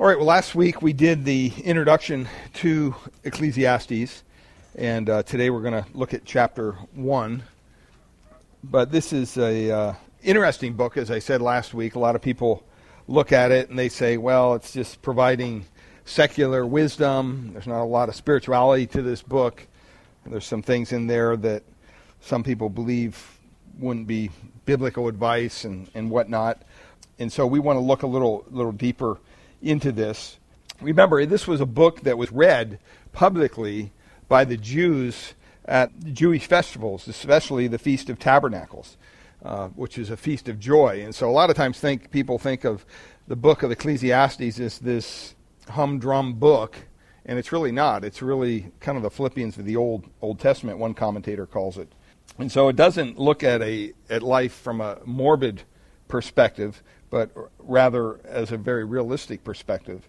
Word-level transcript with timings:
All 0.00 0.06
right, 0.06 0.16
well, 0.16 0.28
last 0.28 0.54
week 0.54 0.80
we 0.80 0.94
did 0.94 1.26
the 1.26 1.52
introduction 1.62 2.26
to 2.54 2.94
Ecclesiastes, 3.22 4.22
and 4.74 5.10
uh, 5.10 5.22
today 5.24 5.50
we're 5.50 5.60
going 5.60 5.84
to 5.84 5.84
look 5.92 6.14
at 6.14 6.24
chapter 6.24 6.72
1. 6.94 7.42
But 8.64 8.90
this 8.90 9.12
is 9.12 9.36
a 9.36 9.70
uh, 9.70 9.94
interesting 10.22 10.72
book, 10.72 10.96
as 10.96 11.10
I 11.10 11.18
said 11.18 11.42
last 11.42 11.74
week. 11.74 11.96
A 11.96 11.98
lot 11.98 12.16
of 12.16 12.22
people 12.22 12.64
look 13.08 13.30
at 13.30 13.52
it 13.52 13.68
and 13.68 13.78
they 13.78 13.90
say, 13.90 14.16
well, 14.16 14.54
it's 14.54 14.72
just 14.72 15.02
providing 15.02 15.66
secular 16.06 16.64
wisdom. 16.64 17.50
There's 17.52 17.66
not 17.66 17.82
a 17.82 17.84
lot 17.84 18.08
of 18.08 18.14
spirituality 18.14 18.86
to 18.86 19.02
this 19.02 19.20
book. 19.20 19.66
There's 20.24 20.46
some 20.46 20.62
things 20.62 20.92
in 20.92 21.08
there 21.08 21.36
that 21.36 21.62
some 22.22 22.42
people 22.42 22.70
believe 22.70 23.38
wouldn't 23.78 24.06
be 24.06 24.30
biblical 24.64 25.08
advice 25.08 25.66
and, 25.66 25.90
and 25.92 26.10
whatnot. 26.10 26.62
And 27.18 27.30
so 27.30 27.46
we 27.46 27.58
want 27.58 27.76
to 27.76 27.82
look 27.82 28.02
a 28.02 28.06
little 28.06 28.46
little 28.50 28.72
deeper 28.72 29.18
into 29.62 29.92
this. 29.92 30.38
Remember, 30.80 31.24
this 31.26 31.46
was 31.46 31.60
a 31.60 31.66
book 31.66 32.00
that 32.02 32.16
was 32.16 32.32
read 32.32 32.78
publicly 33.12 33.92
by 34.28 34.44
the 34.44 34.56
Jews 34.56 35.34
at 35.64 35.90
Jewish 36.12 36.46
festivals, 36.46 37.06
especially 37.06 37.68
the 37.68 37.78
Feast 37.78 38.08
of 38.08 38.18
Tabernacles, 38.18 38.96
uh, 39.44 39.68
which 39.68 39.98
is 39.98 40.10
a 40.10 40.16
feast 40.16 40.48
of 40.48 40.58
joy. 40.58 41.02
And 41.04 41.14
so 41.14 41.28
a 41.28 41.32
lot 41.32 41.50
of 41.50 41.56
times 41.56 41.78
think 41.78 42.10
people 42.10 42.38
think 42.38 42.64
of 42.64 42.84
the 43.28 43.36
book 43.36 43.62
of 43.62 43.70
Ecclesiastes 43.70 44.58
as 44.58 44.78
this 44.78 45.34
humdrum 45.68 46.34
book, 46.34 46.76
and 47.24 47.38
it's 47.38 47.52
really 47.52 47.72
not. 47.72 48.04
It's 48.04 48.22
really 48.22 48.72
kind 48.80 48.96
of 48.96 49.02
the 49.02 49.10
Philippians 49.10 49.58
of 49.58 49.64
the 49.64 49.76
Old 49.76 50.06
Old 50.20 50.40
Testament, 50.40 50.78
one 50.78 50.94
commentator 50.94 51.46
calls 51.46 51.78
it. 51.78 51.92
And 52.38 52.50
so 52.50 52.68
it 52.68 52.76
doesn't 52.76 53.18
look 53.18 53.42
at 53.44 53.62
a 53.62 53.92
at 54.08 54.22
life 54.22 54.52
from 54.52 54.80
a 54.80 54.98
morbid 55.04 55.62
perspective, 56.08 56.82
but 57.10 57.30
rather 57.58 58.20
as 58.24 58.52
a 58.52 58.56
very 58.56 58.84
realistic 58.84 59.44
perspective. 59.44 60.08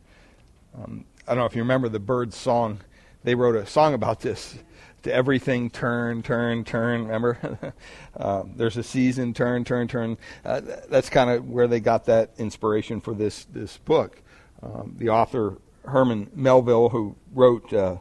Um, 0.75 1.05
I 1.27 1.31
don't 1.31 1.39
know 1.39 1.45
if 1.45 1.55
you 1.55 1.61
remember 1.61 1.89
the 1.89 1.99
Byrds 1.99 2.37
song. 2.37 2.79
They 3.23 3.35
wrote 3.35 3.55
a 3.55 3.65
song 3.65 3.93
about 3.93 4.21
this. 4.21 4.57
To 5.03 5.11
everything 5.11 5.71
turn, 5.71 6.21
turn, 6.21 6.63
turn. 6.63 7.05
Remember, 7.05 7.73
uh, 8.15 8.43
there's 8.55 8.77
a 8.77 8.83
season. 8.83 9.33
Turn, 9.33 9.63
turn, 9.63 9.87
turn. 9.87 10.15
Uh, 10.45 10.61
that's 10.89 11.09
kind 11.09 11.31
of 11.31 11.49
where 11.49 11.67
they 11.67 11.79
got 11.79 12.05
that 12.05 12.29
inspiration 12.37 13.01
for 13.01 13.15
this 13.15 13.45
this 13.45 13.77
book. 13.77 14.21
Um, 14.61 14.95
the 14.99 15.09
author 15.09 15.57
Herman 15.85 16.29
Melville, 16.35 16.89
who 16.89 17.15
wrote, 17.33 17.73
uh, 17.73 17.97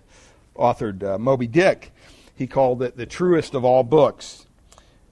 authored 0.56 1.02
uh, 1.02 1.18
Moby 1.18 1.46
Dick, 1.46 1.92
he 2.34 2.46
called 2.46 2.82
it 2.82 2.96
the 2.96 3.06
truest 3.06 3.54
of 3.54 3.64
all 3.64 3.82
books, 3.82 4.46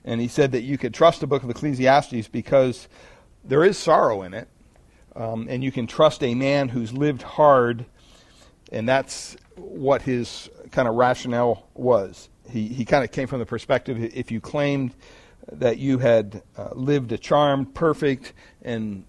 and 0.05 0.21
he 0.21 0.29
said 0.29 0.53
that 0.53 0.63
you 0.63 0.79
could 0.79 0.95
trust 0.95 1.21
the 1.21 1.27
book 1.27 1.43
of 1.43 1.51
Ecclesiastes 1.51 2.29
because 2.29 2.89
there 3.49 3.65
is 3.65 3.77
sorrow 3.79 4.23
in 4.23 4.35
it, 4.35 4.47
um, 5.17 5.47
and 5.51 5.65
you 5.65 5.73
can 5.73 5.87
trust 5.87 6.23
a 6.23 6.35
man 6.35 6.69
who's 6.69 6.93
lived 6.93 7.23
hard, 7.23 7.87
and 8.71 8.89
that's 8.89 9.37
what 9.57 10.03
his 10.03 10.49
kind 10.71 10.87
of 10.87 10.95
rationale 10.95 11.67
was. 11.75 12.29
He, 12.49 12.69
he 12.69 12.85
kind 12.85 13.03
of 13.03 13.11
came 13.11 13.27
from 13.27 13.41
the 13.41 13.47
perspective 13.47 14.03
if 14.15 14.31
you 14.31 14.41
claimed 14.41 14.95
that 15.51 15.79
you 15.79 15.99
had 15.99 16.43
uh, 16.57 16.71
lived 16.75 17.11
a 17.13 17.19
charmed, 17.19 17.75
perfect, 17.75 18.35
and 18.63 19.05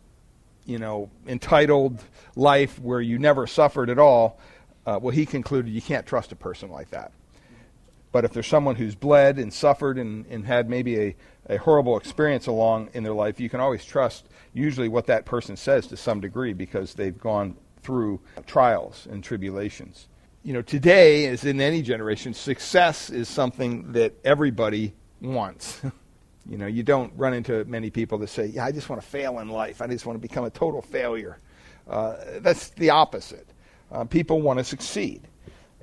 you 0.66 0.80
know 0.80 1.10
entitled 1.28 2.02
life 2.36 2.80
where 2.80 3.02
you 3.02 3.20
never 3.20 3.46
suffered 3.46 3.90
at 3.90 4.00
all, 4.00 4.40
uh, 4.86 4.98
well, 5.02 5.14
he 5.14 5.26
concluded 5.26 5.72
you 5.72 5.82
can't 5.82 6.06
trust 6.06 6.32
a 6.32 6.36
person 6.36 6.72
like 6.72 6.90
that. 6.92 7.12
But 8.12 8.26
if 8.26 8.34
there's 8.34 8.48
someone 8.48 8.76
who's 8.76 8.96
bled 8.96 9.38
and 9.38 9.54
suffered 9.54 9.98
and, 9.98 10.26
and 10.28 10.46
had 10.46 10.70
maybe 10.70 11.00
a, 11.00 11.16
a 11.48 11.58
horrible 11.58 11.98
experience 11.98 12.48
along 12.48 12.90
in 12.94 13.04
their 13.04 13.14
life, 13.14 13.40
you 13.40 13.50
can 13.50 13.60
always 13.60 13.86
trust 13.86 14.28
usually 14.54 14.88
what 14.88 15.06
that 15.08 15.26
person 15.26 15.56
says 15.56 15.88
to 15.88 15.98
some 15.98 16.20
degree 16.20 16.54
because 16.54 16.96
they've 16.96 17.20
gone 17.20 17.56
through 17.84 18.20
trials 18.48 19.08
and 19.12 19.24
tribulations. 19.24 20.08
You 20.44 20.54
know, 20.54 20.62
today, 20.62 21.28
as 21.28 21.46
in 21.46 21.62
any 21.62 21.82
generation, 21.82 22.34
success 22.34 23.10
is 23.10 23.28
something 23.28 23.92
that 23.92 24.14
everybody 24.24 24.94
wants. 25.22 25.82
you 26.50 26.58
know, 26.58 26.66
you 26.66 26.82
don't 26.82 27.14
run 27.16 27.34
into 27.34 27.64
many 27.66 27.92
people 27.92 28.18
that 28.20 28.30
say, 28.30 28.48
Yeah, 28.48 28.66
I 28.66 28.72
just 28.72 28.90
want 28.90 29.02
to 29.02 29.08
fail 29.08 29.40
in 29.40 29.50
life. 29.50 29.82
I 29.82 29.88
just 29.88 30.06
want 30.06 30.16
to 30.16 30.22
become 30.22 30.46
a 30.46 30.50
total 30.50 30.82
failure. 30.82 31.40
Uh, 31.88 32.16
that's 32.40 32.70
the 32.70 32.90
opposite. 32.90 33.48
Uh, 33.92 34.06
people 34.06 34.42
want 34.42 34.60
to 34.60 34.64
succeed, 34.64 35.28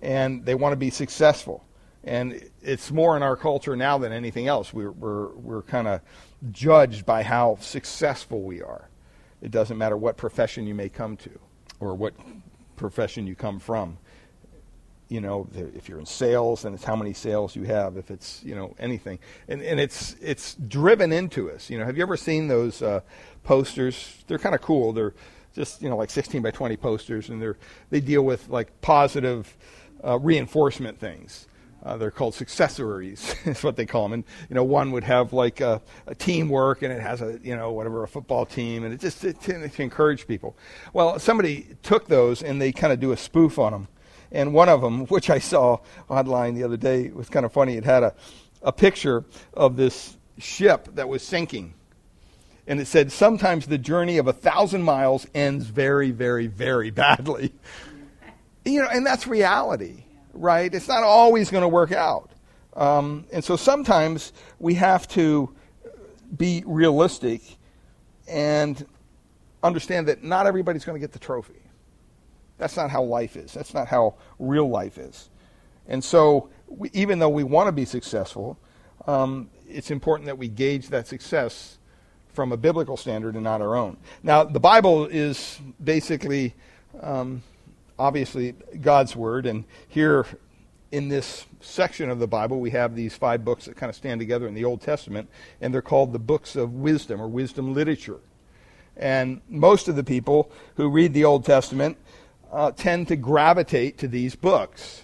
and 0.01 0.45
they 0.45 0.55
want 0.55 0.73
to 0.73 0.77
be 0.77 0.91
successful 0.91 1.66
and 2.07 2.41
it's 2.63 2.93
more 2.93 3.17
in 3.17 3.23
our 3.23 3.37
culture 3.37 3.75
now 3.75 3.99
than 3.99 4.13
anything 4.13 4.47
else. 4.47 4.73
We're 4.73 4.93
we're 4.93 5.29
we're 5.35 5.63
kind 5.63 5.89
of 5.89 6.01
judged 6.53 7.05
by 7.05 7.25
how 7.25 7.59
successful 7.61 8.43
we 8.43 8.63
are. 8.63 8.89
It 9.43 9.51
doesn't 9.51 9.77
matter 9.77 9.97
what 9.97 10.17
profession 10.17 10.67
you 10.67 10.75
may 10.75 10.89
come 10.89 11.17
to 11.19 11.39
or 11.81 11.95
what 11.95 12.15
profession 12.77 13.27
you 13.27 13.35
come 13.35 13.59
from. 13.59 13.99
You 15.09 15.21
know, 15.21 15.49
if 15.55 15.89
you're 15.89 16.01
in 16.01 16.07
sales, 16.07 16.63
then 16.63 16.75
it's 16.75 16.83
how 16.83 16.97
many 16.97 17.13
sales 17.13 17.55
you 17.55 17.65
have. 17.65 17.97
If 17.97 18.11
it's 18.11 18.43
you 18.45 18.55
know 18.55 18.75
anything, 18.79 19.19
and 19.49 19.61
and 19.61 19.81
it's 19.81 20.15
it's 20.21 20.55
driven 20.55 21.13
into 21.13 21.51
us. 21.51 21.69
You 21.69 21.79
know, 21.79 21.85
have 21.85 21.97
you 21.97 22.03
ever 22.03 22.17
seen 22.17 22.47
those 22.47 22.83
uh, 22.83 23.01
posters? 23.43 24.25
They're 24.29 24.39
kind 24.39 24.55
of 24.55 24.63
cool. 24.63 24.93
They're 24.93 25.15
just 25.55 25.83
you 25.83 25.89
know 25.89 25.97
like 25.97 26.11
16 26.11 26.41
by 26.41 26.53
20 26.53 26.77
posters, 26.77 27.31
and 27.31 27.43
they're 27.43 27.57
they 27.91 28.01
deal 28.01 28.23
with 28.23 28.49
like 28.49 28.81
positive 28.81 29.57
uh, 30.05 30.19
reinforcement 30.21 31.01
things 31.01 31.49
uh, 31.87 31.97
they're 31.97 32.11
called 32.11 32.35
successories, 32.35 33.47
is 33.47 33.63
what 33.63 33.77
they 33.77 33.87
call 33.87 34.03
them. 34.03 34.13
And 34.13 34.25
you 34.49 34.55
know, 34.57 34.65
one 34.65 34.91
would 34.91 35.05
have 35.05 35.33
like 35.33 35.61
a, 35.61 35.81
a 36.07 36.15
teamwork, 36.15 36.83
and 36.83 36.93
it 36.93 37.01
has 37.01 37.23
a 37.23 37.39
you 37.43 37.55
know 37.55 37.73
whatever 37.73 38.03
a 38.03 38.09
football 38.09 38.45
team, 38.45 38.85
and 38.85 38.93
it 38.93 39.01
just 39.01 39.25
it, 39.25 39.41
to, 39.43 39.69
to 39.69 39.83
encourage 39.83 40.27
people. 40.27 40.57
Well, 40.93 41.19
somebody 41.21 41.77
took 41.83 42.09
those 42.09 42.43
and 42.43 42.61
they 42.61 42.73
kind 42.73 42.93
of 42.93 42.99
do 42.99 43.13
a 43.13 43.17
spoof 43.17 43.59
on 43.59 43.73
them. 43.73 43.89
And 44.33 44.53
one 44.53 44.69
of 44.69 44.81
them, 44.81 45.07
which 45.07 45.31
I 45.31 45.39
saw 45.39 45.79
online 46.09 46.55
the 46.55 46.65
other 46.65 46.77
day, 46.77 47.11
was 47.11 47.29
kind 47.29 47.47
of 47.47 47.53
funny. 47.53 47.77
It 47.77 47.85
had 47.85 48.03
a 48.03 48.15
a 48.63 48.73
picture 48.73 49.25
of 49.55 49.77
this 49.77 50.17
ship 50.39 50.89
that 50.95 51.09
was 51.09 51.23
sinking. 51.23 51.75
And 52.67 52.81
it 52.81 52.89
said, 52.89 53.13
sometimes 53.13 53.67
the 53.67 53.79
journey 53.79 54.19
of 54.19 54.27
a 54.27 54.33
thousand 54.33 54.83
miles 54.83 55.25
ends 55.33 55.67
very, 55.67 56.11
very, 56.11 56.49
very 56.49 56.91
badly. 56.91 57.55
You 58.69 58.83
know, 58.83 58.89
and 58.89 59.07
that's 59.07 59.29
reality 59.29 60.06
right? 60.39 60.73
It's 60.73 60.89
not 60.89 61.03
always 61.03 61.51
going 61.51 61.63
to 61.63 61.69
work 61.69 61.93
out. 61.93 62.31
Um, 62.75 63.25
and 63.33 63.43
so 63.43 63.57
sometimes 63.57 64.33
we 64.59 64.75
have 64.75 65.09
to 65.09 65.55
be 66.37 66.63
realistic 66.67 67.43
and 68.29 68.85
understand 69.63 70.09
that 70.09 70.23
not 70.23 70.47
everybody's 70.47 70.85
going 70.85 70.97
to 70.97 71.01
get 71.01 71.13
the 71.13 71.19
trophy. 71.19 71.63
That's 72.59 72.77
not 72.77 72.91
how 72.91 73.03
life 73.03 73.37
is. 73.37 73.53
That's 73.53 73.75
not 73.75 73.87
how 73.87 74.15
real 74.39 74.69
life 74.69 74.99
is. 74.99 75.31
And 75.89 76.03
so, 76.03 76.49
we, 76.69 76.91
even 76.93 77.19
though 77.19 77.29
we 77.29 77.45
want 77.45 77.69
to 77.69 77.73
be 77.73 77.85
successful, 77.85 78.59
um, 79.07 79.51
it's 79.69 79.91
important 79.91 80.27
that 80.27 80.39
we 80.39 80.49
gauge 80.49 80.89
that 80.89 81.07
success 81.07 81.79
from 82.33 82.53
a 82.53 82.57
biblical 82.57 82.97
standard 82.97 83.35
and 83.35 83.45
not 83.45 83.61
our 83.61 83.77
own. 83.77 83.97
Now, 84.23 84.45
the 84.45 84.61
Bible 84.61 85.07
is 85.07 85.61
basically 85.83 86.55
um, 87.01 87.43
obviously 87.99 88.53
God's 88.81 89.17
Word. 89.17 89.47
And 89.47 89.65
here 89.89 90.27
in 90.93 91.09
this 91.09 91.47
section 91.61 92.11
of 92.11 92.19
the 92.19 92.27
Bible, 92.27 92.61
we 92.61 92.71
have 92.71 92.95
these 92.95 93.17
five 93.17 93.45
books 93.45 93.65
that 93.67 93.77
kind 93.77 93.91
of 93.91 93.97
stand 93.97 94.21
together 94.21 94.47
in 94.47 94.55
the 94.55 94.65
Old 94.65 94.81
Testament, 94.81 95.29
and 95.61 95.73
they're 95.73 95.83
called 95.83 96.13
the 96.13 96.19
books 96.19 96.57
of 96.57 96.73
wisdom 96.73 97.21
or 97.21 97.29
wisdom 97.29 97.75
literature. 97.75 98.21
And 98.97 99.41
most 99.49 99.89
of 99.89 99.97
the 99.97 100.05
people 100.05 100.51
who 100.77 100.89
read 100.89 101.13
the 101.13 101.25
Old 101.25 101.45
Testament 101.45 101.99
uh, 102.51 102.71
tend 102.71 103.09
to 103.09 103.17
gravitate 103.17 103.99
to 103.99 104.09
these 104.09 104.35
books 104.35 105.03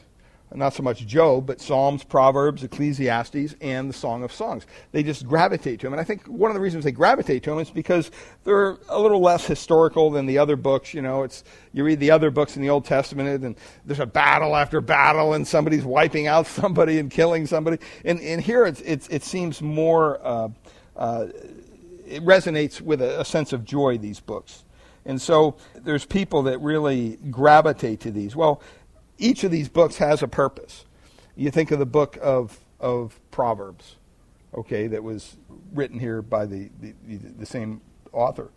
not 0.54 0.74
so 0.74 0.82
much 0.82 1.06
Job, 1.06 1.46
but 1.46 1.60
Psalms, 1.60 2.04
Proverbs, 2.04 2.62
Ecclesiastes, 2.62 3.54
and 3.60 3.88
the 3.88 3.94
Song 3.94 4.22
of 4.22 4.32
Songs. 4.32 4.66
They 4.92 5.02
just 5.02 5.26
gravitate 5.26 5.80
to 5.80 5.86
them. 5.86 5.92
And 5.92 6.00
I 6.00 6.04
think 6.04 6.26
one 6.26 6.50
of 6.50 6.54
the 6.54 6.60
reasons 6.60 6.84
they 6.84 6.92
gravitate 6.92 7.42
to 7.44 7.50
them 7.50 7.58
is 7.58 7.70
because 7.70 8.10
they're 8.44 8.78
a 8.88 9.00
little 9.00 9.20
less 9.20 9.46
historical 9.46 10.10
than 10.10 10.26
the 10.26 10.38
other 10.38 10.56
books. 10.56 10.94
You 10.94 11.02
know, 11.02 11.22
it's, 11.22 11.44
you 11.72 11.84
read 11.84 12.00
the 12.00 12.10
other 12.10 12.30
books 12.30 12.56
in 12.56 12.62
the 12.62 12.70
Old 12.70 12.84
Testament, 12.84 13.44
and 13.44 13.56
there's 13.84 14.00
a 14.00 14.06
battle 14.06 14.56
after 14.56 14.80
battle, 14.80 15.34
and 15.34 15.46
somebody's 15.46 15.84
wiping 15.84 16.26
out 16.26 16.46
somebody 16.62 16.98
and 16.98 17.10
killing 17.10 17.46
somebody. 17.46 17.78
And, 18.04 18.20
and 18.20 18.40
here 18.40 18.66
it's, 18.66 18.80
it's, 18.82 19.08
it 19.08 19.22
seems 19.22 19.62
more, 19.62 20.20
uh, 20.22 20.48
uh, 20.96 21.26
it 22.06 22.24
resonates 22.24 22.80
with 22.80 23.00
a, 23.00 23.20
a 23.20 23.24
sense 23.24 23.52
of 23.52 23.64
joy, 23.64 23.98
these 23.98 24.20
books. 24.20 24.64
And 25.04 25.20
so 25.20 25.56
there's 25.74 26.04
people 26.04 26.42
that 26.44 26.58
really 26.60 27.18
gravitate 27.30 28.00
to 28.00 28.10
these. 28.10 28.36
Well, 28.36 28.62
each 29.22 29.44
of 29.44 29.50
these 29.50 29.68
books 29.68 29.96
has 29.96 30.22
a 30.22 30.28
purpose. 30.28 30.84
You 31.36 31.50
think 31.50 31.70
of 31.70 31.78
the 31.78 31.86
book 31.86 32.18
of, 32.20 32.58
of 32.80 33.18
Proverbs, 33.30 33.96
okay, 34.54 34.86
that 34.88 35.02
was 35.02 35.36
written 35.72 35.98
here 35.98 36.20
by 36.20 36.46
the, 36.46 36.70
the, 36.80 36.92
the 37.38 37.46
same 37.46 37.80
author. 38.12 38.50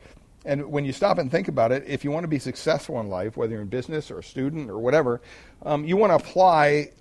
And 0.44 0.70
when 0.72 0.86
you 0.86 0.92
stop 0.92 1.18
and 1.18 1.32
think 1.32 1.48
about 1.48 1.72
it, 1.72 1.84
if 1.88 2.04
you 2.04 2.12
want 2.12 2.24
to 2.24 2.28
be 2.28 2.40
successful 2.40 3.00
in 3.00 3.10
life, 3.10 3.38
whether 3.38 3.54
you're 3.54 3.62
in 3.62 3.68
business 3.68 4.12
or 4.12 4.20
a 4.20 4.24
student 4.24 4.70
or 4.70 4.78
whatever, 4.78 5.22
um, 5.64 5.86
you 5.86 5.98
want 5.98 6.12
to 6.12 6.16
apply 6.16 6.92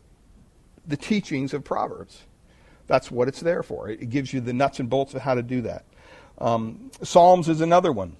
the 0.86 0.96
teachings 0.96 1.52
of 1.52 1.64
Proverbs. 1.64 2.22
That's 2.86 3.10
what 3.10 3.28
it's 3.28 3.40
there 3.40 3.62
for. 3.62 3.88
It 3.88 4.10
gives 4.10 4.32
you 4.32 4.40
the 4.40 4.52
nuts 4.52 4.78
and 4.80 4.88
bolts 4.88 5.14
of 5.14 5.22
how 5.22 5.34
to 5.34 5.42
do 5.42 5.62
that. 5.62 5.84
Um, 6.38 6.90
Psalms 7.02 7.48
is 7.48 7.60
another 7.60 7.92
one. 7.92 8.16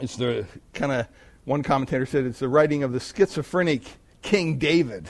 It's 0.00 0.16
the 0.16 0.46
kind 0.72 0.92
of 0.92 1.06
One 1.44 1.62
commentator 1.62 2.06
said 2.06 2.24
it's 2.24 2.38
the 2.38 2.48
writing 2.48 2.82
of 2.82 2.92
the 2.92 3.00
schizophrenic 3.00 3.82
King 4.24 4.56
David. 4.56 5.08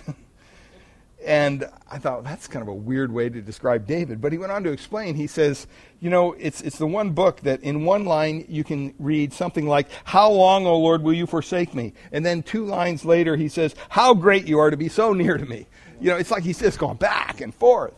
and 1.24 1.70
I 1.90 1.98
thought 1.98 2.24
that's 2.24 2.48
kind 2.48 2.62
of 2.62 2.68
a 2.68 2.74
weird 2.74 3.12
way 3.12 3.28
to 3.28 3.40
describe 3.40 3.86
David. 3.86 4.20
But 4.20 4.32
he 4.32 4.38
went 4.38 4.50
on 4.50 4.64
to 4.64 4.72
explain. 4.72 5.14
He 5.14 5.28
says, 5.28 5.68
you 6.00 6.10
know, 6.10 6.32
it's, 6.32 6.60
it's 6.60 6.78
the 6.78 6.86
one 6.86 7.12
book 7.12 7.40
that 7.42 7.62
in 7.62 7.84
one 7.84 8.04
line 8.04 8.44
you 8.48 8.64
can 8.64 8.92
read 8.98 9.32
something 9.32 9.66
like, 9.66 9.88
How 10.02 10.30
long, 10.30 10.66
O 10.66 10.76
Lord, 10.78 11.02
will 11.02 11.14
you 11.14 11.26
forsake 11.26 11.74
me? 11.74 11.94
And 12.10 12.26
then 12.26 12.42
two 12.42 12.66
lines 12.66 13.04
later 13.04 13.36
he 13.36 13.48
says, 13.48 13.76
How 13.88 14.14
great 14.14 14.46
you 14.46 14.58
are 14.58 14.70
to 14.70 14.76
be 14.76 14.88
so 14.88 15.12
near 15.12 15.38
to 15.38 15.46
me. 15.46 15.68
You 16.00 16.10
know, 16.10 16.16
it's 16.16 16.32
like 16.32 16.42
he's 16.42 16.58
just 16.58 16.78
going 16.78 16.96
back 16.96 17.40
and 17.40 17.54
forth. 17.54 17.94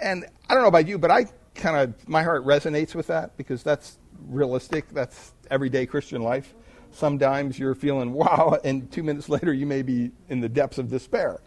And 0.00 0.24
I 0.48 0.54
don't 0.54 0.62
know 0.62 0.68
about 0.68 0.88
you, 0.88 0.98
but 0.98 1.10
I 1.10 1.26
kind 1.54 1.76
of, 1.76 2.08
my 2.08 2.22
heart 2.22 2.44
resonates 2.44 2.94
with 2.94 3.06
that 3.08 3.36
because 3.36 3.62
that's 3.62 3.98
realistic. 4.26 4.88
That's 4.88 5.32
everyday 5.50 5.84
Christian 5.84 6.22
life. 6.22 6.54
Sometimes 6.94 7.58
you're 7.58 7.74
feeling 7.74 8.12
wow, 8.14 8.58
and 8.64 8.90
two 8.90 9.02
minutes 9.02 9.28
later 9.28 9.52
you 9.52 9.66
may 9.66 9.82
be 9.82 10.10
in 10.28 10.40
the 10.40 10.48
depths 10.48 10.78
of 10.78 10.88
despair. 10.88 11.40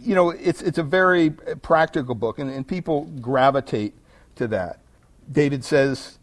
You 0.00 0.14
know, 0.14 0.30
it's, 0.30 0.62
it's 0.62 0.78
a 0.78 0.82
very 0.82 1.30
practical 1.30 2.14
book, 2.14 2.38
and, 2.38 2.50
and 2.50 2.66
people 2.66 3.04
gravitate 3.20 3.94
to 4.36 4.46
that. 4.48 4.80
David 5.30 5.64
says, 5.64 6.18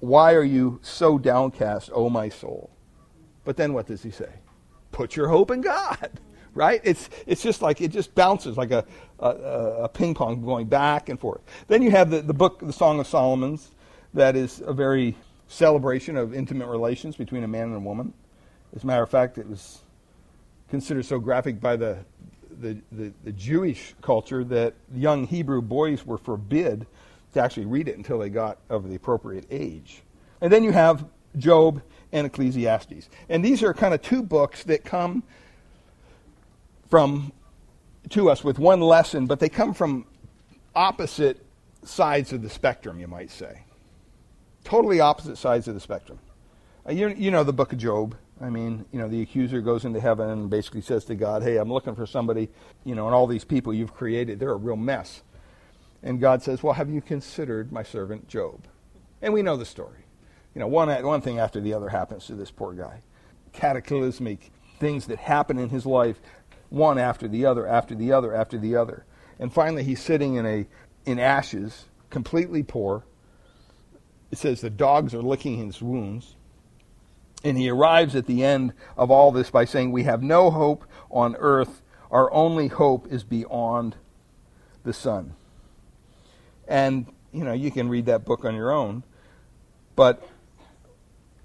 Why 0.00 0.34
are 0.34 0.44
you 0.44 0.78
so 0.82 1.18
downcast, 1.18 1.90
O 1.94 2.10
my 2.10 2.28
soul? 2.28 2.70
But 3.44 3.56
then 3.56 3.72
what 3.72 3.86
does 3.86 4.02
he 4.02 4.10
say? 4.10 4.28
Put 4.92 5.16
your 5.16 5.28
hope 5.28 5.50
in 5.50 5.60
God 5.62 6.10
right? 6.54 6.80
It's, 6.82 7.08
it's 7.26 7.42
just 7.42 7.62
like, 7.62 7.80
it 7.80 7.88
just 7.88 8.14
bounces 8.14 8.56
like 8.56 8.72
a, 8.72 8.84
a, 9.20 9.28
a, 9.84 9.88
ping 9.88 10.14
pong 10.14 10.44
going 10.44 10.66
back 10.66 11.08
and 11.08 11.18
forth. 11.18 11.40
Then 11.68 11.82
you 11.82 11.90
have 11.92 12.10
the, 12.10 12.20
the 12.20 12.34
book, 12.34 12.58
the 12.60 12.72
Song 12.72 12.98
of 12.98 13.06
Solomon's, 13.06 13.70
that 14.14 14.34
is 14.34 14.60
a 14.66 14.72
very 14.72 15.16
celebration 15.48 16.16
of 16.16 16.34
intimate 16.34 16.68
relations 16.68 17.16
between 17.16 17.42
a 17.42 17.48
man 17.48 17.64
and 17.64 17.76
a 17.76 17.80
woman. 17.80 18.12
As 18.76 18.84
a 18.84 18.86
matter 18.86 19.02
of 19.02 19.10
fact, 19.10 19.38
it 19.38 19.48
was 19.48 19.80
considered 20.68 21.06
so 21.06 21.18
graphic 21.18 21.60
by 21.60 21.76
the, 21.76 21.98
the, 22.60 22.78
the, 22.92 23.12
the 23.24 23.32
Jewish 23.32 23.94
culture 24.02 24.44
that 24.44 24.74
young 24.94 25.26
Hebrew 25.26 25.62
boys 25.62 26.04
were 26.04 26.18
forbid 26.18 26.86
to 27.32 27.40
actually 27.40 27.66
read 27.66 27.88
it 27.88 27.96
until 27.96 28.18
they 28.18 28.28
got 28.28 28.58
of 28.68 28.88
the 28.88 28.94
appropriate 28.94 29.46
age. 29.50 30.02
And 30.40 30.52
then 30.52 30.62
you 30.62 30.72
have 30.72 31.04
Job 31.36 31.82
and 32.12 32.26
Ecclesiastes. 32.26 33.08
And 33.28 33.44
these 33.44 33.62
are 33.62 33.74
kind 33.74 33.94
of 33.94 34.02
two 34.02 34.22
books 34.22 34.64
that 34.64 34.84
come 34.84 35.22
from 36.88 37.32
to 38.10 38.30
us 38.30 38.42
with 38.42 38.58
one 38.58 38.80
lesson, 38.80 39.26
but 39.26 39.40
they 39.40 39.48
come 39.48 39.74
from 39.74 40.06
opposite 40.74 41.44
sides 41.84 42.32
of 42.32 42.42
the 42.42 42.50
spectrum, 42.50 42.98
you 42.98 43.08
might 43.08 43.30
say. 43.30 43.62
Totally 44.68 45.00
opposite 45.00 45.38
sides 45.38 45.66
of 45.66 45.72
the 45.72 45.80
spectrum. 45.80 46.18
Uh, 46.86 46.92
you, 46.92 47.08
you 47.08 47.30
know 47.30 47.42
the 47.42 47.54
book 47.54 47.72
of 47.72 47.78
Job. 47.78 48.14
I 48.38 48.50
mean, 48.50 48.84
you 48.92 48.98
know, 48.98 49.08
the 49.08 49.22
accuser 49.22 49.62
goes 49.62 49.86
into 49.86 49.98
heaven 49.98 50.28
and 50.28 50.50
basically 50.50 50.82
says 50.82 51.06
to 51.06 51.14
God, 51.14 51.42
Hey, 51.42 51.56
I'm 51.56 51.72
looking 51.72 51.94
for 51.94 52.04
somebody, 52.04 52.50
you 52.84 52.94
know, 52.94 53.06
and 53.06 53.14
all 53.14 53.26
these 53.26 53.46
people 53.46 53.72
you've 53.72 53.94
created, 53.94 54.38
they're 54.38 54.52
a 54.52 54.56
real 54.56 54.76
mess. 54.76 55.22
And 56.02 56.20
God 56.20 56.42
says, 56.42 56.62
Well, 56.62 56.74
have 56.74 56.90
you 56.90 57.00
considered 57.00 57.72
my 57.72 57.82
servant 57.82 58.28
Job? 58.28 58.66
And 59.22 59.32
we 59.32 59.40
know 59.40 59.56
the 59.56 59.64
story. 59.64 60.04
You 60.54 60.60
know, 60.60 60.68
one, 60.68 60.90
one 61.02 61.22
thing 61.22 61.38
after 61.38 61.62
the 61.62 61.72
other 61.72 61.88
happens 61.88 62.26
to 62.26 62.34
this 62.34 62.50
poor 62.50 62.74
guy. 62.74 63.00
Cataclysmic 63.54 64.50
things 64.78 65.06
that 65.06 65.18
happen 65.18 65.58
in 65.58 65.70
his 65.70 65.86
life 65.86 66.20
one 66.68 66.98
after 66.98 67.26
the 67.26 67.46
other, 67.46 67.66
after 67.66 67.94
the 67.94 68.12
other, 68.12 68.34
after 68.34 68.58
the 68.58 68.76
other. 68.76 69.06
And 69.38 69.50
finally, 69.50 69.82
he's 69.82 70.02
sitting 70.02 70.34
in, 70.34 70.44
a, 70.44 70.66
in 71.06 71.18
ashes, 71.18 71.86
completely 72.10 72.62
poor. 72.62 73.04
It 74.30 74.38
says 74.38 74.60
the 74.60 74.70
dogs 74.70 75.14
are 75.14 75.22
licking 75.22 75.64
his 75.64 75.80
wounds. 75.82 76.34
And 77.44 77.56
he 77.56 77.70
arrives 77.70 78.16
at 78.16 78.26
the 78.26 78.44
end 78.44 78.72
of 78.96 79.10
all 79.10 79.30
this 79.30 79.50
by 79.50 79.64
saying, 79.64 79.92
We 79.92 80.02
have 80.04 80.22
no 80.22 80.50
hope 80.50 80.84
on 81.10 81.36
earth. 81.36 81.82
Our 82.10 82.32
only 82.32 82.68
hope 82.68 83.06
is 83.12 83.22
beyond 83.22 83.96
the 84.82 84.92
sun. 84.92 85.34
And, 86.66 87.06
you 87.32 87.44
know, 87.44 87.52
you 87.52 87.70
can 87.70 87.88
read 87.88 88.06
that 88.06 88.24
book 88.24 88.44
on 88.44 88.54
your 88.54 88.72
own. 88.72 89.04
But 89.94 90.26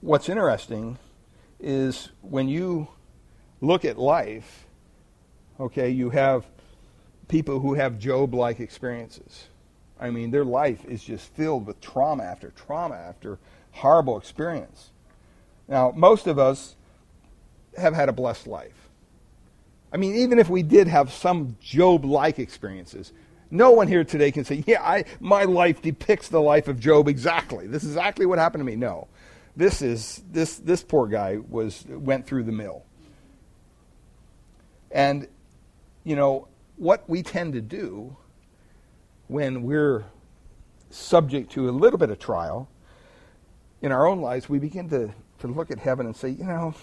what's 0.01 0.29
interesting 0.29 0.97
is 1.59 2.09
when 2.21 2.47
you 2.47 2.88
look 3.62 3.86
at 3.86 3.97
life 3.97 4.63
Okay, 5.59 5.89
you 5.89 6.09
have 6.09 6.45
people 7.27 7.59
who 7.59 7.75
have 7.75 8.00
Job 8.00 8.33
like 8.33 8.59
experiences. 8.59 9.47
I 10.03 10.09
mean, 10.09 10.31
their 10.31 10.44
life 10.44 10.83
is 10.83 11.01
just 11.01 11.33
filled 11.33 11.65
with 11.65 11.79
trauma 11.79 12.23
after 12.23 12.50
trauma 12.50 12.95
after 12.95 13.39
horrible 13.71 14.17
experience. 14.17 14.91
Now, 15.69 15.94
most 15.95 16.27
of 16.27 16.38
us 16.38 16.75
have 17.77 17.94
had 17.94 18.09
a 18.09 18.11
blessed 18.11 18.45
life. 18.45 18.89
I 19.94 19.97
mean, 19.97 20.15
even 20.15 20.39
if 20.39 20.50
we 20.50 20.61
did 20.61 20.88
have 20.89 21.13
some 21.13 21.55
Job 21.61 22.03
like 22.03 22.38
experiences, 22.38 23.13
no 23.50 23.71
one 23.71 23.88
here 23.88 24.03
today 24.03 24.29
can 24.29 24.44
say, 24.44 24.65
yeah, 24.67 24.83
I, 24.83 25.05
my 25.21 25.45
life 25.45 25.81
depicts 25.81 26.27
the 26.27 26.41
life 26.41 26.67
of 26.67 26.81
Job 26.81 27.07
exactly. 27.07 27.65
This 27.65 27.83
is 27.83 27.91
exactly 27.91 28.25
what 28.25 28.39
happened 28.39 28.59
to 28.59 28.65
me. 28.65 28.75
No. 28.75 29.07
This 29.55 29.81
is 29.81 30.21
this 30.31 30.57
this 30.57 30.83
poor 30.83 31.07
guy 31.07 31.38
was 31.38 31.85
went 31.88 32.25
through 32.25 32.44
the 32.44 32.51
mill. 32.51 32.83
And 34.91 35.29
you 36.03 36.17
know, 36.17 36.50
what 36.75 37.07
we 37.07 37.23
tend 37.23 37.53
to 37.53 37.61
do 37.61 38.17
when 39.28 39.64
we're 39.64 40.06
subject 40.90 41.52
to 41.54 41.70
a 41.70 41.72
little 41.72 41.98
bit 41.98 42.10
of 42.10 42.20
trial 42.20 42.70
in 43.81 43.92
our 43.92 44.08
own 44.08 44.22
lives, 44.22 44.48
we 44.48 44.60
begin 44.60 44.90
to, 44.90 45.14
to 45.40 45.48
look 45.48 45.72
at 45.72 45.80
heaven 45.80 46.06
and 46.06 46.16
say, 46.16 46.30
you 46.30 46.44
know, 46.44 46.74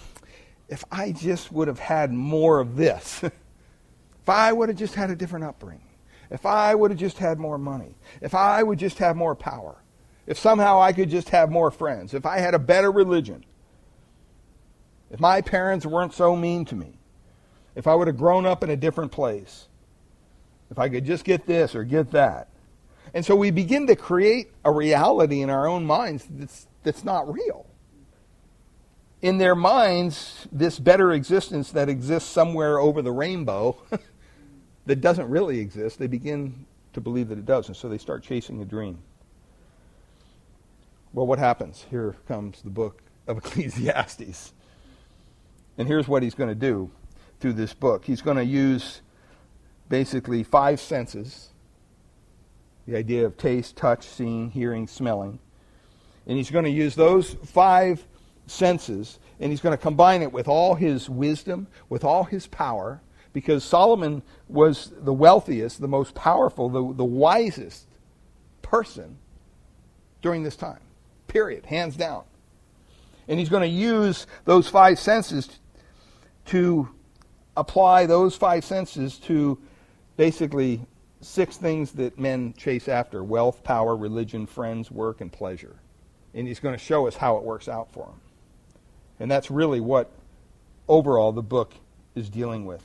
if 0.69 0.85
I 0.91 1.13
just 1.13 1.53
would 1.53 1.69
have 1.69 1.79
had 1.79 2.13
more 2.13 2.61
of 2.61 2.77
this, 2.77 3.23
if 3.23 4.29
I 4.29 4.53
would 4.53 4.69
have 4.69 4.79
just 4.79 4.95
had 4.95 5.11
a 5.11 5.17
different 5.17 5.45
upbringing, 5.45 5.87
if 6.31 6.47
I 6.47 6.75
would 6.75 6.91
have 6.91 7.01
just 7.01 7.19
had 7.19 7.39
more 7.39 7.59
money, 7.59 7.97
if 8.21 8.35
I 8.35 8.63
would 8.63 8.79
just 8.79 8.99
have 8.99 9.17
more 9.17 9.35
power, 9.35 9.77
if 10.27 10.39
somehow 10.39 10.81
I 10.81 10.93
could 10.93 11.11
just 11.11 11.31
have 11.31 11.51
more 11.51 11.71
friends, 11.71 12.15
if 12.15 12.25
I 12.25 12.39
had 12.39 12.55
a 12.55 12.59
better 12.59 12.93
religion, 12.93 13.45
if 15.11 15.19
my 15.19 15.41
parents 15.41 15.85
weren't 15.85 16.15
so 16.15 16.37
mean 16.37 16.65
to 16.67 16.77
me, 16.77 16.99
if 17.75 17.87
I 17.87 17.95
would 17.95 18.07
have 18.07 18.17
grown 18.17 18.47
up 18.47 18.63
in 18.63 18.71
a 18.71 18.77
different 18.77 19.11
place, 19.11 19.67
if 20.71 20.79
I 20.79 20.89
could 20.89 21.05
just 21.05 21.25
get 21.25 21.47
this 21.47 21.75
or 21.75 21.85
get 21.85 22.13
that. 22.13 22.49
And 23.13 23.25
so 23.25 23.35
we 23.35 23.51
begin 23.51 23.87
to 23.89 23.97
create 23.97 24.53
a 24.65 24.71
reality 24.71 25.43
in 25.43 25.51
our 25.51 25.67
own 25.67 25.85
minds 25.85 26.27
that's, 26.31 26.67
that's 26.83 27.05
not 27.05 27.33
real. 27.33 27.67
In 29.21 29.39
their 29.39 29.55
minds, 29.55 30.47
this 30.51 30.79
better 30.79 31.13
existence 31.13 31.73
that 31.73 31.89
exists 31.89 32.31
somewhere 32.31 32.79
over 32.79 33.03
the 33.03 33.13
rainbow 33.13 33.77
that 34.87 35.01
doesn't 35.01 35.29
really 35.29 35.59
exist, 35.59 35.99
they 35.99 36.07
begin 36.07 36.67
to 36.93 37.01
believe 37.01 37.29
that 37.29 37.39
it 37.39 37.47
does. 37.47 37.67
And 37.67 37.77
so 37.77 37.89
they 37.89 37.99
start 37.99 38.23
chasing 38.23 38.61
a 38.63 38.65
dream. 38.65 38.99
Well, 41.13 41.27
what 41.27 41.39
happens? 41.39 41.87
Here 41.91 42.17
comes 42.29 42.63
the 42.63 42.71
book 42.71 43.03
of 43.27 43.39
Ecclesiastes. 43.45 44.53
And 45.77 45.89
here's 45.89 46.07
what 46.07 46.23
he's 46.23 46.35
going 46.35 46.49
to 46.49 46.55
do 46.55 46.91
through 47.41 47.55
this 47.55 47.75
book. 47.75 48.05
He's 48.05 48.23
going 48.23 48.37
to 48.37 48.45
use 48.45 49.01
basically 49.91 50.43
five 50.43 50.81
senses 50.81 51.51
the 52.87 52.97
idea 52.97 53.25
of 53.27 53.37
taste, 53.37 53.77
touch, 53.77 54.05
seeing, 54.05 54.51
hearing, 54.51 54.87
smelling. 54.87 55.39
And 56.27 56.37
he's 56.37 56.51
going 56.51 56.65
to 56.65 56.71
use 56.71 56.95
those 56.95 57.35
five 57.45 58.05
senses 58.47 59.19
and 59.39 59.51
he's 59.51 59.61
going 59.61 59.77
to 59.77 59.83
combine 59.83 60.23
it 60.23 60.33
with 60.33 60.49
all 60.49 60.75
his 60.75 61.09
wisdom, 61.09 61.67
with 61.89 62.05
all 62.05 62.25
his 62.25 62.47
power, 62.47 63.01
because 63.33 63.63
Solomon 63.65 64.23
was 64.49 64.93
the 65.03 65.13
wealthiest, 65.13 65.81
the 65.81 65.89
most 65.89 66.15
powerful, 66.15 66.69
the, 66.69 66.95
the 66.95 67.05
wisest 67.05 67.87
person 68.61 69.19
during 70.21 70.43
this 70.43 70.57
time. 70.57 70.81
Period. 71.29 71.67
Hands 71.67 71.95
down. 71.97 72.25
And 73.29 73.39
he's 73.39 73.49
going 73.49 73.63
to 73.63 73.69
use 73.69 74.27
those 74.45 74.69
five 74.69 74.99
senses 74.99 75.49
to 76.47 76.89
apply 77.57 78.07
those 78.07 78.35
five 78.35 78.65
senses 78.65 79.17
to 79.19 79.59
basically 80.21 80.83
six 81.23 81.57
things 81.57 81.93
that 81.93 82.19
men 82.19 82.53
chase 82.53 82.89
after 82.89 83.25
wealth, 83.25 83.65
power, 83.65 83.97
religion, 83.97 84.45
friends, 84.47 84.91
work, 84.91 85.23
and 85.23 85.33
pleasure. 85.33 85.77
And 86.35 86.47
he's 86.47 86.61
going 86.61 86.75
to 86.75 86.85
show 86.85 87.09
us 87.09 87.17
how 87.17 87.39
it 87.39 87.43
works 87.43 87.69
out 87.69 87.91
for 87.91 88.05
them. 88.05 88.21
And 89.19 89.31
that's 89.31 89.51
really 89.51 89.81
what 89.81 90.11
overall 90.89 91.33
the 91.33 91.43
book 91.43 91.73
is 92.15 92.29
dealing 92.29 92.67
with. 92.67 92.83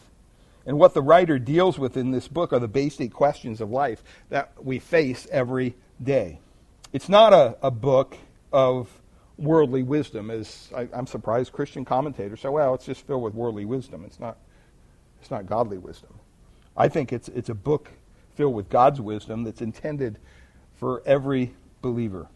And 0.66 0.80
what 0.80 0.94
the 0.94 1.02
writer 1.02 1.38
deals 1.38 1.78
with 1.78 1.98
in 1.98 2.12
this 2.12 2.30
book 2.30 2.54
are 2.54 2.60
the 2.60 2.70
basic 2.70 3.12
questions 3.12 3.60
of 3.60 3.70
life 3.70 4.02
that 4.30 4.54
we 4.64 4.80
face 4.80 5.28
every 5.30 5.76
day. 6.02 6.40
It's 6.94 7.10
not 7.10 7.34
a, 7.34 7.58
a 7.62 7.70
book 7.70 8.18
of 8.54 8.88
worldly 9.38 9.84
wisdom, 9.84 10.32
as 10.32 10.70
I, 10.74 10.88
am 10.94 11.06
surprised 11.06 11.52
Christian 11.52 11.84
commentators 11.84 12.40
say, 12.40 12.48
well, 12.48 12.76
it's 12.76 12.86
just 12.86 13.06
filled 13.06 13.24
with 13.24 13.34
worldly 13.34 13.66
wisdom. 13.66 14.06
It's 14.06 14.22
not 14.22 14.38
it's 15.20 15.30
not 15.30 15.48
godly 15.48 15.80
wisdom. 15.80 16.14
I 16.78 16.88
think 16.88 17.14
it's, 17.14 17.30
it's 17.30 17.50
a 17.50 17.56
book 17.56 17.92
filled 18.36 18.54
with 18.54 18.70
God's 18.70 19.00
wisdom 19.00 19.44
that's 19.44 19.62
intended 19.62 20.20
for 20.76 21.02
every 21.06 21.54
believer. 21.82 22.28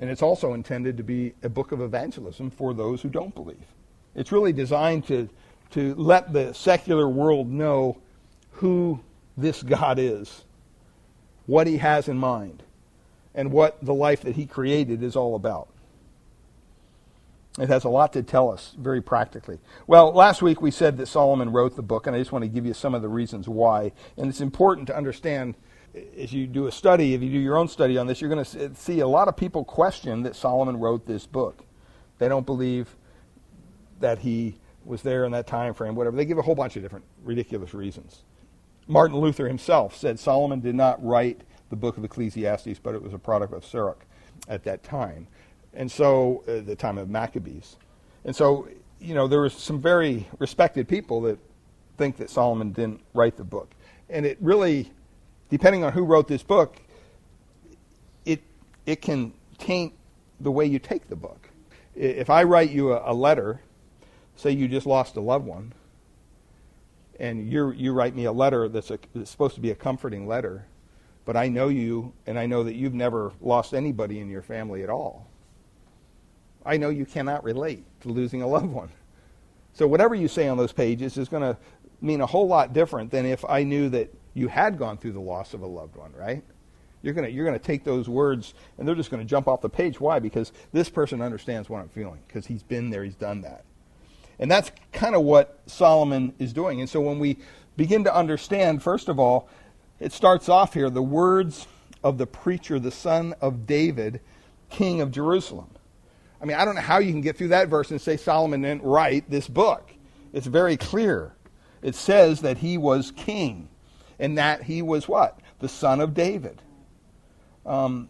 And 0.00 0.10
it's 0.10 0.22
also 0.22 0.54
intended 0.54 0.96
to 0.96 1.02
be 1.02 1.34
a 1.42 1.48
book 1.48 1.72
of 1.72 1.80
evangelism 1.80 2.50
for 2.50 2.74
those 2.74 3.02
who 3.02 3.08
don't 3.08 3.34
believe. 3.34 3.64
It's 4.14 4.32
really 4.32 4.52
designed 4.52 5.06
to, 5.08 5.28
to 5.70 5.94
let 5.94 6.32
the 6.32 6.52
secular 6.52 7.08
world 7.08 7.48
know 7.48 7.98
who 8.52 9.00
this 9.36 9.62
God 9.62 9.98
is, 9.98 10.44
what 11.46 11.66
he 11.66 11.78
has 11.78 12.08
in 12.08 12.18
mind, 12.18 12.62
and 13.34 13.52
what 13.52 13.82
the 13.84 13.94
life 13.94 14.22
that 14.22 14.36
he 14.36 14.46
created 14.46 15.02
is 15.02 15.16
all 15.16 15.34
about. 15.34 15.68
It 17.58 17.68
has 17.68 17.84
a 17.84 17.88
lot 17.88 18.12
to 18.12 18.22
tell 18.22 18.50
us 18.50 18.74
very 18.78 19.02
practically. 19.02 19.58
Well, 19.86 20.12
last 20.12 20.40
week 20.40 20.62
we 20.62 20.70
said 20.70 20.96
that 20.98 21.06
Solomon 21.06 21.50
wrote 21.50 21.74
the 21.74 21.82
book, 21.82 22.06
and 22.06 22.14
I 22.14 22.18
just 22.20 22.32
want 22.32 22.44
to 22.44 22.48
give 22.48 22.64
you 22.64 22.74
some 22.74 22.94
of 22.94 23.02
the 23.02 23.08
reasons 23.08 23.48
why. 23.48 23.92
And 24.16 24.28
it's 24.28 24.40
important 24.40 24.86
to 24.86 24.96
understand 24.96 25.56
as 26.16 26.32
you 26.32 26.46
do 26.46 26.66
a 26.66 26.72
study, 26.72 27.14
if 27.14 27.22
you 27.22 27.30
do 27.30 27.38
your 27.38 27.56
own 27.56 27.68
study 27.68 27.98
on 27.98 28.06
this, 28.06 28.20
you're 28.20 28.30
going 28.30 28.44
to 28.44 28.74
see 28.74 29.00
a 29.00 29.08
lot 29.08 29.26
of 29.26 29.36
people 29.36 29.64
question 29.64 30.22
that 30.22 30.36
Solomon 30.36 30.78
wrote 30.78 31.06
this 31.06 31.26
book. 31.26 31.64
They 32.18 32.28
don't 32.28 32.46
believe 32.46 32.96
that 33.98 34.20
he 34.20 34.58
was 34.84 35.02
there 35.02 35.24
in 35.24 35.32
that 35.32 35.46
time 35.46 35.74
frame, 35.74 35.94
whatever. 35.94 36.16
They 36.16 36.24
give 36.24 36.38
a 36.38 36.42
whole 36.42 36.54
bunch 36.54 36.76
of 36.76 36.82
different 36.82 37.04
ridiculous 37.22 37.74
reasons. 37.74 38.22
Martin 38.86 39.18
Luther 39.18 39.48
himself 39.48 39.96
said 39.96 40.18
Solomon 40.18 40.60
did 40.60 40.74
not 40.74 41.04
write 41.04 41.42
the 41.70 41.76
book 41.76 41.96
of 41.96 42.04
Ecclesiastes, 42.04 42.78
but 42.78 42.94
it 42.94 43.02
was 43.02 43.12
a 43.12 43.18
product 43.18 43.52
of 43.52 43.64
Sirach 43.64 44.04
at 44.48 44.64
that 44.64 44.82
time. 44.82 45.26
And 45.74 45.90
so, 45.90 46.42
uh, 46.48 46.60
the 46.60 46.76
time 46.76 46.98
of 46.98 47.08
Maccabees. 47.08 47.76
And 48.24 48.34
so, 48.34 48.68
you 49.00 49.14
know, 49.14 49.28
there 49.28 49.40
were 49.40 49.50
some 49.50 49.80
very 49.80 50.28
respected 50.38 50.88
people 50.88 51.20
that 51.22 51.38
think 51.96 52.16
that 52.16 52.30
Solomon 52.30 52.72
didn't 52.72 53.00
write 53.14 53.36
the 53.36 53.44
book. 53.44 53.70
And 54.08 54.26
it 54.26 54.36
really 54.40 54.90
depending 55.50 55.84
on 55.84 55.92
who 55.92 56.04
wrote 56.04 56.28
this 56.28 56.42
book, 56.42 56.76
it, 58.24 58.40
it 58.86 59.02
can 59.02 59.32
taint 59.58 59.92
the 60.38 60.50
way 60.50 60.64
you 60.64 60.78
take 60.78 61.08
the 61.08 61.16
book. 61.16 61.50
If 61.94 62.30
I 62.30 62.44
write 62.44 62.70
you 62.70 62.92
a, 62.92 63.12
a 63.12 63.12
letter, 63.12 63.60
say 64.36 64.52
you 64.52 64.68
just 64.68 64.86
lost 64.86 65.16
a 65.16 65.20
loved 65.20 65.44
one, 65.44 65.74
and 67.18 67.52
you 67.52 67.72
you 67.72 67.92
write 67.92 68.16
me 68.16 68.24
a 68.24 68.32
letter 68.32 68.66
that's, 68.68 68.90
a, 68.90 68.98
that's 69.14 69.30
supposed 69.30 69.54
to 69.56 69.60
be 69.60 69.70
a 69.70 69.74
comforting 69.74 70.26
letter, 70.26 70.64
but 71.26 71.36
I 71.36 71.48
know 71.48 71.68
you, 71.68 72.14
and 72.26 72.38
I 72.38 72.46
know 72.46 72.64
that 72.64 72.74
you've 72.74 72.94
never 72.94 73.32
lost 73.42 73.74
anybody 73.74 74.20
in 74.20 74.30
your 74.30 74.40
family 74.40 74.82
at 74.82 74.88
all. 74.88 75.26
I 76.64 76.76
know 76.76 76.90
you 76.90 77.06
cannot 77.06 77.44
relate 77.44 77.84
to 78.02 78.08
losing 78.08 78.42
a 78.42 78.46
loved 78.46 78.66
one. 78.66 78.90
So 79.72 79.86
whatever 79.86 80.14
you 80.14 80.28
say 80.28 80.48
on 80.48 80.58
those 80.58 80.72
pages 80.72 81.16
is 81.16 81.28
going 81.28 81.42
to 81.42 81.56
mean 82.00 82.20
a 82.20 82.26
whole 82.26 82.46
lot 82.46 82.72
different 82.72 83.10
than 83.10 83.26
if 83.26 83.44
I 83.44 83.62
knew 83.62 83.88
that 83.90 84.12
you 84.34 84.48
had 84.48 84.78
gone 84.78 84.96
through 84.96 85.12
the 85.12 85.20
loss 85.20 85.54
of 85.54 85.62
a 85.62 85.66
loved 85.66 85.96
one, 85.96 86.12
right? 86.12 86.42
You're 87.02 87.14
going 87.14 87.32
you're 87.34 87.46
gonna 87.46 87.58
take 87.58 87.84
those 87.84 88.08
words 88.08 88.54
and 88.78 88.86
they're 88.86 88.94
just 88.94 89.10
going 89.10 89.22
to 89.22 89.28
jump 89.28 89.48
off 89.48 89.60
the 89.62 89.68
page. 89.68 90.00
Why? 90.00 90.18
Because 90.18 90.52
this 90.72 90.88
person 90.88 91.22
understands 91.22 91.68
what 91.68 91.80
I'm 91.80 91.88
feeling, 91.88 92.20
because 92.26 92.46
he's 92.46 92.62
been 92.62 92.90
there, 92.90 93.04
he's 93.04 93.14
done 93.14 93.40
that. 93.42 93.64
And 94.38 94.50
that's 94.50 94.70
kind 94.92 95.14
of 95.14 95.22
what 95.22 95.60
Solomon 95.66 96.34
is 96.38 96.52
doing. 96.52 96.80
And 96.80 96.88
so 96.88 97.00
when 97.00 97.18
we 97.18 97.38
begin 97.76 98.04
to 98.04 98.14
understand, 98.14 98.82
first 98.82 99.08
of 99.08 99.18
all, 99.18 99.48
it 99.98 100.12
starts 100.12 100.48
off 100.48 100.74
here 100.74 100.90
the 100.90 101.02
words 101.02 101.66
of 102.02 102.18
the 102.18 102.26
preacher, 102.26 102.78
the 102.78 102.90
son 102.90 103.34
of 103.40 103.66
David, 103.66 104.20
king 104.70 105.00
of 105.00 105.10
Jerusalem. 105.10 105.68
I 106.40 106.46
mean, 106.46 106.56
I 106.56 106.64
don't 106.64 106.74
know 106.74 106.80
how 106.80 106.98
you 106.98 107.12
can 107.12 107.20
get 107.20 107.36
through 107.36 107.48
that 107.48 107.68
verse 107.68 107.90
and 107.90 108.00
say 108.00 108.16
Solomon 108.16 108.62
didn't 108.62 108.82
write 108.82 109.28
this 109.30 109.46
book. 109.46 109.90
It's 110.32 110.46
very 110.46 110.76
clear. 110.76 111.34
It 111.82 111.94
says 111.94 112.40
that 112.42 112.58
he 112.58 112.78
was 112.78 113.12
king 113.12 113.68
and 114.18 114.38
that 114.38 114.62
he 114.62 114.82
was 114.82 115.08
what? 115.08 115.38
The 115.58 115.68
son 115.68 116.00
of 116.00 116.14
David. 116.14 116.62
Um, 117.66 118.08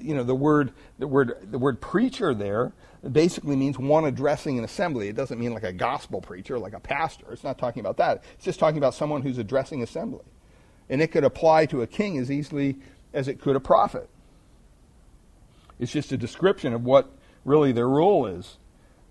you 0.00 0.14
know, 0.14 0.22
the 0.22 0.34
word, 0.34 0.72
the 0.98 1.06
word, 1.06 1.48
the 1.50 1.58
word 1.58 1.80
preacher 1.80 2.34
there 2.34 2.72
basically 3.10 3.56
means 3.56 3.78
one 3.78 4.04
addressing 4.04 4.58
an 4.58 4.64
assembly. 4.64 5.08
It 5.08 5.16
doesn't 5.16 5.38
mean 5.38 5.52
like 5.52 5.62
a 5.62 5.72
gospel 5.72 6.20
preacher, 6.20 6.58
like 6.58 6.74
a 6.74 6.80
pastor. 6.80 7.26
It's 7.32 7.44
not 7.44 7.58
talking 7.58 7.80
about 7.80 7.96
that. 7.98 8.22
It's 8.34 8.44
just 8.44 8.58
talking 8.58 8.78
about 8.78 8.94
someone 8.94 9.22
who's 9.22 9.38
addressing 9.38 9.82
assembly. 9.82 10.24
And 10.88 11.00
it 11.00 11.08
could 11.08 11.24
apply 11.24 11.66
to 11.66 11.82
a 11.82 11.86
king 11.86 12.18
as 12.18 12.30
easily 12.30 12.76
as 13.12 13.28
it 13.28 13.40
could 13.40 13.56
a 13.56 13.60
prophet. 13.60 14.08
It's 15.78 15.92
just 15.92 16.12
a 16.12 16.16
description 16.16 16.74
of 16.74 16.84
what 16.84 17.10
really 17.44 17.72
their 17.72 17.88
role 17.88 18.26
is 18.26 18.58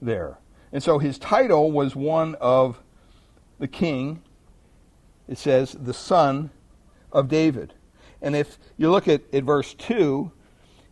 there. 0.02 0.40
And 0.72 0.84
so 0.84 1.00
his 1.00 1.18
title 1.18 1.72
was 1.72 1.96
one 1.96 2.36
of 2.36 2.82
the 3.58 3.68
king 3.68 4.22
it 5.30 5.38
says, 5.38 5.78
the 5.80 5.94
son 5.94 6.50
of 7.12 7.28
David. 7.28 7.76
And 8.20 8.36
if 8.36 8.58
you 8.78 8.90
look 8.90 9.08
at, 9.08 9.22
at 9.32 9.44
verse 9.44 9.76
2, 9.76 10.32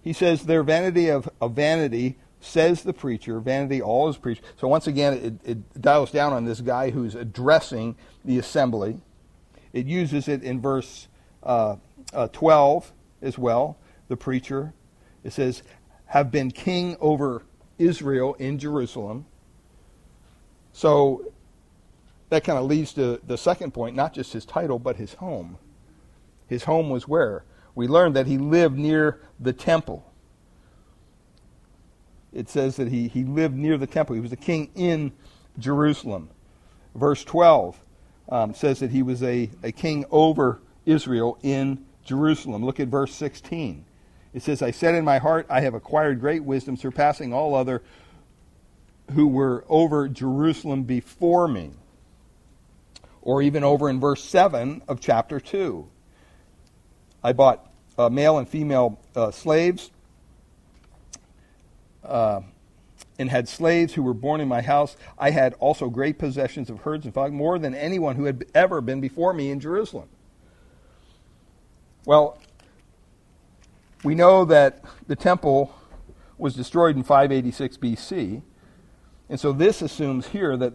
he 0.01 0.13
says, 0.13 0.43
their 0.43 0.61
vanity 0.61 1.09
of, 1.09 1.27
of 1.41 1.53
vanity, 1.53 2.17
says 2.39 2.83
the 2.83 2.93
preacher, 2.93 3.39
vanity 3.39 3.81
all 3.81 4.07
is 4.07 4.15
preached. 4.15 4.43
So 4.57 4.67
once 4.67 4.85
again, 4.85 5.13
it, 5.13 5.33
it 5.43 5.81
dials 5.81 6.11
down 6.11 6.33
on 6.33 6.45
this 6.45 6.61
guy 6.61 6.91
who's 6.91 7.15
addressing 7.15 7.95
the 8.23 8.37
assembly. 8.37 8.99
It 9.73 9.87
uses 9.87 10.27
it 10.27 10.43
in 10.43 10.61
verse 10.61 11.07
uh, 11.41 11.77
uh, 12.13 12.27
12 12.27 12.93
as 13.23 13.39
well, 13.39 13.79
the 14.07 14.15
preacher. 14.15 14.73
It 15.23 15.33
says, 15.33 15.63
have 16.07 16.31
been 16.31 16.51
king 16.51 16.97
over 16.99 17.43
Israel 17.77 18.33
in 18.35 18.57
Jerusalem. 18.57 19.25
So 20.73 21.33
that 22.29 22.43
kind 22.43 22.57
of 22.57 22.65
leads 22.65 22.93
to 22.93 23.19
the 23.25 23.37
second 23.37 23.73
point, 23.73 23.95
not 23.95 24.13
just 24.13 24.33
his 24.33 24.45
title, 24.45 24.79
but 24.79 24.95
his 24.95 25.13
home. 25.15 25.57
His 26.47 26.63
home 26.63 26.89
was 26.89 27.07
where? 27.07 27.43
We 27.75 27.87
learned 27.87 28.15
that 28.15 28.27
he 28.27 28.37
lived 28.37 28.77
near 28.77 29.21
the 29.39 29.53
temple. 29.53 30.11
It 32.33 32.49
says 32.49 32.75
that 32.77 32.89
he, 32.89 33.07
he 33.07 33.23
lived 33.23 33.55
near 33.55 33.77
the 33.77 33.87
temple. 33.87 34.15
He 34.15 34.21
was 34.21 34.31
a 34.31 34.37
king 34.37 34.69
in 34.75 35.11
Jerusalem. 35.59 36.29
Verse 36.95 37.23
12 37.23 37.79
um, 38.29 38.53
says 38.53 38.79
that 38.79 38.91
he 38.91 39.03
was 39.03 39.23
a, 39.23 39.49
a 39.63 39.71
king 39.71 40.05
over 40.11 40.61
Israel 40.85 41.37
in 41.41 41.85
Jerusalem. 42.03 42.63
Look 42.65 42.79
at 42.79 42.87
verse 42.87 43.13
16. 43.13 43.85
It 44.37 44.43
says, 44.43 44.61
I 44.61 44.69
said 44.69 44.93
in 44.93 45.03
my 45.03 45.17
heart, 45.17 45.47
I 45.49 45.61
have 45.61 45.73
acquired 45.73 46.19
great 46.19 46.43
wisdom, 46.43 46.77
surpassing 46.77 47.33
all 47.33 47.55
other 47.55 47.81
who 49.13 49.27
were 49.27 49.65
over 49.67 50.07
Jerusalem 50.07 50.83
before 50.83 51.47
me 51.47 51.71
or 53.23 53.41
even 53.41 53.63
over 53.63 53.89
in 53.89 53.99
verse 53.99 54.23
7 54.23 54.83
of 54.87 54.99
chapter 54.99 55.39
2. 55.39 55.87
I 57.23 57.33
bought 57.33 57.67
uh, 57.97 58.09
male 58.09 58.37
and 58.37 58.47
female 58.47 58.99
uh, 59.15 59.31
slaves 59.31 59.89
uh, 62.03 62.41
and 63.17 63.31
had 63.31 63.49
slaves 63.49 63.95
who 63.95 64.03
were 64.03 64.13
born 64.13 64.39
in 64.39 64.47
my 64.47 64.61
house. 64.61 64.97
I 65.17 65.31
had 65.31 65.55
also 65.55 65.89
great 65.89 66.19
possessions 66.19 66.69
of 66.69 66.81
herds 66.81 67.05
and 67.05 67.13
flocks, 67.15 67.31
more 67.31 67.57
than 67.57 67.73
anyone 67.73 68.15
who 68.15 68.25
had 68.25 68.45
ever 68.53 68.81
been 68.81 69.01
before 69.01 69.33
me 69.33 69.49
in 69.49 69.59
Jerusalem. 69.59 70.09
Well, 72.05 72.37
we 74.07 74.15
know 74.15 74.45
that 74.45 74.85
the 75.07 75.17
temple 75.17 75.75
was 76.37 76.55
destroyed 76.55 76.95
in 76.95 77.03
586 77.03 77.75
BC, 77.75 78.41
and 79.27 79.37
so 79.37 79.51
this 79.51 79.81
assumes 79.81 80.27
here 80.27 80.55
that 80.55 80.71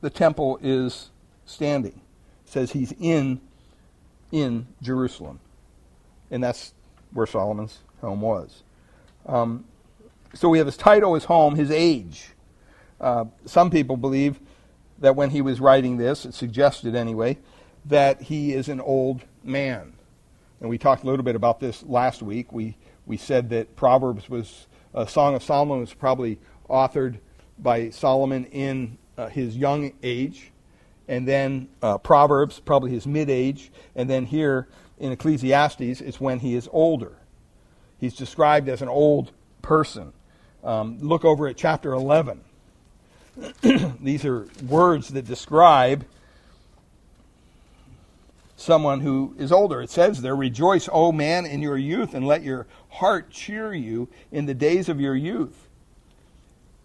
the 0.00 0.10
temple 0.10 0.58
is 0.60 1.10
standing. 1.46 2.00
It 2.44 2.50
says 2.50 2.72
he's 2.72 2.92
in 2.98 3.40
in 4.32 4.66
Jerusalem, 4.82 5.38
and 6.32 6.42
that's 6.42 6.74
where 7.12 7.28
Solomon's 7.28 7.78
home 8.00 8.22
was. 8.22 8.64
Um, 9.26 9.64
so 10.34 10.48
we 10.48 10.58
have 10.58 10.66
his 10.66 10.76
title, 10.76 11.14
his 11.14 11.26
home, 11.26 11.54
his 11.54 11.70
age. 11.70 12.30
Uh, 13.00 13.26
some 13.46 13.70
people 13.70 13.96
believe 13.96 14.40
that 14.98 15.14
when 15.14 15.30
he 15.30 15.42
was 15.42 15.60
writing 15.60 15.96
this, 15.96 16.24
it 16.24 16.34
suggested 16.34 16.96
anyway, 16.96 17.38
that 17.84 18.22
he 18.22 18.52
is 18.52 18.68
an 18.68 18.80
old 18.80 19.22
man. 19.44 19.92
And 20.60 20.68
we 20.68 20.78
talked 20.78 21.04
a 21.04 21.06
little 21.06 21.24
bit 21.24 21.36
about 21.36 21.60
this 21.60 21.82
last 21.84 22.22
week. 22.22 22.52
We 22.52 22.76
we 23.06 23.16
said 23.16 23.50
that 23.50 23.74
Proverbs 23.76 24.28
was 24.28 24.66
a 24.94 25.06
Song 25.08 25.34
of 25.34 25.42
Solomon 25.42 25.80
was 25.80 25.94
probably 25.94 26.38
authored 26.68 27.18
by 27.58 27.90
Solomon 27.90 28.44
in 28.46 28.98
uh, 29.16 29.28
his 29.28 29.56
young 29.56 29.92
age, 30.02 30.52
and 31.08 31.26
then 31.26 31.68
uh, 31.82 31.98
Proverbs, 31.98 32.60
probably 32.60 32.90
his 32.90 33.06
mid 33.06 33.30
age, 33.30 33.70
and 33.94 34.08
then 34.08 34.26
here 34.26 34.68
in 34.98 35.12
Ecclesiastes, 35.12 36.00
it's 36.00 36.20
when 36.20 36.40
he 36.40 36.54
is 36.54 36.68
older. 36.72 37.16
He's 37.98 38.14
described 38.14 38.68
as 38.68 38.82
an 38.82 38.88
old 38.88 39.32
person. 39.62 40.12
Um, 40.62 40.98
look 41.00 41.24
over 41.24 41.48
at 41.48 41.56
chapter 41.56 41.92
11. 41.92 42.42
These 44.00 44.24
are 44.24 44.48
words 44.66 45.08
that 45.08 45.24
describe 45.24 46.04
someone 48.58 49.00
who 49.00 49.34
is 49.38 49.52
older. 49.52 49.80
It 49.80 49.88
says 49.88 50.20
there, 50.20 50.34
Rejoice, 50.34 50.88
O 50.92 51.12
man, 51.12 51.46
in 51.46 51.62
your 51.62 51.78
youth, 51.78 52.12
and 52.12 52.26
let 52.26 52.42
your 52.42 52.66
heart 52.88 53.30
cheer 53.30 53.72
you 53.72 54.08
in 54.32 54.46
the 54.46 54.54
days 54.54 54.88
of 54.88 55.00
your 55.00 55.14
youth. 55.14 55.68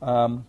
Um, 0.01 0.45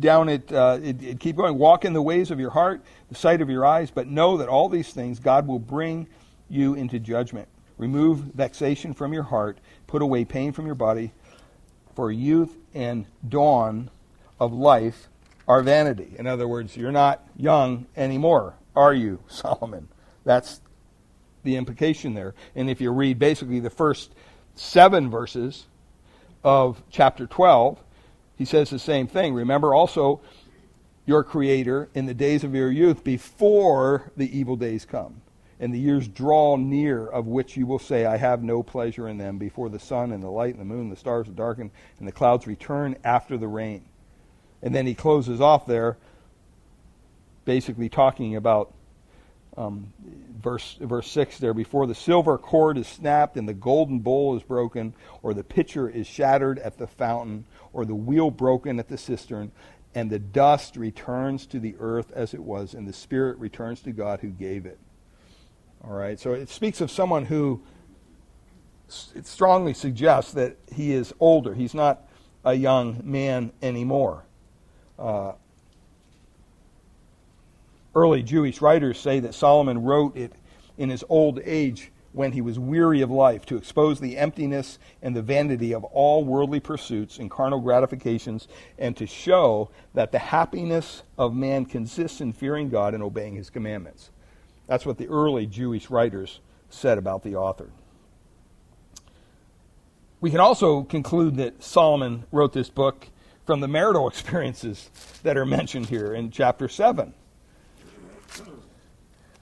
down 0.00 0.28
at, 0.30 0.50
uh, 0.50 0.78
it, 0.82 1.02
it 1.02 1.20
keep 1.20 1.36
going, 1.36 1.58
walk 1.58 1.84
in 1.84 1.92
the 1.92 2.02
ways 2.02 2.30
of 2.30 2.40
your 2.40 2.50
heart, 2.50 2.82
the 3.10 3.14
sight 3.14 3.42
of 3.42 3.50
your 3.50 3.66
eyes, 3.66 3.90
but 3.90 4.08
know 4.08 4.38
that 4.38 4.48
all 4.48 4.70
these 4.70 4.90
things 4.92 5.18
God 5.18 5.46
will 5.46 5.58
bring 5.58 6.08
you 6.48 6.74
into 6.74 6.98
judgment. 6.98 7.46
Remove 7.76 8.20
vexation 8.20 8.94
from 8.94 9.12
your 9.12 9.24
heart, 9.24 9.58
put 9.86 10.00
away 10.00 10.24
pain 10.24 10.52
from 10.52 10.64
your 10.64 10.74
body, 10.74 11.12
for 11.94 12.10
youth 12.10 12.56
and 12.72 13.04
dawn 13.28 13.90
of 14.40 14.52
life 14.52 15.08
are 15.46 15.62
vanity. 15.62 16.14
In 16.18 16.26
other 16.26 16.48
words, 16.48 16.74
you're 16.74 16.90
not 16.90 17.22
young 17.36 17.86
anymore, 17.96 18.54
are 18.74 18.94
you, 18.94 19.20
Solomon? 19.28 19.88
That's 20.24 20.60
the 21.42 21.56
implication 21.56 22.14
there. 22.14 22.34
And 22.54 22.70
if 22.70 22.80
you 22.80 22.90
read 22.90 23.18
basically 23.18 23.60
the 23.60 23.70
first 23.70 24.12
seven 24.54 25.10
verses 25.10 25.66
of 26.42 26.82
chapter 26.90 27.26
12, 27.26 27.78
he 28.36 28.44
says 28.44 28.70
the 28.70 28.78
same 28.78 29.06
thing. 29.06 29.34
Remember 29.34 29.74
also 29.74 30.20
your 31.06 31.22
Creator 31.22 31.88
in 31.94 32.06
the 32.06 32.14
days 32.14 32.44
of 32.44 32.54
your 32.54 32.70
youth 32.70 33.04
before 33.04 34.10
the 34.16 34.36
evil 34.36 34.56
days 34.56 34.84
come 34.84 35.20
and 35.60 35.72
the 35.72 35.78
years 35.78 36.08
draw 36.08 36.56
near 36.56 37.06
of 37.06 37.26
which 37.26 37.56
you 37.56 37.66
will 37.66 37.78
say, 37.78 38.04
I 38.04 38.16
have 38.16 38.42
no 38.42 38.62
pleasure 38.62 39.08
in 39.08 39.18
them, 39.18 39.38
before 39.38 39.68
the 39.68 39.78
sun 39.78 40.12
and 40.12 40.22
the 40.22 40.30
light 40.30 40.54
and 40.54 40.60
the 40.60 40.64
moon 40.64 40.90
the 40.90 40.96
stars 40.96 41.28
are 41.28 41.32
darkened 41.32 41.70
and 41.98 42.08
the 42.08 42.12
clouds 42.12 42.46
return 42.46 42.96
after 43.04 43.36
the 43.36 43.48
rain. 43.48 43.84
And 44.62 44.74
then 44.74 44.86
he 44.86 44.94
closes 44.94 45.40
off 45.40 45.66
there, 45.66 45.96
basically 47.44 47.88
talking 47.88 48.34
about 48.34 48.74
um, 49.56 49.92
verse, 50.40 50.76
verse 50.80 51.10
6 51.10 51.38
there 51.38 51.54
before 51.54 51.86
the 51.86 51.94
silver 51.94 52.38
cord 52.38 52.76
is 52.76 52.86
snapped 52.86 53.36
and 53.36 53.48
the 53.48 53.54
golden 53.54 54.00
bowl 54.00 54.36
is 54.36 54.42
broken, 54.42 54.94
or 55.22 55.34
the 55.34 55.44
pitcher 55.44 55.88
is 55.88 56.06
shattered 56.06 56.58
at 56.58 56.78
the 56.78 56.86
fountain, 56.86 57.44
or 57.72 57.84
the 57.84 57.94
wheel 57.94 58.30
broken 58.30 58.78
at 58.78 58.88
the 58.88 58.98
cistern, 58.98 59.52
and 59.94 60.10
the 60.10 60.18
dust 60.18 60.76
returns 60.76 61.46
to 61.46 61.60
the 61.60 61.76
earth 61.78 62.10
as 62.12 62.34
it 62.34 62.42
was, 62.42 62.74
and 62.74 62.86
the 62.86 62.92
spirit 62.92 63.38
returns 63.38 63.80
to 63.82 63.92
God 63.92 64.20
who 64.20 64.30
gave 64.30 64.66
it. 64.66 64.78
All 65.84 65.92
right, 65.92 66.18
so 66.18 66.32
it 66.32 66.48
speaks 66.48 66.80
of 66.80 66.90
someone 66.90 67.26
who 67.26 67.62
it 69.14 69.26
strongly 69.26 69.74
suggests 69.74 70.32
that 70.32 70.56
he 70.72 70.92
is 70.92 71.14
older. 71.20 71.54
He's 71.54 71.74
not 71.74 72.08
a 72.44 72.54
young 72.54 73.00
man 73.04 73.52
anymore. 73.62 74.24
Uh, 74.98 75.32
early 77.94 78.22
Jewish 78.22 78.60
writers 78.60 78.98
say 78.98 79.20
that 79.20 79.34
Solomon 79.34 79.82
wrote 79.82 80.16
it 80.16 80.32
in 80.76 80.90
his 80.90 81.04
old 81.08 81.40
age 81.44 81.90
when 82.12 82.32
he 82.32 82.40
was 82.40 82.58
weary 82.58 83.00
of 83.00 83.10
life 83.10 83.44
to 83.44 83.56
expose 83.56 83.98
the 83.98 84.16
emptiness 84.16 84.78
and 85.02 85.16
the 85.16 85.22
vanity 85.22 85.74
of 85.74 85.82
all 85.84 86.24
worldly 86.24 86.60
pursuits 86.60 87.18
and 87.18 87.30
carnal 87.30 87.60
gratifications 87.60 88.46
and 88.78 88.96
to 88.96 89.06
show 89.06 89.68
that 89.94 90.12
the 90.12 90.18
happiness 90.18 91.02
of 91.18 91.34
man 91.34 91.64
consists 91.64 92.20
in 92.20 92.32
fearing 92.32 92.68
God 92.68 92.94
and 92.94 93.02
obeying 93.02 93.34
his 93.34 93.50
commandments. 93.50 94.10
That's 94.68 94.86
what 94.86 94.96
the 94.96 95.08
early 95.08 95.46
Jewish 95.46 95.90
writers 95.90 96.38
said 96.70 96.98
about 96.98 97.24
the 97.24 97.34
author. 97.34 97.70
We 100.20 100.30
can 100.30 100.40
also 100.40 100.84
conclude 100.84 101.36
that 101.36 101.62
Solomon 101.62 102.24
wrote 102.30 102.52
this 102.52 102.70
book 102.70 103.08
from 103.44 103.60
the 103.60 103.68
marital 103.68 104.08
experiences 104.08 104.88
that 105.24 105.36
are 105.36 105.44
mentioned 105.44 105.86
here 105.86 106.14
in 106.14 106.30
chapter 106.30 106.68
7. 106.68 107.12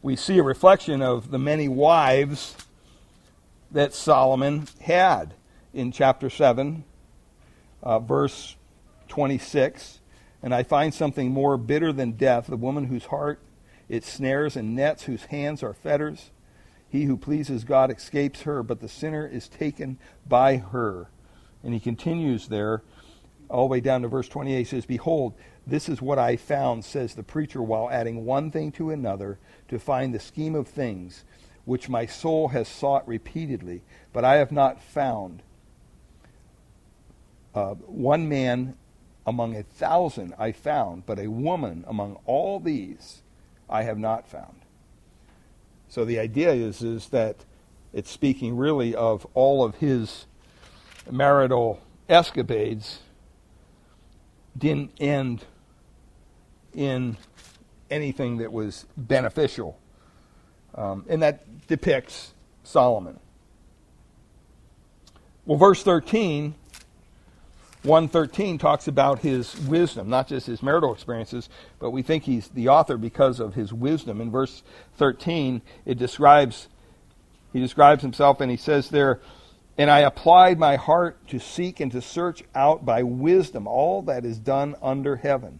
We 0.04 0.16
see 0.16 0.38
a 0.38 0.42
reflection 0.42 1.00
of 1.00 1.30
the 1.30 1.38
many 1.38 1.68
wives 1.68 2.56
that 3.70 3.94
Solomon 3.94 4.66
had 4.80 5.34
in 5.72 5.92
chapter 5.92 6.28
7, 6.28 6.82
uh, 7.84 8.00
verse 8.00 8.56
26. 9.06 10.00
And 10.42 10.52
I 10.52 10.64
find 10.64 10.92
something 10.92 11.30
more 11.30 11.56
bitter 11.56 11.92
than 11.92 12.12
death, 12.12 12.48
the 12.48 12.56
woman 12.56 12.86
whose 12.86 13.04
heart 13.04 13.38
it 13.88 14.04
snares 14.04 14.56
and 14.56 14.74
nets, 14.74 15.04
whose 15.04 15.26
hands 15.26 15.62
are 15.62 15.72
fetters. 15.72 16.32
He 16.88 17.04
who 17.04 17.16
pleases 17.16 17.62
God 17.62 17.92
escapes 17.92 18.42
her, 18.42 18.64
but 18.64 18.80
the 18.80 18.88
sinner 18.88 19.24
is 19.24 19.46
taken 19.46 19.98
by 20.26 20.56
her. 20.56 21.10
And 21.62 21.72
he 21.72 21.78
continues 21.78 22.48
there 22.48 22.82
all 23.48 23.68
the 23.68 23.72
way 23.72 23.80
down 23.80 24.02
to 24.02 24.08
verse 24.08 24.28
28. 24.28 24.58
He 24.58 24.64
says, 24.64 24.84
Behold, 24.84 25.34
this 25.66 25.88
is 25.88 26.02
what 26.02 26.18
I 26.18 26.36
found, 26.36 26.84
says 26.84 27.14
the 27.14 27.22
preacher, 27.22 27.62
while 27.62 27.88
adding 27.90 28.24
one 28.24 28.50
thing 28.50 28.72
to 28.72 28.90
another 28.90 29.38
to 29.68 29.78
find 29.78 30.12
the 30.12 30.20
scheme 30.20 30.54
of 30.54 30.66
things 30.68 31.24
which 31.64 31.88
my 31.88 32.06
soul 32.06 32.48
has 32.48 32.66
sought 32.66 33.06
repeatedly, 33.06 33.82
but 34.12 34.24
I 34.24 34.36
have 34.36 34.50
not 34.50 34.82
found. 34.82 35.42
Uh, 37.54 37.74
one 37.74 38.28
man 38.28 38.76
among 39.26 39.54
a 39.54 39.62
thousand 39.62 40.34
I 40.38 40.52
found, 40.52 41.06
but 41.06 41.18
a 41.18 41.28
woman 41.28 41.84
among 41.86 42.18
all 42.26 42.58
these 42.58 43.22
I 43.68 43.84
have 43.84 43.98
not 43.98 44.26
found. 44.26 44.62
So 45.88 46.04
the 46.04 46.18
idea 46.18 46.52
is, 46.52 46.82
is 46.82 47.10
that 47.10 47.44
it's 47.92 48.10
speaking 48.10 48.56
really 48.56 48.94
of 48.94 49.26
all 49.34 49.62
of 49.62 49.76
his 49.76 50.26
marital 51.10 51.80
escapades 52.08 53.00
didn't 54.56 54.92
end 54.98 55.44
in 56.74 57.16
anything 57.90 58.38
that 58.38 58.52
was 58.52 58.86
beneficial. 58.96 59.78
Um, 60.74 61.04
and 61.08 61.22
that 61.22 61.66
depicts 61.66 62.32
Solomon. 62.64 63.18
Well, 65.44 65.58
verse 65.58 65.82
13 65.82 66.54
113 67.82 68.58
talks 68.58 68.86
about 68.86 69.20
his 69.20 69.58
wisdom, 69.62 70.08
not 70.08 70.28
just 70.28 70.46
his 70.46 70.62
marital 70.62 70.92
experiences, 70.92 71.48
but 71.80 71.90
we 71.90 72.02
think 72.02 72.22
he's 72.22 72.46
the 72.48 72.68
author 72.68 72.96
because 72.96 73.40
of 73.40 73.54
his 73.54 73.72
wisdom. 73.72 74.20
In 74.20 74.30
verse 74.30 74.62
13, 74.98 75.62
it 75.84 75.98
describes 75.98 76.68
he 77.52 77.60
describes 77.60 78.00
himself 78.02 78.40
and 78.40 78.50
he 78.50 78.56
says 78.56 78.88
there, 78.88 79.20
"And 79.76 79.90
I 79.90 80.00
applied 80.00 80.58
my 80.58 80.76
heart 80.76 81.26
to 81.28 81.38
seek 81.38 81.80
and 81.80 81.90
to 81.92 82.00
search 82.00 82.44
out 82.54 82.86
by 82.86 83.02
wisdom 83.02 83.66
all 83.66 84.00
that 84.02 84.24
is 84.24 84.38
done 84.38 84.74
under 84.80 85.16
heaven. 85.16 85.58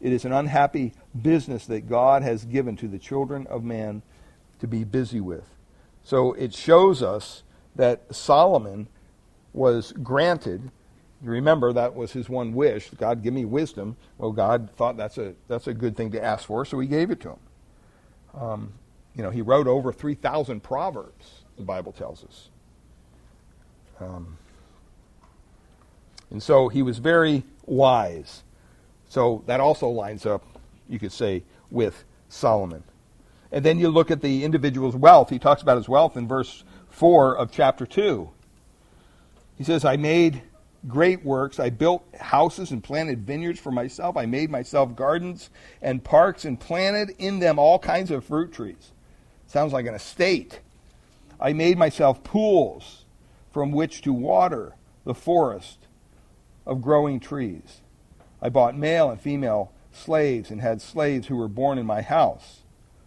It 0.00 0.12
is 0.12 0.24
an 0.24 0.32
unhappy 0.32 0.92
business 1.20 1.66
that 1.66 1.88
God 1.88 2.22
has 2.22 2.44
given 2.44 2.76
to 2.76 2.88
the 2.88 2.98
children 2.98 3.46
of 3.48 3.64
man 3.64 4.02
to 4.58 4.66
be 4.66 4.84
busy 4.84 5.20
with." 5.20 5.48
So 6.02 6.32
it 6.34 6.54
shows 6.54 7.02
us 7.02 7.42
that 7.76 8.14
Solomon 8.14 8.88
was 9.52 9.92
granted 9.92 10.70
remember 11.22 11.72
that 11.72 11.94
was 11.94 12.12
his 12.12 12.28
one 12.28 12.54
wish. 12.54 12.90
God, 12.90 13.22
give 13.22 13.34
me 13.34 13.44
wisdom. 13.44 13.96
Well, 14.18 14.32
God 14.32 14.70
thought 14.76 14.96
that's 14.96 15.18
a 15.18 15.34
that's 15.48 15.66
a 15.66 15.74
good 15.74 15.96
thing 15.96 16.12
to 16.12 16.22
ask 16.22 16.46
for, 16.46 16.64
so 16.64 16.78
He 16.78 16.86
gave 16.86 17.10
it 17.10 17.20
to 17.20 17.30
him. 17.30 17.38
Um, 18.40 18.72
you 19.14 19.22
know, 19.22 19.30
he 19.30 19.42
wrote 19.42 19.66
over 19.66 19.92
three 19.92 20.14
thousand 20.14 20.62
proverbs. 20.62 21.42
The 21.56 21.64
Bible 21.64 21.92
tells 21.92 22.24
us. 22.24 22.48
Um, 23.98 24.38
and 26.30 26.42
so 26.42 26.68
he 26.68 26.82
was 26.82 26.98
very 26.98 27.44
wise. 27.66 28.44
So 29.10 29.42
that 29.46 29.58
also 29.58 29.88
lines 29.88 30.24
up, 30.24 30.44
you 30.88 31.00
could 31.00 31.10
say, 31.10 31.42
with 31.68 32.04
Solomon. 32.28 32.84
And 33.50 33.64
then 33.64 33.80
you 33.80 33.88
look 33.88 34.12
at 34.12 34.22
the 34.22 34.44
individual's 34.44 34.94
wealth. 34.94 35.30
He 35.30 35.40
talks 35.40 35.62
about 35.62 35.76
his 35.76 35.88
wealth 35.88 36.16
in 36.16 36.28
verse 36.28 36.62
4 36.90 37.36
of 37.36 37.50
chapter 37.50 37.84
2. 37.84 38.30
He 39.58 39.64
says, 39.64 39.84
I 39.84 39.96
made 39.96 40.42
great 40.86 41.24
works. 41.24 41.58
I 41.58 41.70
built 41.70 42.04
houses 42.20 42.70
and 42.70 42.84
planted 42.84 43.26
vineyards 43.26 43.58
for 43.58 43.72
myself. 43.72 44.16
I 44.16 44.26
made 44.26 44.48
myself 44.48 44.94
gardens 44.94 45.50
and 45.82 46.04
parks 46.04 46.44
and 46.44 46.58
planted 46.58 47.16
in 47.18 47.40
them 47.40 47.58
all 47.58 47.80
kinds 47.80 48.12
of 48.12 48.24
fruit 48.24 48.52
trees. 48.52 48.92
Sounds 49.48 49.72
like 49.72 49.86
an 49.86 49.94
estate. 49.94 50.60
I 51.40 51.52
made 51.52 51.76
myself 51.76 52.22
pools 52.22 53.06
from 53.52 53.72
which 53.72 54.02
to 54.02 54.12
water 54.12 54.76
the 55.04 55.14
forest 55.14 55.78
of 56.64 56.80
growing 56.80 57.18
trees. 57.18 57.79
I 58.42 58.48
bought 58.48 58.76
male 58.76 59.10
and 59.10 59.20
female 59.20 59.72
slaves 59.92 60.50
and 60.50 60.60
had 60.60 60.80
slaves 60.80 61.26
who 61.26 61.36
were 61.36 61.48
born 61.48 61.78
in 61.78 61.86
my 61.86 62.02
house. 62.02 62.60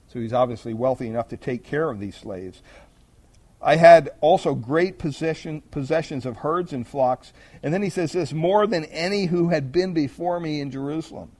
So 0.08 0.20
he's 0.20 0.34
obviously 0.34 0.74
wealthy 0.74 1.08
enough 1.08 1.30
to 1.30 1.38
take 1.38 1.64
care 1.64 1.90
of 1.90 2.00
these 2.00 2.16
slaves. 2.16 2.62
I 3.62 3.78
had 3.78 4.12
also 4.20 4.54
great 4.54 5.00
possession, 5.00 5.62
possessions 5.72 6.26
of 6.26 6.38
herds 6.38 6.74
and 6.74 6.86
flocks. 6.86 7.32
And 7.64 7.74
then 7.74 7.82
he 7.82 7.90
says 7.90 8.12
this 8.12 8.34
more 8.34 8.68
than 8.68 8.84
any 8.86 9.26
who 9.26 9.50
had 9.50 9.72
been 9.72 9.94
before 9.94 10.40
me 10.40 10.60
in 10.60 10.70
Jerusalem. 10.70 11.32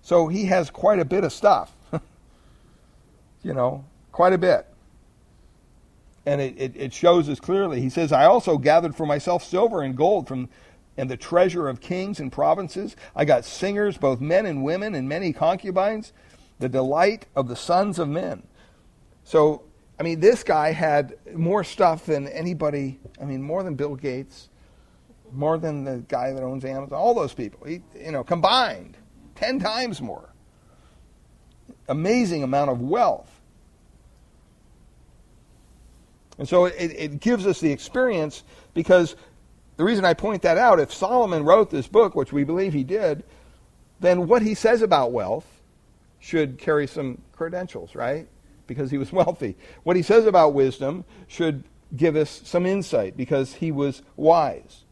So 0.00 0.28
he 0.28 0.46
has 0.46 0.70
quite 0.70 0.98
a 0.98 1.04
bit 1.04 1.24
of 1.24 1.32
stuff. 1.32 1.72
you 3.42 3.52
know, 3.52 3.84
quite 4.10 4.32
a 4.32 4.38
bit. 4.38 4.66
And 6.24 6.40
it, 6.40 6.54
it, 6.56 6.72
it, 6.76 6.92
shows 6.92 7.28
us 7.28 7.40
clearly. 7.40 7.80
He 7.80 7.90
says, 7.90 8.12
I 8.12 8.24
also 8.24 8.56
gathered 8.56 8.96
for 8.96 9.04
myself 9.04 9.44
silver 9.44 9.82
and 9.82 9.96
gold 9.96 10.28
from 10.28 10.48
and 10.96 11.10
the 11.10 11.16
treasure 11.16 11.68
of 11.68 11.80
kings 11.80 12.20
and 12.20 12.30
provinces. 12.30 12.96
I 13.16 13.24
got 13.24 13.44
singers, 13.44 13.96
both 13.96 14.20
men 14.20 14.46
and 14.46 14.62
women, 14.62 14.94
and 14.94 15.08
many 15.08 15.32
concubines, 15.32 16.12
the 16.58 16.68
delight 16.68 17.26
of 17.34 17.48
the 17.48 17.56
sons 17.56 17.98
of 17.98 18.08
men. 18.08 18.42
So 19.24 19.64
I 20.02 20.04
mean, 20.04 20.18
this 20.18 20.42
guy 20.42 20.72
had 20.72 21.14
more 21.32 21.62
stuff 21.62 22.06
than 22.06 22.26
anybody, 22.26 22.98
I 23.20 23.24
mean, 23.24 23.40
more 23.40 23.62
than 23.62 23.76
Bill 23.76 23.94
Gates, 23.94 24.48
more 25.30 25.58
than 25.58 25.84
the 25.84 25.98
guy 26.08 26.32
that 26.32 26.42
owns 26.42 26.64
Amazon, 26.64 26.98
all 26.98 27.14
those 27.14 27.32
people, 27.32 27.64
he, 27.66 27.82
you 27.94 28.10
know, 28.10 28.24
combined, 28.24 28.96
10 29.36 29.60
times 29.60 30.02
more. 30.02 30.28
Amazing 31.88 32.42
amount 32.42 32.70
of 32.70 32.80
wealth. 32.80 33.30
And 36.38 36.48
so 36.48 36.64
it, 36.64 36.74
it 36.78 37.20
gives 37.20 37.46
us 37.46 37.60
the 37.60 37.70
experience 37.70 38.42
because 38.74 39.14
the 39.76 39.84
reason 39.84 40.04
I 40.04 40.14
point 40.14 40.42
that 40.42 40.58
out, 40.58 40.80
if 40.80 40.92
Solomon 40.92 41.44
wrote 41.44 41.70
this 41.70 41.86
book, 41.86 42.14
which 42.14 42.32
we 42.32 42.44
believe 42.44 42.72
he 42.72 42.84
did, 42.84 43.24
then 44.00 44.26
what 44.28 44.42
he 44.42 44.54
says 44.54 44.82
about 44.82 45.12
wealth 45.12 45.46
should 46.18 46.58
carry 46.58 46.86
some 46.86 47.20
credentials, 47.32 47.94
right? 47.94 48.28
Because 48.66 48.90
he 48.90 48.98
was 48.98 49.12
wealthy. 49.12 49.56
What 49.82 49.96
he 49.96 50.02
says 50.02 50.26
about 50.26 50.54
wisdom 50.54 51.04
should 51.26 51.64
give 51.96 52.16
us 52.16 52.42
some 52.44 52.66
insight 52.66 53.16
because 53.16 53.54
he 53.54 53.72
was 53.72 54.02
wise. 54.16 54.84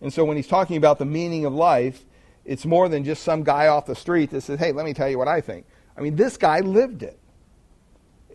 And 0.00 0.12
so 0.12 0.24
when 0.24 0.36
he's 0.36 0.48
talking 0.48 0.76
about 0.76 0.98
the 0.98 1.04
meaning 1.04 1.44
of 1.44 1.54
life, 1.54 2.04
it's 2.44 2.66
more 2.66 2.88
than 2.88 3.04
just 3.04 3.22
some 3.22 3.42
guy 3.42 3.68
off 3.68 3.86
the 3.86 3.94
street 3.94 4.30
that 4.30 4.42
says, 4.42 4.58
hey, 4.58 4.72
let 4.72 4.84
me 4.84 4.92
tell 4.92 5.08
you 5.08 5.18
what 5.18 5.28
I 5.28 5.40
think. 5.40 5.66
I 5.96 6.00
mean, 6.00 6.16
this 6.16 6.36
guy 6.36 6.60
lived 6.60 7.02
it. 7.02 7.18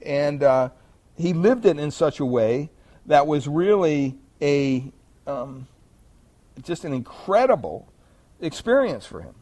And 0.04 0.42
uh, 0.42 0.70
he 1.16 1.34
lived 1.34 1.66
it 1.66 1.78
in 1.78 1.92
such 1.92 2.20
a 2.20 2.26
way 2.26 2.70
that 3.06 3.28
was 3.28 3.48
really 3.48 4.18
a 4.42 4.92
um, 5.30 5.68
just 6.64 6.84
an 6.84 6.94
incredible 6.94 7.88
experience 8.42 9.06
for 9.06 9.22
him. 9.22 9.36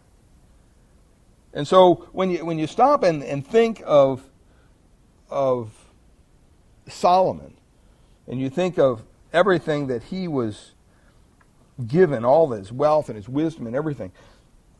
And 1.54 1.68
so 1.68 2.08
when 2.12 2.30
you 2.30 2.46
when 2.46 2.60
you 2.60 2.68
stop 2.68 3.04
and, 3.04 3.24
and 3.24 3.46
think 3.46 3.82
of 3.86 4.24
of 5.30 5.72
Solomon 6.88 7.54
and 8.28 8.40
you 8.40 8.50
think 8.50 8.78
of 8.78 9.04
everything 9.34 9.88
that 9.88 10.04
he 10.04 10.28
was 10.28 10.74
given, 11.86 12.26
all 12.26 12.52
his 12.52 12.72
wealth 12.72 13.10
and 13.10 13.16
his 13.16 13.30
wisdom 13.30 13.66
and 13.66 13.76
everything, 13.76 14.12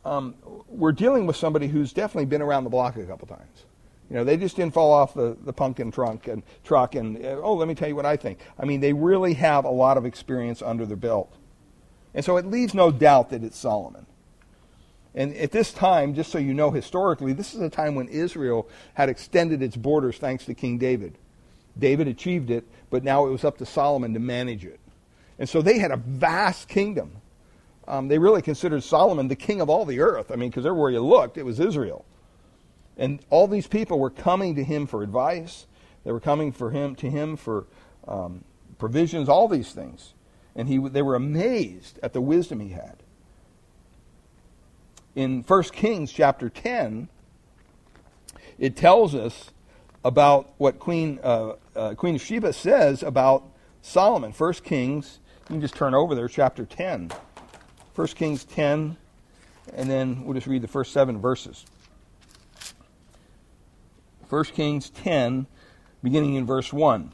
um, 0.04 0.34
we're 0.68 0.92
dealing 0.92 1.26
with 1.26 1.36
somebody 1.36 1.68
who's 1.68 1.92
definitely 1.92 2.26
been 2.26 2.42
around 2.42 2.64
the 2.64 2.70
block 2.70 2.96
a 2.96 3.04
couple 3.04 3.26
times. 3.26 3.64
You 4.10 4.16
know, 4.16 4.24
they 4.24 4.36
just 4.36 4.56
didn't 4.56 4.72
fall 4.72 4.92
off 4.92 5.12
the, 5.12 5.36
the 5.44 5.52
pumpkin 5.52 5.90
trunk 5.90 6.28
and 6.28 6.42
truck 6.64 6.94
and, 6.94 7.22
oh, 7.24 7.54
let 7.54 7.68
me 7.68 7.74
tell 7.74 7.88
you 7.88 7.96
what 7.96 8.06
I 8.06 8.16
think. 8.16 8.38
I 8.58 8.64
mean, 8.64 8.80
they 8.80 8.94
really 8.94 9.34
have 9.34 9.64
a 9.64 9.70
lot 9.70 9.98
of 9.98 10.06
experience 10.06 10.62
under 10.62 10.86
their 10.86 10.96
belt. 10.96 11.34
And 12.14 12.24
so 12.24 12.38
it 12.38 12.46
leaves 12.46 12.72
no 12.72 12.90
doubt 12.90 13.30
that 13.30 13.44
it's 13.44 13.58
Solomon. 13.58 14.06
And 15.14 15.34
at 15.36 15.52
this 15.52 15.72
time, 15.72 16.14
just 16.14 16.30
so 16.30 16.38
you 16.38 16.54
know 16.54 16.70
historically, 16.70 17.32
this 17.32 17.54
is 17.54 17.60
a 17.60 17.68
time 17.68 17.94
when 17.94 18.08
Israel 18.08 18.68
had 18.94 19.08
extended 19.08 19.62
its 19.62 19.76
borders 19.76 20.16
thanks 20.16 20.44
to 20.46 20.54
King 20.54 20.78
David. 20.78 21.18
David 21.78 22.08
achieved 22.08 22.50
it, 22.50 22.64
but 22.90 23.04
now 23.04 23.26
it 23.26 23.30
was 23.30 23.44
up 23.44 23.58
to 23.58 23.66
Solomon 23.66 24.14
to 24.14 24.20
manage 24.20 24.64
it. 24.64 24.80
And 25.38 25.48
so 25.48 25.62
they 25.62 25.78
had 25.78 25.90
a 25.90 25.96
vast 25.96 26.68
kingdom. 26.68 27.12
Um, 27.86 28.08
they 28.08 28.18
really 28.18 28.42
considered 28.42 28.82
Solomon 28.82 29.28
the 29.28 29.36
king 29.36 29.60
of 29.60 29.68
all 29.68 29.84
the 29.84 30.00
earth. 30.00 30.30
I 30.30 30.36
mean, 30.36 30.50
because 30.50 30.66
everywhere 30.66 30.90
you 30.90 31.00
looked, 31.00 31.38
it 31.38 31.44
was 31.44 31.60
Israel. 31.60 32.04
And 32.98 33.20
all 33.30 33.46
these 33.46 33.68
people 33.68 33.98
were 33.98 34.10
coming 34.10 34.56
to 34.56 34.64
him 34.64 34.86
for 34.86 35.02
advice. 35.02 35.66
They 36.04 36.12
were 36.12 36.20
coming 36.20 36.50
for 36.52 36.70
him 36.70 36.96
to 36.96 37.08
him 37.08 37.36
for 37.36 37.66
um, 38.06 38.44
provisions, 38.78 39.28
all 39.28 39.46
these 39.46 39.72
things. 39.72 40.14
And 40.56 40.68
he, 40.68 40.78
they 40.78 41.02
were 41.02 41.14
amazed 41.14 42.00
at 42.02 42.12
the 42.12 42.20
wisdom 42.20 42.58
he 42.60 42.70
had. 42.70 42.96
In 45.14 45.42
1 45.42 45.62
Kings 45.64 46.12
chapter 46.12 46.48
10, 46.48 47.08
it 48.58 48.76
tells 48.76 49.14
us 49.14 49.50
about 50.04 50.52
what 50.58 50.78
Queen, 50.78 51.20
uh, 51.22 51.52
uh, 51.76 51.94
Queen 51.94 52.16
of 52.16 52.20
Sheba 52.20 52.52
says 52.52 53.02
about 53.02 53.44
Solomon. 53.82 54.32
1 54.32 54.52
Kings, 54.54 55.20
you 55.48 55.54
can 55.54 55.60
just 55.60 55.74
turn 55.74 55.94
over 55.94 56.14
there, 56.14 56.28
chapter 56.28 56.64
10. 56.64 57.10
1 57.94 58.06
Kings 58.08 58.44
10, 58.44 58.96
and 59.74 59.90
then 59.90 60.24
we'll 60.24 60.34
just 60.34 60.46
read 60.46 60.62
the 60.62 60.68
first 60.68 60.92
seven 60.92 61.20
verses. 61.20 61.64
1 64.28 64.44
Kings 64.46 64.90
10, 64.90 65.46
beginning 66.02 66.34
in 66.34 66.46
verse 66.46 66.72
1. 66.72 67.12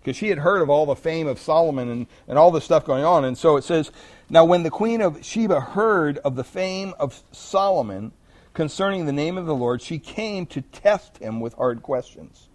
Because 0.00 0.16
she 0.16 0.28
had 0.28 0.38
heard 0.38 0.62
of 0.62 0.70
all 0.70 0.86
the 0.86 0.96
fame 0.96 1.26
of 1.26 1.38
Solomon 1.38 1.88
and, 1.88 2.06
and 2.26 2.38
all 2.38 2.50
the 2.50 2.60
stuff 2.60 2.84
going 2.84 3.04
on. 3.04 3.24
And 3.24 3.36
so 3.36 3.56
it 3.56 3.64
says, 3.64 3.90
Now 4.28 4.44
when 4.44 4.62
the 4.62 4.70
queen 4.70 5.00
of 5.00 5.24
Sheba 5.24 5.60
heard 5.60 6.18
of 6.18 6.36
the 6.36 6.44
fame 6.44 6.94
of 6.98 7.22
Solomon 7.32 8.12
concerning 8.54 9.06
the 9.06 9.12
name 9.12 9.36
of 9.36 9.46
the 9.46 9.54
Lord, 9.54 9.82
she 9.82 9.98
came 9.98 10.46
to 10.46 10.62
test 10.62 11.18
him 11.18 11.38
with 11.40 11.54
hard 11.54 11.82
questions. 11.82 12.48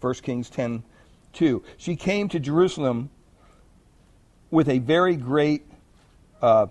1 0.00 0.14
Kings 0.14 0.48
10, 0.48 0.82
2. 1.32 1.62
She 1.76 1.96
came 1.96 2.28
to 2.28 2.38
Jerusalem 2.38 3.10
with 4.50 4.68
a 4.68 4.78
very 4.78 5.16
great 5.16 5.66
uh, 6.40 6.66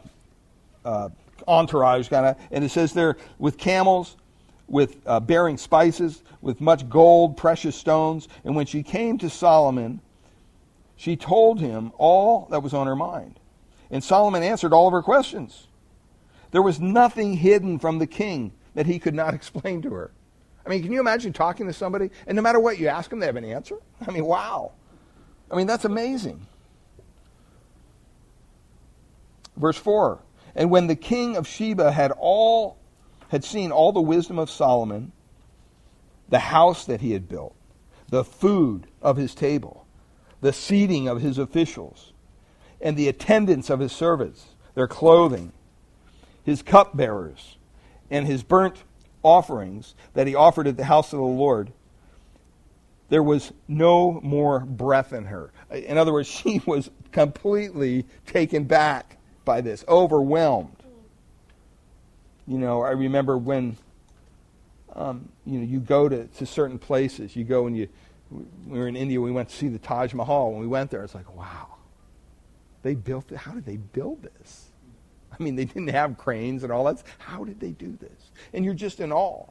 uh, 0.86 1.10
entourage, 1.48 2.10
kind 2.10 2.26
of, 2.26 2.38
and 2.52 2.64
it 2.64 2.70
says 2.70 2.94
there, 2.94 3.18
with 3.40 3.58
camels, 3.58 4.16
with 4.72 4.98
uh, 5.06 5.20
bearing 5.20 5.58
spices, 5.58 6.24
with 6.42 6.62
much 6.62 6.90
gold, 6.90 7.36
precious 7.36 7.76
stones. 7.76 8.28
And 8.46 8.56
when 8.56 8.66
she 8.66 8.82
came 8.82 9.18
to 9.18 9.30
Solomon, 9.30 10.00
she 10.96 11.16
told 11.16 11.60
him 11.60 11.92
all 11.98 12.48
that 12.52 12.64
was 12.64 12.74
on 12.74 12.88
her 12.88 12.96
mind. 12.96 13.40
And 13.92 14.02
Solomon 14.02 14.42
answered 14.42 14.72
all 14.72 14.88
of 14.88 14.94
her 14.94 15.02
questions. 15.02 15.68
There 16.52 16.62
was 16.62 16.80
nothing 16.80 17.34
hidden 17.34 17.80
from 17.80 18.00
the 18.00 18.08
king 18.08 18.54
that 18.74 18.86
he 18.86 18.98
could 18.98 19.14
not 19.14 19.34
explain 19.36 19.82
to 19.82 19.94
her. 19.94 20.12
I 20.66 20.70
mean, 20.70 20.82
can 20.82 20.92
you 20.92 21.00
imagine 21.00 21.34
talking 21.34 21.68
to 21.68 21.74
somebody 21.74 22.10
and 22.26 22.36
no 22.36 22.42
matter 22.42 22.60
what 22.60 22.80
you 22.80 22.88
ask 22.88 23.10
them, 23.10 23.20
they 23.20 23.26
have 23.26 23.36
an 23.36 23.44
answer? 23.44 23.78
I 24.08 24.12
mean, 24.12 24.26
wow. 24.26 24.72
I 25.52 25.56
mean, 25.56 25.68
that's 25.68 25.86
amazing. 25.86 26.48
Verse 29.58 29.78
4 29.78 30.20
And 30.56 30.72
when 30.72 30.88
the 30.88 30.96
king 30.96 31.36
of 31.36 31.46
Sheba 31.46 31.92
had 31.92 32.12
all 32.18 32.78
had 33.32 33.46
seen 33.46 33.72
all 33.72 33.94
the 33.94 34.02
wisdom 34.02 34.38
of 34.38 34.50
Solomon, 34.50 35.14
the 36.28 36.40
house 36.40 36.84
that 36.84 37.00
he 37.00 37.14
had 37.14 37.30
built, 37.30 37.56
the 38.10 38.26
food 38.26 38.88
of 39.02 39.16
his 39.16 39.34
table, 39.34 39.86
the 40.42 40.52
seating 40.52 41.08
of 41.08 41.22
his 41.22 41.38
officials, 41.38 42.12
and 42.82 42.98
the 42.98 43.08
attendance 43.08 43.70
of 43.70 43.80
his 43.80 43.94
servants, 43.94 44.48
their 44.76 44.88
clothing, 44.88 45.54
his 46.44 46.62
cupbearers, 46.62 47.56
and 48.10 48.28
his 48.28 48.44
burnt 48.44 48.84
offerings 49.24 49.96
that 50.14 50.28
he 50.28 50.36
offered 50.36 50.68
at 50.68 50.76
the 50.76 50.84
house 50.84 51.14
of 51.14 51.20
the 51.20 51.26
Lord, 51.26 51.72
there 53.08 53.24
was 53.24 53.54
no 53.66 54.20
more 54.22 54.60
breath 54.60 55.14
in 55.14 55.24
her. 55.24 55.54
In 55.72 55.98
other 55.98 56.12
words, 56.12 56.28
she 56.44 56.62
was 56.66 56.92
completely 57.14 58.06
taken 58.26 58.66
back 58.66 59.20
by 59.46 59.62
this, 59.62 59.86
overwhelmed. 59.88 60.81
You 62.52 62.58
know, 62.58 62.82
I 62.82 62.92
remember 62.92 63.38
when 63.38 63.78
um, 64.94 65.30
you 65.46 65.60
know 65.60 65.66
you 65.66 65.80
go 65.80 66.10
to, 66.10 66.28
to 66.28 66.46
certain 66.46 66.78
places. 66.78 67.34
You 67.34 67.46
go 67.46 67.66
and 67.66 67.78
you. 67.78 67.88
We 68.30 68.78
were 68.78 68.90
in 68.90 68.98
India. 68.98 69.22
We 69.22 69.32
went 69.32 69.48
to 69.48 69.56
see 69.56 69.70
the 69.70 69.80
Taj 69.80 70.14
Mahal. 70.14 70.52
When 70.52 70.60
we 70.60 70.68
went 70.68 70.92
there, 70.92 71.02
it's 71.02 71.16
like, 71.16 71.34
wow, 71.34 71.76
they 72.84 72.94
built 72.94 73.32
it. 73.32 73.38
How 73.38 73.54
did 73.54 73.66
they 73.66 73.78
build 73.78 74.24
this? 74.24 74.66
I 75.32 75.42
mean, 75.42 75.56
they 75.56 75.64
didn't 75.64 75.88
have 75.88 76.18
cranes 76.18 76.64
and 76.64 76.74
all 76.74 76.84
that. 76.84 77.02
How 77.20 77.46
did 77.46 77.62
they 77.62 77.72
do 77.72 77.98
this? 78.02 78.32
And 78.52 78.66
you're 78.66 78.74
just 78.74 79.00
in 79.00 79.14
awe. 79.14 79.46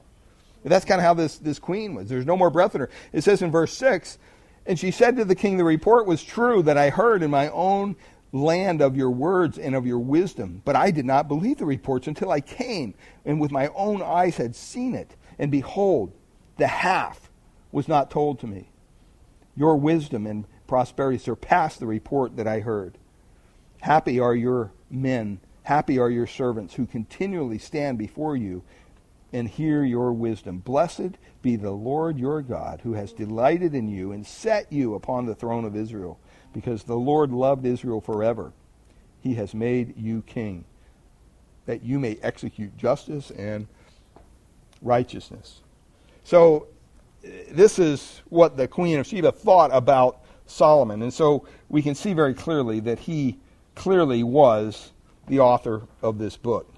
That's 0.62 0.84
kind 0.84 1.00
of 1.00 1.06
how 1.06 1.14
this, 1.14 1.38
this 1.38 1.58
queen 1.58 1.94
was. 1.94 2.10
There's 2.10 2.26
no 2.26 2.36
more 2.36 2.50
breath 2.50 2.74
in 2.74 2.82
her. 2.82 2.90
It 3.14 3.22
says 3.24 3.40
in 3.40 3.50
verse 3.50 3.72
6 3.72 4.18
And 4.66 4.78
she 4.78 4.90
said 4.90 5.16
to 5.16 5.24
the 5.24 5.34
king, 5.34 5.56
The 5.56 5.64
report 5.64 6.04
was 6.04 6.22
true 6.22 6.62
that 6.64 6.76
I 6.76 6.90
heard 6.90 7.22
in 7.22 7.30
my 7.30 7.48
own 7.48 7.96
land 8.32 8.80
of 8.80 8.96
your 8.96 9.10
words 9.10 9.58
and 9.58 9.74
of 9.74 9.86
your 9.86 9.98
wisdom. 9.98 10.62
But 10.64 10.76
I 10.76 10.90
did 10.90 11.04
not 11.04 11.28
believe 11.28 11.58
the 11.58 11.66
reports 11.66 12.06
until 12.06 12.30
I 12.30 12.40
came 12.40 12.94
and 13.24 13.40
with 13.40 13.50
my 13.50 13.68
own 13.74 14.02
eyes 14.02 14.36
had 14.36 14.54
seen 14.54 14.94
it. 14.94 15.16
And 15.38 15.50
behold, 15.50 16.12
the 16.56 16.66
half 16.66 17.30
was 17.72 17.88
not 17.88 18.10
told 18.10 18.38
to 18.40 18.46
me. 18.46 18.70
Your 19.56 19.76
wisdom 19.76 20.26
and 20.26 20.44
prosperity 20.66 21.18
surpassed 21.18 21.80
the 21.80 21.86
report 21.86 22.36
that 22.36 22.46
I 22.46 22.60
heard. 22.60 22.98
Happy 23.80 24.20
are 24.20 24.34
your 24.34 24.72
men, 24.90 25.40
happy 25.64 25.98
are 25.98 26.10
your 26.10 26.26
servants 26.26 26.74
who 26.74 26.86
continually 26.86 27.58
stand 27.58 27.98
before 27.98 28.36
you 28.36 28.62
and 29.32 29.48
hear 29.48 29.84
your 29.84 30.12
wisdom. 30.12 30.58
Blessed 30.58 31.16
be 31.42 31.56
the 31.56 31.70
Lord 31.70 32.18
your 32.18 32.42
God, 32.42 32.80
who 32.82 32.94
has 32.94 33.12
delighted 33.12 33.74
in 33.74 33.88
you 33.88 34.12
and 34.12 34.26
set 34.26 34.72
you 34.72 34.94
upon 34.94 35.26
the 35.26 35.34
throne 35.34 35.64
of 35.64 35.76
Israel 35.76 36.18
because 36.52 36.84
the 36.84 36.96
Lord 36.96 37.32
loved 37.32 37.64
Israel 37.64 38.00
forever. 38.00 38.52
He 39.20 39.34
has 39.34 39.54
made 39.54 39.96
you 39.96 40.22
king, 40.22 40.64
that 41.66 41.82
you 41.82 41.98
may 41.98 42.18
execute 42.22 42.76
justice 42.76 43.30
and 43.30 43.66
righteousness. 44.82 45.60
So, 46.24 46.68
this 47.50 47.78
is 47.78 48.22
what 48.28 48.56
the 48.56 48.66
Queen 48.66 48.98
of 48.98 49.06
Sheba 49.06 49.32
thought 49.32 49.70
about 49.72 50.22
Solomon. 50.46 51.02
And 51.02 51.12
so 51.12 51.46
we 51.68 51.82
can 51.82 51.94
see 51.94 52.12
very 52.12 52.34
clearly 52.34 52.80
that 52.80 52.98
he 52.98 53.38
clearly 53.74 54.22
was 54.22 54.92
the 55.28 55.40
author 55.40 55.82
of 56.02 56.18
this 56.18 56.36
book. 56.36 56.72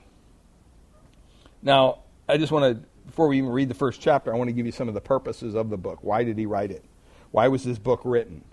Now, 1.63 2.01
I 2.29 2.37
just 2.37 2.53
want 2.53 2.77
to, 2.77 2.87
before 3.07 3.29
we 3.29 3.39
even 3.39 3.51
read 3.51 3.69
the 3.69 3.75
first 3.75 4.01
chapter, 4.01 4.33
I 4.33 4.37
want 4.37 4.49
to 4.49 4.53
give 4.53 4.67
you 4.67 4.73
some 4.73 4.89
of 4.89 4.95
the 4.95 5.01
purposes 5.01 5.55
of 5.55 5.71
the 5.71 5.77
book. 5.77 6.01
Why 6.03 6.25
did 6.25 6.39
he 6.39 6.47
write 6.47 6.71
it? 6.71 6.85
Why 7.31 7.49
was 7.49 7.65
this 7.65 7.79
book 7.79 8.01
written? 8.05 8.45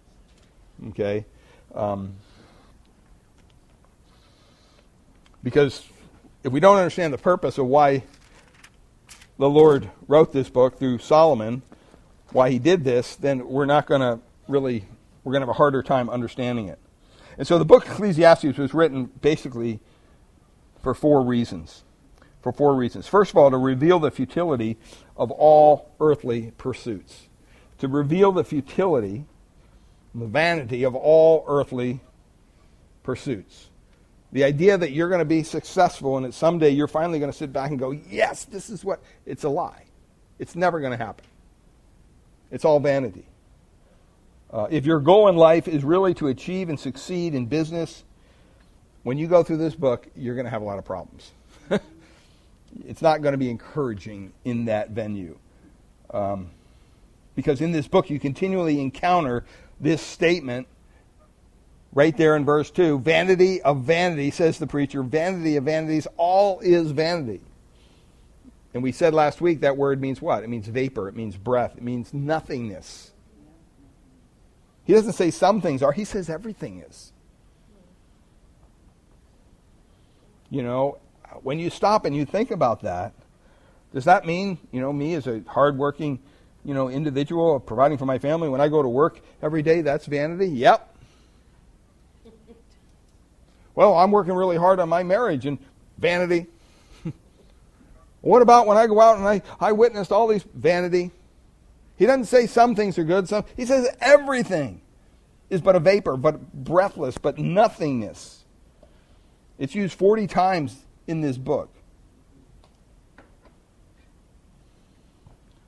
Okay? 0.88 1.26
Um, 1.76 2.16
because 5.44 5.86
if 6.44 6.52
we 6.52 6.60
don't 6.60 6.78
understand 6.78 7.14
the 7.14 7.18
purpose 7.18 7.58
of 7.58 7.66
why 7.68 8.04
the 9.38 9.50
Lord 9.50 9.90
wrote 10.08 10.34
this 10.34 10.50
book 10.50 10.80
through 10.80 11.00
Solomon, 11.00 11.62
why 12.32 12.50
he 12.50 12.60
did 12.60 12.84
this, 12.84 13.16
then 13.16 13.48
we're 13.48 13.66
not 13.66 13.88
going 13.88 14.02
to 14.02 14.20
really, 14.48 14.86
we're 15.24 15.32
going 15.32 15.42
to 15.42 15.48
have 15.48 15.56
a 15.56 15.58
harder 15.58 15.82
time 15.82 16.10
understanding 16.10 16.68
it. 16.68 16.80
And 17.38 17.48
so 17.48 17.58
the 17.58 17.66
book 17.66 17.86
Ecclesiastes 17.86 18.58
was 18.58 18.74
written 18.74 19.06
basically 19.22 19.80
for 20.84 20.94
four 20.94 21.22
reasons. 21.22 21.84
For 22.42 22.52
four 22.52 22.76
reasons. 22.76 23.08
First 23.08 23.32
of 23.32 23.38
all, 23.38 23.50
to 23.52 23.58
reveal 23.58 24.00
the 24.00 24.12
futility 24.12 24.78
of 25.18 25.32
all 25.32 25.92
earthly 26.00 26.52
pursuits. 26.58 27.28
To 27.80 27.88
reveal 27.88 28.32
the 28.32 28.44
futility, 28.44 29.26
the 30.16 30.26
vanity 30.26 30.84
of 30.84 30.96
all 30.96 31.44
earthly 31.48 32.00
pursuits. 33.04 33.70
The 34.32 34.44
idea 34.44 34.78
that 34.78 34.92
you're 34.92 35.10
going 35.10 35.20
to 35.20 35.26
be 35.26 35.44
successful 35.44 36.18
and 36.18 36.26
that 36.26 36.34
someday 36.34 36.70
you're 36.70 36.88
finally 36.88 37.20
going 37.20 37.32
to 37.32 37.38
sit 37.38 37.52
back 37.52 37.72
and 37.72 37.80
go, 37.80 37.92
yes, 37.92 38.46
this 38.46 38.70
is 38.70 38.86
what. 38.86 39.02
It's 39.26 39.44
a 39.44 39.50
lie. 39.50 39.86
It's 40.38 40.56
never 40.56 40.80
going 40.80 40.92
to 40.92 41.04
happen. 41.04 41.26
It's 42.52 42.66
all 42.66 42.80
vanity. 42.80 43.26
Uh, 44.52 44.68
if 44.70 44.86
your 44.86 45.00
goal 45.00 45.28
in 45.28 45.36
life 45.36 45.68
is 45.68 45.84
really 45.84 46.14
to 46.16 46.28
achieve 46.28 46.70
and 46.70 46.80
succeed 46.80 47.36
in 47.36 47.46
business, 47.46 48.04
when 49.04 49.18
you 49.18 49.28
go 49.28 49.44
through 49.44 49.58
this 49.58 49.76
book, 49.76 50.08
you're 50.16 50.36
going 50.36 50.46
to 50.46 50.52
have 50.52 50.62
a 50.62 50.66
lot 50.66 50.80
of 50.80 50.86
problems. 50.86 51.32
it's 52.86 53.02
not 53.02 53.22
going 53.22 53.34
to 53.34 53.38
be 53.38 53.50
encouraging 53.50 54.34
in 54.44 54.66
that 54.66 54.92
venue. 54.92 55.38
Um, 56.12 56.50
because 57.36 57.62
in 57.62 57.72
this 57.72 57.88
book, 57.88 58.10
you 58.10 58.20
continually 58.20 58.82
encounter 58.82 59.46
this 59.80 60.02
statement 60.02 60.68
right 61.94 62.16
there 62.16 62.36
in 62.36 62.46
verse 62.46 62.72
2 62.72 63.00
Vanity 63.00 63.62
of 63.62 63.84
vanity, 63.84 64.32
says 64.32 64.58
the 64.58 64.68
preacher, 64.68 65.04
vanity 65.04 65.56
of 65.56 65.66
vanities, 65.66 66.08
all 66.18 66.60
is 66.60 66.92
vanity. 66.92 67.42
And 68.74 68.84
we 68.84 68.92
said 68.92 69.14
last 69.14 69.42
week 69.42 69.62
that 69.62 69.78
word 69.78 70.00
means 70.00 70.22
what? 70.22 70.44
It 70.44 70.50
means 70.50 70.68
vapor, 70.68 71.08
it 71.08 71.16
means 71.16 71.36
breath, 71.36 71.76
it 71.78 71.84
means 71.84 72.14
nothingness. 72.14 73.12
He 74.84 74.94
doesn't 74.94 75.14
say 75.14 75.32
some 75.32 75.62
things 75.62 75.84
are, 75.84 75.92
he 75.92 76.06
says 76.06 76.30
everything 76.30 76.84
is. 76.88 77.12
You 80.50 80.64
know, 80.64 80.98
when 81.44 81.60
you 81.60 81.70
stop 81.70 82.06
and 82.06 82.16
you 82.16 82.26
think 82.26 82.50
about 82.50 82.82
that, 82.82 83.14
does 83.94 84.06
that 84.06 84.26
mean, 84.26 84.58
you 84.72 84.82
know, 84.82 84.92
me 84.94 85.14
as 85.16 85.28
a 85.28 85.42
hardworking, 85.48 86.20
you 86.66 86.74
know, 86.74 86.90
individual 86.90 87.60
providing 87.60 87.98
for 87.98 88.06
my 88.06 88.20
family, 88.20 88.50
when 88.50 88.62
I 88.62 88.68
go 88.68 88.82
to 88.82 88.90
work 88.90 89.22
every 89.42 89.62
day, 89.62 89.82
that's 89.82 90.06
vanity? 90.06 90.48
Yep. 90.48 90.96
well, 93.76 93.96
I'm 93.96 94.12
working 94.12 94.34
really 94.34 94.58
hard 94.58 94.80
on 94.80 94.90
my 94.90 95.04
marriage 95.04 95.46
and 95.46 95.58
vanity. 95.98 96.48
what 98.22 98.42
about 98.42 98.68
when 98.68 98.78
I 98.78 98.88
go 98.88 99.00
out 99.00 99.18
and 99.18 99.28
I, 99.28 99.42
I 99.60 99.72
witnessed 99.72 100.12
all 100.12 100.28
these 100.28 100.44
vanity? 100.54 101.12
He 101.98 102.06
doesn't 102.06 102.26
say 102.26 102.48
some 102.48 102.76
things 102.76 102.98
are 102.98 103.04
good, 103.04 103.28
some 103.28 103.44
he 103.58 103.66
says 103.66 103.90
everything 104.00 104.82
is 105.50 105.62
but 105.62 105.76
a 105.76 105.80
vapor, 105.80 106.16
but 106.16 106.54
breathless, 106.54 107.18
but 107.18 107.38
nothingness. 107.38 108.44
It's 109.58 109.76
used 109.76 109.98
40 109.98 110.28
times 110.28 110.78
in 111.08 111.22
this 111.22 111.38
book. 111.38 111.70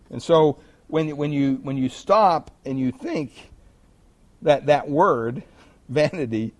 And 0.10 0.22
so 0.22 0.60
when, 0.92 1.16
when, 1.16 1.32
you, 1.32 1.56
when 1.64 1.78
you 1.78 1.88
stop 1.88 2.52
and 2.66 2.78
you 2.78 2.92
think 2.92 3.50
that 4.42 4.66
that 4.66 4.90
word, 4.90 5.42
vanity, 5.90 6.54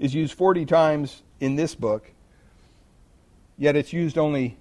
is 0.00 0.12
used 0.12 0.34
40 0.34 0.66
times 0.66 1.22
in 1.38 1.54
this 1.54 1.74
book, 1.76 2.10
yet 3.56 3.76
it's 3.76 3.92
used 3.92 4.18
only 4.18 4.56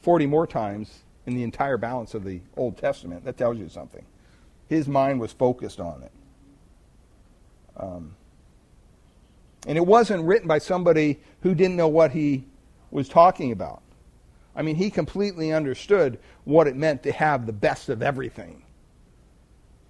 40 0.00 0.26
more 0.26 0.46
times 0.46 1.00
in 1.26 1.34
the 1.34 1.42
entire 1.42 1.76
balance 1.76 2.14
of 2.14 2.24
the 2.24 2.40
Old 2.56 2.78
Testament, 2.78 3.24
that 3.26 3.36
tells 3.36 3.58
you 3.58 3.68
something. 3.68 4.04
His 4.68 4.88
mind 4.88 5.20
was 5.20 5.32
focused 5.32 5.78
on 5.78 6.02
it. 6.02 6.12
Um, 7.76 8.14
and 9.66 9.76
it 9.76 9.86
wasn't 9.86 10.24
written 10.24 10.48
by 10.48 10.58
somebody 10.58 11.20
who 11.42 11.54
didn't 11.54 11.76
know 11.76 11.88
what 11.88 12.12
he 12.12 12.44
was 12.90 13.06
talking 13.06 13.52
about. 13.52 13.82
I 14.54 14.62
mean, 14.62 14.76
he 14.76 14.90
completely 14.90 15.52
understood 15.52 16.18
what 16.44 16.66
it 16.66 16.76
meant 16.76 17.02
to 17.04 17.12
have 17.12 17.46
the 17.46 17.52
best 17.52 17.88
of 17.88 18.02
everything. 18.02 18.62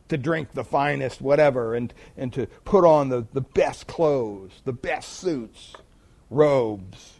To 0.08 0.18
drink 0.18 0.52
the 0.52 0.64
finest 0.64 1.20
whatever 1.20 1.74
and, 1.74 1.92
and 2.16 2.32
to 2.34 2.46
put 2.64 2.84
on 2.84 3.08
the, 3.08 3.26
the 3.32 3.40
best 3.40 3.86
clothes, 3.86 4.60
the 4.64 4.72
best 4.72 5.14
suits, 5.14 5.74
robes, 6.30 7.14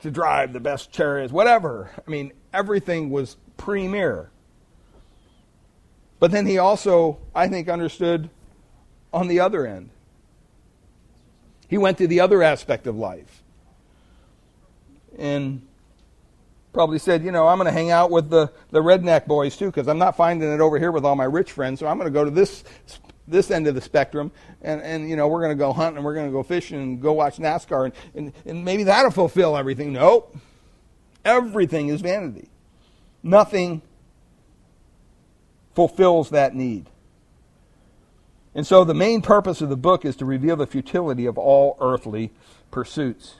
to 0.00 0.10
drive 0.10 0.52
the 0.52 0.60
best 0.60 0.90
chariots, 0.90 1.32
whatever. 1.32 1.90
I 2.06 2.10
mean, 2.10 2.32
everything 2.52 3.10
was 3.10 3.36
premier. 3.56 4.30
But 6.18 6.30
then 6.30 6.46
he 6.46 6.58
also, 6.58 7.18
I 7.34 7.48
think, 7.48 7.68
understood 7.68 8.30
on 9.12 9.28
the 9.28 9.40
other 9.40 9.66
end. 9.66 9.90
He 11.68 11.78
went 11.78 11.98
to 11.98 12.06
the 12.06 12.20
other 12.20 12.42
aspect 12.42 12.86
of 12.86 12.96
life. 12.96 13.42
And 15.18 15.66
probably 16.72 16.98
said, 16.98 17.22
you 17.22 17.32
know, 17.32 17.46
I'm 17.48 17.58
going 17.58 17.66
to 17.66 17.72
hang 17.72 17.90
out 17.90 18.10
with 18.10 18.30
the, 18.30 18.50
the 18.70 18.80
redneck 18.80 19.26
boys 19.26 19.56
too, 19.56 19.66
because 19.66 19.88
I'm 19.88 19.98
not 19.98 20.16
finding 20.16 20.52
it 20.52 20.60
over 20.60 20.78
here 20.78 20.90
with 20.90 21.04
all 21.04 21.16
my 21.16 21.24
rich 21.24 21.52
friends. 21.52 21.80
So 21.80 21.86
I'm 21.86 21.98
going 21.98 22.10
to 22.10 22.12
go 22.12 22.24
to 22.24 22.30
this 22.30 22.64
this 23.28 23.52
end 23.52 23.68
of 23.68 23.74
the 23.76 23.80
spectrum, 23.80 24.32
and, 24.62 24.82
and 24.82 25.08
you 25.08 25.14
know, 25.14 25.28
we're 25.28 25.40
going 25.40 25.56
to 25.56 25.58
go 25.58 25.72
hunt 25.72 25.94
and 25.94 26.04
we're 26.04 26.14
going 26.14 26.26
to 26.26 26.32
go 26.32 26.42
fishing 26.42 26.82
and 26.82 27.00
go 27.00 27.12
watch 27.12 27.36
NASCAR, 27.36 27.84
and, 27.84 27.94
and, 28.14 28.32
and 28.44 28.64
maybe 28.64 28.82
that'll 28.82 29.12
fulfill 29.12 29.56
everything. 29.56 29.92
Nope. 29.92 30.36
Everything 31.24 31.88
is 31.88 32.00
vanity. 32.00 32.48
Nothing 33.22 33.80
fulfills 35.74 36.30
that 36.30 36.54
need. 36.54 36.90
And 38.54 38.66
so 38.66 38.84
the 38.84 38.92
main 38.92 39.22
purpose 39.22 39.60
of 39.60 39.68
the 39.68 39.76
book 39.76 40.04
is 40.04 40.16
to 40.16 40.24
reveal 40.24 40.56
the 40.56 40.66
futility 40.66 41.24
of 41.24 41.38
all 41.38 41.76
earthly 41.80 42.32
pursuits. 42.70 43.36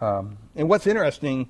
Um, 0.00 0.38
and 0.56 0.68
what's 0.68 0.86
interesting 0.86 1.48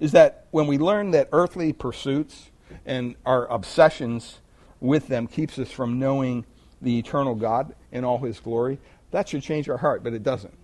is 0.00 0.12
that 0.12 0.46
when 0.50 0.66
we 0.66 0.78
learn 0.78 1.10
that 1.12 1.28
earthly 1.30 1.72
pursuits 1.72 2.50
and 2.86 3.14
our 3.26 3.46
obsessions 3.48 4.38
with 4.80 5.08
them 5.08 5.26
keeps 5.26 5.58
us 5.58 5.70
from 5.70 5.98
knowing 5.98 6.46
the 6.80 6.98
eternal 6.98 7.34
God 7.34 7.74
in 7.92 8.04
all 8.04 8.18
his 8.18 8.40
glory, 8.40 8.78
that 9.10 9.28
should 9.28 9.42
change 9.42 9.68
our 9.68 9.76
heart, 9.76 10.02
but 10.02 10.14
it 10.14 10.22
doesn't. 10.22 10.56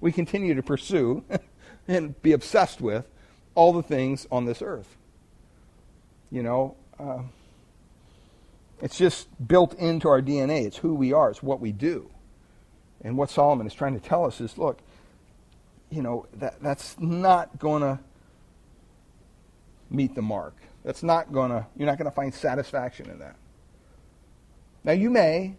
We 0.00 0.10
continue 0.10 0.54
to 0.54 0.62
pursue 0.62 1.24
and 1.88 2.20
be 2.20 2.32
obsessed 2.32 2.80
with 2.80 3.06
all 3.54 3.72
the 3.72 3.82
things 3.82 4.26
on 4.32 4.44
this 4.44 4.60
earth. 4.60 4.96
You 6.30 6.42
know, 6.42 6.76
uh, 6.98 7.20
it's 8.82 8.98
just 8.98 9.28
built 9.46 9.74
into 9.74 10.08
our 10.08 10.20
DNA. 10.20 10.66
It's 10.66 10.78
who 10.78 10.94
we 10.94 11.12
are, 11.12 11.30
it's 11.30 11.42
what 11.42 11.60
we 11.60 11.70
do. 11.70 12.10
And 13.02 13.16
what 13.16 13.30
Solomon 13.30 13.66
is 13.66 13.74
trying 13.74 13.98
to 13.98 14.04
tell 14.04 14.24
us 14.24 14.40
is 14.40 14.58
look, 14.58 14.78
you 15.90 16.02
know, 16.02 16.26
that, 16.34 16.60
that's 16.60 16.98
not 16.98 17.58
going 17.58 17.82
to 17.82 18.00
meet 19.94 20.14
the 20.14 20.22
mark. 20.22 20.56
That's 20.84 21.02
not 21.02 21.32
going 21.32 21.50
to, 21.50 21.66
you're 21.76 21.86
not 21.86 21.98
going 21.98 22.10
to 22.10 22.14
find 22.14 22.32
satisfaction 22.32 23.08
in 23.10 23.18
that. 23.20 23.36
Now, 24.84 24.92
you 24.92 25.08
may, 25.08 25.56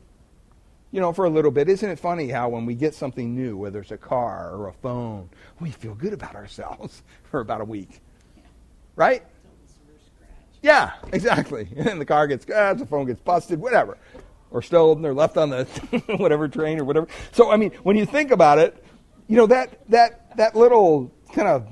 you 0.92 1.02
know, 1.02 1.12
for 1.12 1.26
a 1.26 1.30
little 1.30 1.52
bit. 1.52 1.68
Isn't 1.68 1.90
it 1.90 2.00
funny 2.00 2.30
how 2.30 2.48
when 2.48 2.66
we 2.66 2.76
get 2.76 2.94
something 2.94 3.36
new, 3.36 3.58
whether 3.58 3.82
it's 3.82 3.92
a 3.92 3.98
car 3.98 4.56
or 4.56 4.70
a 4.70 4.74
phone, 4.74 5.30
we 5.60 5.72
feel 5.72 5.96
good 5.96 6.14
about 6.14 6.36
ourselves 6.36 7.04
for 7.24 7.42
about 7.42 7.62
a 7.62 7.66
week? 7.66 8.02
Right? 8.96 9.24
Yeah, 10.62 10.94
exactly. 11.12 11.68
And 11.76 11.86
then 11.86 12.00
the 12.00 12.06
car 12.06 12.28
gets, 12.28 12.46
ah, 12.56 12.74
the 12.74 12.86
phone 12.86 13.08
gets 13.08 13.20
busted, 13.20 13.60
whatever. 13.60 13.98
Or 14.52 14.62
stolen 14.62 15.06
or 15.06 15.14
left 15.14 15.38
on 15.38 15.50
the 15.50 15.66
whatever 16.18 16.48
train 16.48 16.80
or 16.80 16.86
whatever. 16.86 17.08
So, 17.34 17.52
I 17.52 17.58
mean, 17.58 17.72
when 17.84 17.98
you 17.98 18.06
think 18.06 18.32
about 18.32 18.58
it, 18.58 18.82
you 19.28 19.36
know, 19.36 19.48
that, 19.48 19.80
that, 19.90 20.38
that 20.38 20.56
little 20.56 21.12
kind 21.34 21.48
of 21.48 21.68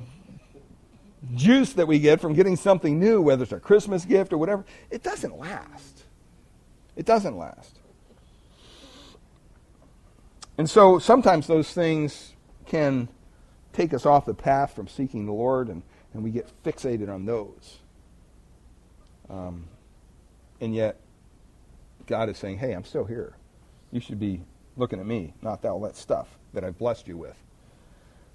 juice 1.35 1.73
that 1.73 1.87
we 1.87 1.99
get 1.99 2.19
from 2.19 2.33
getting 2.33 2.55
something 2.55 2.99
new, 2.99 3.21
whether 3.21 3.43
it's 3.43 3.51
a 3.51 3.59
Christmas 3.59 4.05
gift 4.05 4.33
or 4.33 4.37
whatever, 4.37 4.65
it 4.89 5.03
doesn't 5.03 5.37
last. 5.37 6.03
It 6.95 7.05
doesn't 7.05 7.37
last. 7.37 7.79
And 10.57 10.69
so 10.69 10.99
sometimes 10.99 11.47
those 11.47 11.71
things 11.73 12.33
can 12.65 13.07
take 13.71 13.93
us 13.93 14.05
off 14.05 14.25
the 14.25 14.33
path 14.33 14.75
from 14.75 14.87
seeking 14.87 15.25
the 15.25 15.31
Lord, 15.31 15.67
and, 15.67 15.81
and 16.13 16.23
we 16.23 16.29
get 16.29 16.49
fixated 16.63 17.09
on 17.09 17.25
those. 17.25 17.79
Um, 19.29 19.65
and 20.61 20.75
yet, 20.75 20.99
God 22.05 22.29
is 22.29 22.37
saying, 22.37 22.59
hey, 22.59 22.73
I'm 22.73 22.83
still 22.83 23.05
here. 23.05 23.35
You 23.91 23.99
should 23.99 24.19
be 24.19 24.41
looking 24.77 24.99
at 24.99 25.05
me, 25.05 25.33
not 25.41 25.65
all 25.65 25.79
that 25.81 25.95
stuff 25.95 26.27
that 26.53 26.63
I've 26.63 26.77
blessed 26.77 27.07
you 27.07 27.17
with. 27.17 27.35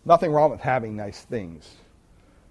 Nothing 0.05 0.33
wrong 0.33 0.51
with 0.51 0.61
having 0.61 0.97
nice 0.97 1.21
things. 1.23 1.77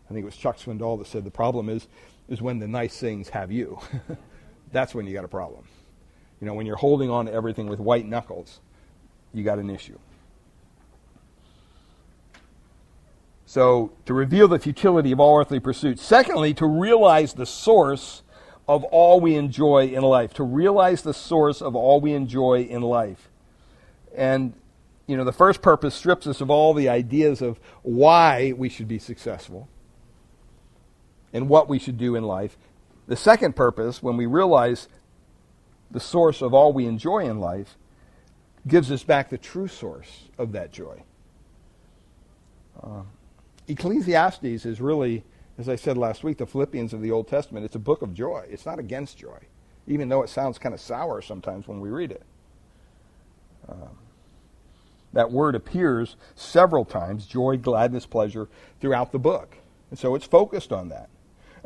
I 0.09 0.13
think 0.13 0.23
it 0.23 0.25
was 0.25 0.37
Chuck 0.37 0.57
Swindoll 0.57 0.97
that 0.99 1.07
said 1.07 1.25
the 1.25 1.31
problem 1.31 1.67
is, 1.67 1.87
is 2.29 2.41
when 2.41 2.59
the 2.59 2.67
nice 2.67 2.97
things 2.97 3.29
have 3.29 3.51
you. 3.51 3.79
That's 4.71 4.95
when 4.95 5.05
you 5.05 5.13
got 5.13 5.25
a 5.25 5.29
problem. 5.29 5.65
You 6.39 6.47
know, 6.47 6.53
when 6.53 6.65
you're 6.65 6.77
holding 6.77 7.09
on 7.09 7.25
to 7.25 7.33
everything 7.33 7.67
with 7.67 7.79
white 7.79 8.05
knuckles, 8.05 8.59
you 9.33 9.43
got 9.43 9.59
an 9.59 9.69
issue. 9.69 9.97
So, 13.45 13.91
to 14.05 14.13
reveal 14.13 14.47
the 14.47 14.59
futility 14.59 15.11
of 15.11 15.19
all 15.19 15.39
earthly 15.39 15.59
pursuits. 15.59 16.01
Secondly, 16.01 16.53
to 16.55 16.65
realize 16.65 17.33
the 17.33 17.45
source 17.45 18.23
of 18.67 18.83
all 18.85 19.21
we 19.21 19.35
enjoy 19.35 19.87
in 19.87 20.03
life, 20.03 20.33
to 20.35 20.43
realize 20.43 21.01
the 21.01 21.13
source 21.13 21.61
of 21.61 21.75
all 21.75 22.01
we 22.01 22.13
enjoy 22.13 22.63
in 22.63 22.81
life. 22.81 23.29
And, 24.15 24.53
you 25.05 25.15
know, 25.15 25.23
the 25.23 25.31
first 25.31 25.61
purpose 25.61 25.95
strips 25.95 26.27
us 26.27 26.41
of 26.41 26.49
all 26.49 26.73
the 26.73 26.89
ideas 26.89 27.41
of 27.41 27.59
why 27.83 28.53
we 28.57 28.67
should 28.67 28.87
be 28.87 28.99
successful 28.99 29.69
and 31.37 31.47
what 31.47 31.69
we 31.69 31.77
should 31.77 31.97
do 31.97 32.15
in 32.15 32.23
life. 32.23 32.57
The 33.07 33.15
second 33.15 33.55
purpose, 33.55 34.01
when 34.01 34.17
we 34.17 34.25
realize 34.25 34.87
the 35.91 35.99
source 35.99 36.41
of 36.41 36.53
all 36.53 36.73
we 36.73 36.87
enjoy 36.87 37.19
in 37.19 37.39
life, 37.39 37.77
gives 38.67 38.91
us 38.91 39.03
back 39.03 39.29
the 39.29 39.37
true 39.37 39.67
source 39.67 40.23
of 40.37 40.51
that 40.51 40.73
joy. 40.73 41.03
Uh, 42.83 43.03
Ecclesiastes 43.67 44.65
is 44.65 44.81
really, 44.81 45.23
as 45.59 45.69
I 45.69 45.75
said 45.75 45.95
last 45.97 46.23
week, 46.23 46.39
the 46.39 46.45
Philippians 46.47 46.91
of 46.91 47.01
the 47.01 47.11
Old 47.11 47.27
Testament. 47.27 47.65
It's 47.65 47.75
a 47.75 47.79
book 47.79 48.01
of 48.01 48.13
joy. 48.13 48.45
It's 48.49 48.65
not 48.65 48.79
against 48.79 49.19
joy, 49.19 49.39
even 49.85 50.09
though 50.09 50.23
it 50.23 50.29
sounds 50.29 50.57
kind 50.57 50.73
of 50.73 50.81
sour 50.81 51.21
sometimes 51.21 51.67
when 51.67 51.79
we 51.79 51.89
read 51.89 52.11
it. 52.11 52.23
Um, 53.69 53.97
that 55.13 55.31
word 55.31 55.53
appears 55.55 56.15
several 56.35 56.83
times 56.83 57.27
joy, 57.27 57.57
gladness, 57.57 58.05
pleasure 58.07 58.49
throughout 58.81 59.11
the 59.11 59.19
book. 59.19 59.55
And 59.89 59.99
so 59.99 60.15
it's 60.15 60.25
focused 60.25 60.73
on 60.73 60.89
that. 60.89 61.09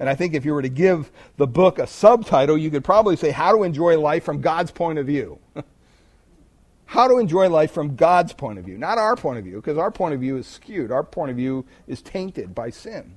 And 0.01 0.09
I 0.09 0.15
think 0.15 0.33
if 0.33 0.45
you 0.45 0.53
were 0.53 0.63
to 0.63 0.69
give 0.69 1.11
the 1.37 1.45
book 1.45 1.77
a 1.77 1.85
subtitle, 1.85 2.57
you 2.57 2.71
could 2.71 2.83
probably 2.83 3.15
say, 3.15 3.29
How 3.29 3.55
to 3.55 3.61
Enjoy 3.61 3.99
Life 3.99 4.23
from 4.23 4.41
God's 4.41 4.71
Point 4.71 4.97
of 4.97 5.05
View. 5.05 5.37
How 6.87 7.07
to 7.07 7.19
enjoy 7.19 7.49
life 7.49 7.71
from 7.71 7.95
God's 7.95 8.33
point 8.33 8.59
of 8.59 8.65
view, 8.65 8.77
not 8.77 8.97
our 8.97 9.15
point 9.15 9.37
of 9.37 9.45
view, 9.45 9.55
because 9.55 9.77
our 9.77 9.91
point 9.91 10.13
of 10.13 10.19
view 10.19 10.35
is 10.35 10.45
skewed. 10.45 10.91
Our 10.91 11.03
point 11.03 11.31
of 11.31 11.37
view 11.37 11.65
is 11.87 12.01
tainted 12.01 12.53
by 12.53 12.69
sin. 12.69 13.13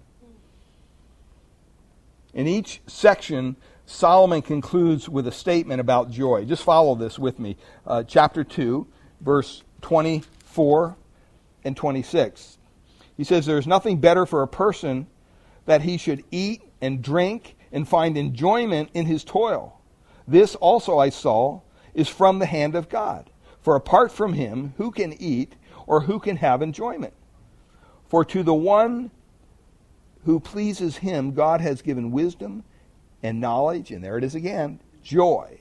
In 2.33 2.47
each 2.47 2.83
section, 2.87 3.57
Solomon 3.85 4.43
concludes 4.43 5.09
with 5.09 5.27
a 5.27 5.33
statement 5.33 5.81
about 5.81 6.09
joy. 6.09 6.45
Just 6.45 6.63
follow 6.63 6.95
this 6.95 7.19
with 7.19 7.41
me. 7.41 7.57
Uh, 7.85 8.05
chapter 8.05 8.45
2, 8.45 8.87
verse 9.23 9.65
24 9.81 10.97
and 11.65 11.77
26. 11.77 12.59
He 13.17 13.25
says, 13.25 13.47
There 13.47 13.59
is 13.59 13.67
nothing 13.67 13.99
better 13.99 14.25
for 14.25 14.43
a 14.43 14.49
person 14.49 15.09
that 15.67 15.83
he 15.83 15.97
should 15.97 16.23
eat 16.31 16.63
and 16.85 17.03
drink 17.03 17.57
and 17.73 17.89
find 17.89 18.17
enjoyment 18.17 18.91
in 18.93 19.07
his 19.07 19.25
toil. 19.25 19.81
This 20.29 20.55
also 20.55 20.99
I 20.99 21.09
saw 21.09 21.61
is 21.95 22.09
from 22.09 22.39
the 22.39 22.47
hand 22.47 22.75
of 22.75 22.89
God. 22.89 23.31
For 23.61 23.75
apart 23.75 24.13
from 24.13 24.35
him, 24.35 24.75
who 24.77 24.91
can 24.91 25.15
eat 25.15 25.55
or 25.87 26.03
who 26.03 26.19
can 26.19 26.37
have 26.37 26.61
enjoyment? 26.61 27.15
For 28.09 28.25
to 28.27 28.43
the 28.43 28.55
one 28.55 29.11
who 30.25 30.39
pleases 30.39 30.99
him, 30.99 31.33
God 31.33 31.61
has 31.61 31.83
given 31.83 32.13
wisdom 32.13 32.65
and 33.23 33.41
knowledge, 33.41 33.91
and 33.91 34.05
there 34.05 34.19
it 34.19 34.25
is 34.25 34.35
again, 34.35 34.81
joy. 35.03 35.59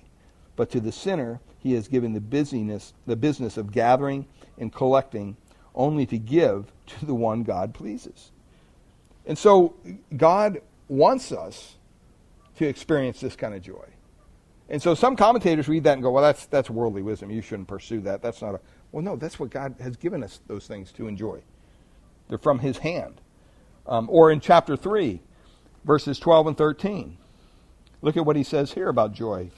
But 0.56 0.70
to 0.72 0.82
the 0.82 0.92
sinner, 0.92 1.40
he 1.58 1.74
has 1.74 1.88
given 1.88 2.14
the 2.14 2.22
busyness, 2.22 2.94
the 3.08 3.16
business 3.16 3.56
of 3.56 3.72
gathering 3.72 4.26
and 4.58 4.72
collecting, 4.72 5.38
only 5.74 6.06
to 6.06 6.18
give 6.18 6.72
to 6.88 7.06
the 7.06 7.16
one 7.16 7.44
God 7.44 7.74
pleases. 7.74 8.32
And 9.26 9.38
so 9.38 9.76
God 10.18 10.62
wants 10.88 11.32
us 11.32 11.76
to 12.58 12.68
experience 12.68 13.20
this 13.20 13.36
kind 13.36 13.54
of 13.54 13.62
joy. 13.62 13.86
And 14.70 14.82
so 14.82 14.96
some 14.96 15.16
commentators 15.16 15.68
read 15.68 15.84
that 15.84 15.94
and 15.94 16.04
go, 16.04 16.12
well, 16.12 16.24
that's, 16.24 16.46
that's 16.46 16.70
worldly 16.70 17.02
wisdom. 17.02 17.30
You 17.30 17.42
shouldn't 17.42 17.68
pursue 17.68 18.02
that. 18.02 18.22
That's 18.22 18.42
not 18.42 18.56
a. 18.56 18.60
Well, 18.92 19.04
no, 19.04 19.16
that's 19.16 19.40
what 19.40 19.50
God 19.50 19.76
has 19.80 19.98
given 19.98 20.24
us 20.24 20.40
those 20.48 20.68
things 20.68 20.92
to 20.94 21.08
enjoy. 21.08 21.42
They're 22.30 22.38
from 22.38 22.60
His 22.60 22.78
hand. 22.78 23.20
Um, 23.86 24.08
or 24.10 24.32
in 24.32 24.40
chapter 24.40 24.78
3, 24.78 25.20
verses 25.84 26.20
12 26.20 26.48
and 26.48 26.58
13. 26.58 27.18
Look 28.02 28.18
at 28.18 28.26
what 28.26 28.36
he 28.36 28.44
says 28.44 28.74
here 28.74 28.90
about 28.90 29.14
joy. 29.14 29.50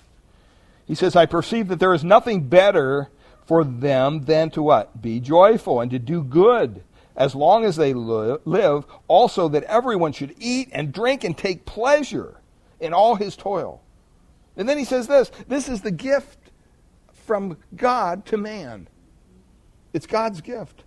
He 0.86 0.96
says, 0.96 1.16
I 1.16 1.26
perceive 1.26 1.68
that 1.68 1.80
there 1.80 1.94
is 1.94 2.04
nothing 2.04 2.48
better 2.48 3.10
for 3.46 3.64
them 3.64 4.22
than 4.26 4.50
to 4.52 4.62
what? 4.62 5.02
Be 5.02 5.20
joyful 5.20 5.82
and 5.82 5.92
to 5.92 6.00
do 6.00 6.24
good 6.24 6.84
as 7.16 7.36
long 7.36 7.66
as 7.66 7.76
they 7.76 7.94
live. 7.94 8.86
Also, 9.08 9.48
that 9.50 9.64
everyone 9.64 10.12
should 10.12 10.36
eat 10.40 10.70
and 10.72 10.92
drink 10.92 11.24
and 11.24 11.38
take 11.38 11.66
pleasure 11.66 12.42
in 12.80 12.94
all 12.94 13.16
his 13.16 13.36
toil 13.36 13.82
and 14.58 14.68
then 14.68 14.78
he 14.78 14.86
says 14.86 15.08
this 15.08 15.32
this 15.48 15.68
is 15.68 15.82
the 15.82 15.92
gift 15.92 16.40
from 17.26 17.58
God 17.76 18.26
to 18.28 18.38
man. 18.38 18.88
It's 19.94 20.06
God's 20.06 20.42
gift. 20.42 20.84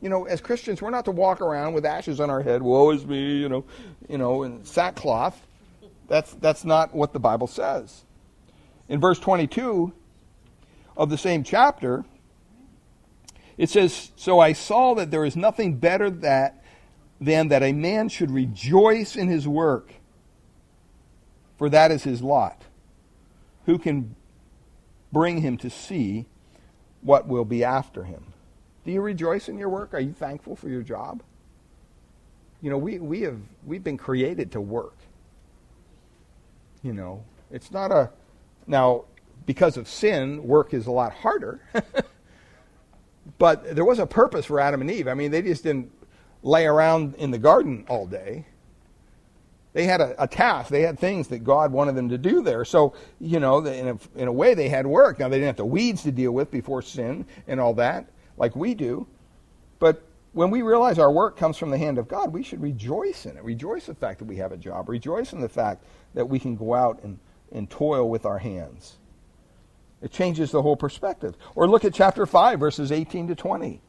You 0.00 0.10
know, 0.10 0.24
as 0.24 0.40
Christians, 0.40 0.82
we're 0.82 0.90
not 0.90 1.06
to 1.06 1.10
walk 1.10 1.40
around 1.40 1.72
with 1.72 1.86
ashes 1.86 2.20
on 2.20 2.28
our 2.28 2.42
head, 2.42 2.62
woe 2.62 2.90
is 2.90 3.06
me, 3.06 3.36
you 3.36 3.48
know, 3.48 3.64
you 4.08 4.18
know, 4.18 4.42
in 4.42 4.64
sackcloth. 4.64 5.40
That's 6.08 6.32
that's 6.34 6.64
not 6.64 6.94
what 6.94 7.12
the 7.12 7.18
Bible 7.18 7.46
says. 7.46 8.04
In 8.88 9.00
verse 9.00 9.18
22 9.18 9.92
of 10.96 11.10
the 11.10 11.18
same 11.18 11.42
chapter, 11.42 12.04
it 13.58 13.70
says, 13.70 14.12
So 14.16 14.40
I 14.40 14.52
saw 14.52 14.94
that 14.94 15.10
there 15.10 15.24
is 15.24 15.36
nothing 15.36 15.76
better 15.76 16.10
that 16.10 16.62
than 17.20 17.48
that 17.48 17.62
a 17.62 17.72
man 17.72 18.08
should 18.08 18.30
rejoice 18.30 19.16
in 19.16 19.28
his 19.28 19.48
work, 19.48 19.94
for 21.56 21.70
that 21.70 21.90
is 21.90 22.04
his 22.04 22.22
lot 22.22 22.62
who 23.64 23.78
can 23.78 24.14
bring 25.12 25.40
him 25.40 25.56
to 25.58 25.70
see 25.70 26.26
what 27.02 27.26
will 27.26 27.44
be 27.44 27.64
after 27.64 28.04
him. 28.04 28.24
Do 28.84 28.92
you 28.92 29.00
rejoice 29.00 29.48
in 29.48 29.58
your 29.58 29.68
work? 29.68 29.94
Are 29.94 30.00
you 30.00 30.12
thankful 30.12 30.56
for 30.56 30.68
your 30.68 30.82
job? 30.82 31.22
You 32.62 32.70
know, 32.70 32.78
we, 32.78 32.98
we 32.98 33.22
have 33.22 33.38
we've 33.64 33.84
been 33.84 33.98
created 33.98 34.52
to 34.52 34.60
work. 34.60 34.96
You 36.82 36.92
know, 36.92 37.24
it's 37.50 37.70
not 37.70 37.90
a 37.90 38.10
now 38.66 39.04
because 39.44 39.76
of 39.76 39.88
sin, 39.88 40.42
work 40.44 40.74
is 40.74 40.86
a 40.86 40.90
lot 40.90 41.12
harder. 41.12 41.60
but 43.38 43.74
there 43.74 43.84
was 43.84 43.98
a 43.98 44.06
purpose 44.06 44.46
for 44.46 44.60
Adam 44.60 44.80
and 44.80 44.90
Eve. 44.90 45.08
I 45.08 45.14
mean, 45.14 45.30
they 45.30 45.42
just 45.42 45.62
didn't 45.62 45.90
lay 46.42 46.66
around 46.66 47.14
in 47.16 47.30
the 47.30 47.38
garden 47.38 47.84
all 47.88 48.06
day 48.06 48.46
they 49.76 49.84
had 49.84 50.00
a, 50.00 50.22
a, 50.22 50.26
task. 50.26 50.70
They 50.70 50.80
had 50.80 50.98
things 50.98 51.28
that 51.28 51.44
God 51.44 51.70
wanted 51.70 51.96
them 51.96 52.08
to 52.08 52.16
do 52.16 52.40
there. 52.40 52.64
So, 52.64 52.94
you 53.20 53.38
know, 53.38 53.58
in 53.58 53.88
a, 53.88 53.98
in 54.18 54.26
a 54.26 54.32
way, 54.32 54.54
they 54.54 54.70
had 54.70 54.86
work. 54.86 55.18
Now, 55.18 55.28
they 55.28 55.36
didn't 55.36 55.48
have 55.48 55.56
the 55.56 55.66
weeds 55.66 56.02
to 56.04 56.10
deal 56.10 56.32
with 56.32 56.50
before 56.50 56.80
sin 56.80 57.26
and 57.46 57.60
all 57.60 57.74
that, 57.74 58.06
like 58.38 58.56
we 58.56 58.74
do. 58.74 59.06
But 59.78 60.02
when 60.32 60.50
we 60.50 60.62
realize 60.62 60.98
our 60.98 61.12
work 61.12 61.36
comes 61.36 61.58
from 61.58 61.68
the 61.68 61.76
hand 61.76 61.98
of 61.98 62.08
God, 62.08 62.32
we 62.32 62.42
should 62.42 62.62
rejoice 62.62 63.26
in 63.26 63.36
it. 63.36 63.44
Rejoice 63.44 63.86
in 63.86 63.92
the 63.92 64.00
fact 64.00 64.20
that 64.20 64.24
we 64.24 64.36
have 64.36 64.50
a 64.50 64.56
job. 64.56 64.88
Rejoice 64.88 65.34
in 65.34 65.42
the 65.42 65.48
fact 65.48 65.84
that 66.14 66.26
we 66.26 66.38
can 66.38 66.56
go 66.56 66.72
out 66.72 67.02
and, 67.02 67.18
and 67.52 67.68
toil 67.68 68.08
with 68.08 68.24
our 68.24 68.38
hands. 68.38 68.96
It 70.02 70.12
changes 70.12 70.50
the 70.50 70.62
whole 70.62 70.76
perspective. 70.76 71.36
Or 71.54 71.68
look 71.68 71.84
at 71.84 71.94
chapter 71.94 72.26
5, 72.26 72.60
verses 72.60 72.92
18 72.92 73.28
to 73.28 73.34
20. 73.34 73.80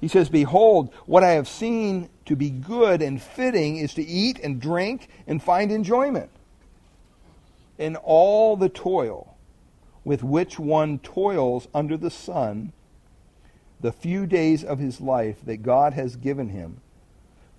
He 0.00 0.08
says, 0.08 0.30
Behold, 0.30 0.92
what 1.04 1.22
I 1.22 1.32
have 1.32 1.46
seen 1.46 2.08
to 2.24 2.34
be 2.34 2.48
good 2.48 3.02
and 3.02 3.20
fitting 3.20 3.76
is 3.76 3.92
to 3.94 4.02
eat 4.02 4.38
and 4.38 4.60
drink 4.60 5.08
and 5.26 5.42
find 5.42 5.70
enjoyment. 5.70 6.30
In 7.76 7.96
all 7.96 8.56
the 8.56 8.68
toil 8.68 9.36
with 10.04 10.22
which 10.22 10.58
one 10.58 10.98
toils 10.98 11.68
under 11.74 11.96
the 11.96 12.10
sun, 12.10 12.72
the 13.80 13.92
few 13.92 14.26
days 14.26 14.64
of 14.64 14.78
his 14.78 15.00
life 15.00 15.44
that 15.44 15.62
God 15.62 15.92
has 15.92 16.16
given 16.16 16.50
him, 16.50 16.80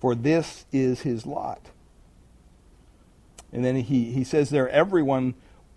for 0.00 0.14
this 0.14 0.66
is 0.72 1.02
his 1.02 1.26
lot. 1.26 1.70
And 3.52 3.64
then 3.64 3.76
he, 3.76 4.12
he 4.12 4.24
says 4.24 4.50
there, 4.50 4.68
everyone 4.68 5.34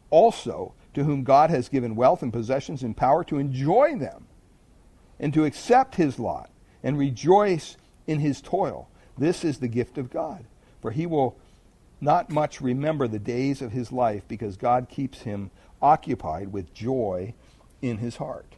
also 0.10 0.74
to 0.96 1.04
whom 1.04 1.24
God 1.24 1.50
has 1.50 1.70
given 1.70 1.96
wealth 1.96 2.24
and 2.24 2.34
possessions 2.34 2.82
and 2.82 2.98
power 2.98 3.24
to 3.26 3.38
enjoy 3.38 3.98
them 3.98 4.26
and 5.20 5.34
to 5.34 5.46
accept 5.46 5.96
his 5.96 6.18
lot 6.18 6.50
and 6.82 6.98
rejoice 6.98 7.78
in 8.08 8.20
his 8.20 8.42
toil. 8.42 8.90
This 9.18 9.44
is 9.44 9.60
the 9.60 9.68
gift 9.68 9.98
of 9.98 10.10
God. 10.10 10.46
For 10.82 10.92
he 10.92 11.06
will 11.06 11.38
not 12.00 12.30
much 12.30 12.62
remember 12.62 13.08
the 13.08 13.20
days 13.20 13.62
of 13.62 13.72
his 13.72 13.92
life 13.92 14.24
because 14.28 14.58
God 14.58 14.88
keeps 14.90 15.22
him 15.22 15.52
occupied 15.82 16.52
with 16.52 16.74
joy 16.74 17.34
in 17.82 17.98
his 17.98 18.18
heart. 18.18 18.56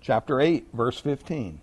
Chapter 0.00 0.40
8, 0.40 0.68
verse 0.72 1.00
15. 1.00 1.60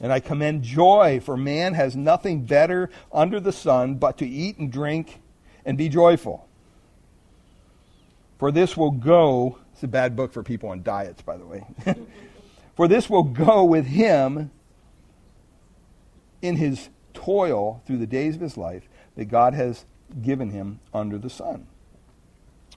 And 0.00 0.12
I 0.12 0.20
commend 0.20 0.62
joy, 0.62 1.20
for 1.20 1.36
man 1.36 1.74
has 1.74 1.96
nothing 1.96 2.44
better 2.44 2.88
under 3.12 3.40
the 3.40 3.52
sun 3.52 3.96
but 3.96 4.18
to 4.18 4.26
eat 4.26 4.58
and 4.58 4.70
drink 4.70 5.20
and 5.64 5.76
be 5.76 5.88
joyful. 5.88 6.48
For 8.38 8.52
this 8.52 8.76
will 8.76 8.92
go, 8.92 9.58
it's 9.72 9.82
a 9.82 9.88
bad 9.88 10.14
book 10.14 10.32
for 10.32 10.42
people 10.42 10.68
on 10.68 10.82
diets, 10.82 11.22
by 11.22 11.36
the 11.36 11.44
way. 11.44 11.66
for 12.76 12.86
this 12.86 13.10
will 13.10 13.24
go 13.24 13.64
with 13.64 13.86
him 13.86 14.52
in 16.40 16.56
his 16.56 16.88
toil 17.12 17.82
through 17.86 17.98
the 17.98 18.06
days 18.06 18.36
of 18.36 18.40
his 18.40 18.56
life 18.56 18.88
that 19.16 19.24
God 19.24 19.54
has 19.54 19.84
given 20.22 20.50
him 20.50 20.78
under 20.94 21.18
the 21.18 21.28
sun. 21.28 21.66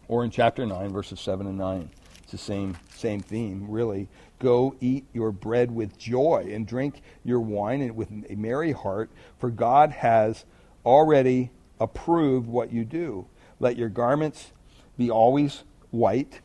Or 0.07 0.23
in 0.23 0.31
chapter 0.31 0.65
9, 0.65 0.89
verses 0.91 1.19
7 1.19 1.45
and 1.45 1.57
9. 1.57 1.89
It's 2.23 2.31
the 2.31 2.37
same, 2.37 2.77
same 2.95 3.21
theme, 3.21 3.67
really. 3.69 4.09
Go 4.41 4.75
eat 4.81 5.05
your 5.13 5.31
bread 5.31 5.69
with 5.69 5.99
joy 5.99 6.49
and 6.51 6.65
drink 6.65 7.03
your 7.23 7.39
wine 7.39 7.95
with 7.95 8.09
a 8.27 8.35
merry 8.35 8.71
heart, 8.71 9.11
for 9.37 9.51
God 9.51 9.91
has 9.91 10.45
already 10.83 11.51
approved 11.79 12.47
what 12.47 12.73
you 12.73 12.83
do. 12.83 13.27
Let 13.59 13.77
your 13.77 13.89
garments 13.89 14.51
be 14.97 15.11
always 15.11 15.63
white. 15.91 16.41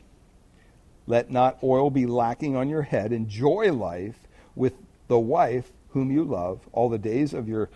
Let 1.06 1.30
not 1.30 1.56
oil 1.62 1.88
be 1.88 2.04
lacking 2.04 2.54
on 2.54 2.68
your 2.68 2.82
head. 2.82 3.14
Enjoy 3.14 3.72
life 3.72 4.18
with 4.54 4.74
the 5.08 5.18
wife 5.18 5.72
whom 5.90 6.10
you 6.10 6.22
love 6.22 6.60
all 6.72 6.90
the 6.90 6.98
days 6.98 7.32
of 7.32 7.48
your 7.48 7.70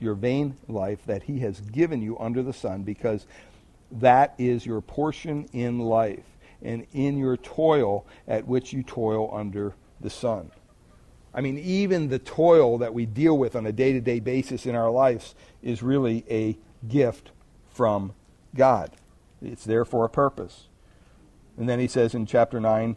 your 0.00 0.14
vain 0.14 0.56
life 0.66 1.04
that 1.06 1.22
he 1.24 1.38
has 1.40 1.60
given 1.60 2.02
you 2.02 2.18
under 2.18 2.42
the 2.42 2.54
sun 2.54 2.82
because 2.82 3.26
that 3.92 4.34
is 4.38 4.66
your 4.66 4.80
portion 4.80 5.46
in 5.52 5.78
life 5.78 6.24
and 6.62 6.86
in 6.92 7.16
your 7.16 7.36
toil 7.36 8.06
at 8.28 8.46
which 8.46 8.72
you 8.72 8.82
toil 8.82 9.30
under 9.32 9.74
the 10.00 10.10
sun. 10.10 10.50
I 11.32 11.40
mean, 11.40 11.58
even 11.58 12.08
the 12.08 12.18
toil 12.18 12.78
that 12.78 12.92
we 12.92 13.06
deal 13.06 13.38
with 13.38 13.54
on 13.54 13.66
a 13.66 13.72
day 13.72 13.92
to 13.92 14.00
day 14.00 14.20
basis 14.20 14.66
in 14.66 14.74
our 14.74 14.90
lives 14.90 15.34
is 15.62 15.82
really 15.82 16.24
a 16.28 16.58
gift 16.88 17.30
from 17.68 18.12
God. 18.54 18.90
It's 19.40 19.64
there 19.64 19.84
for 19.84 20.04
a 20.04 20.10
purpose. 20.10 20.66
And 21.56 21.68
then 21.68 21.78
he 21.78 21.88
says 21.88 22.14
in 22.14 22.26
chapter 22.26 22.60
9, 22.60 22.96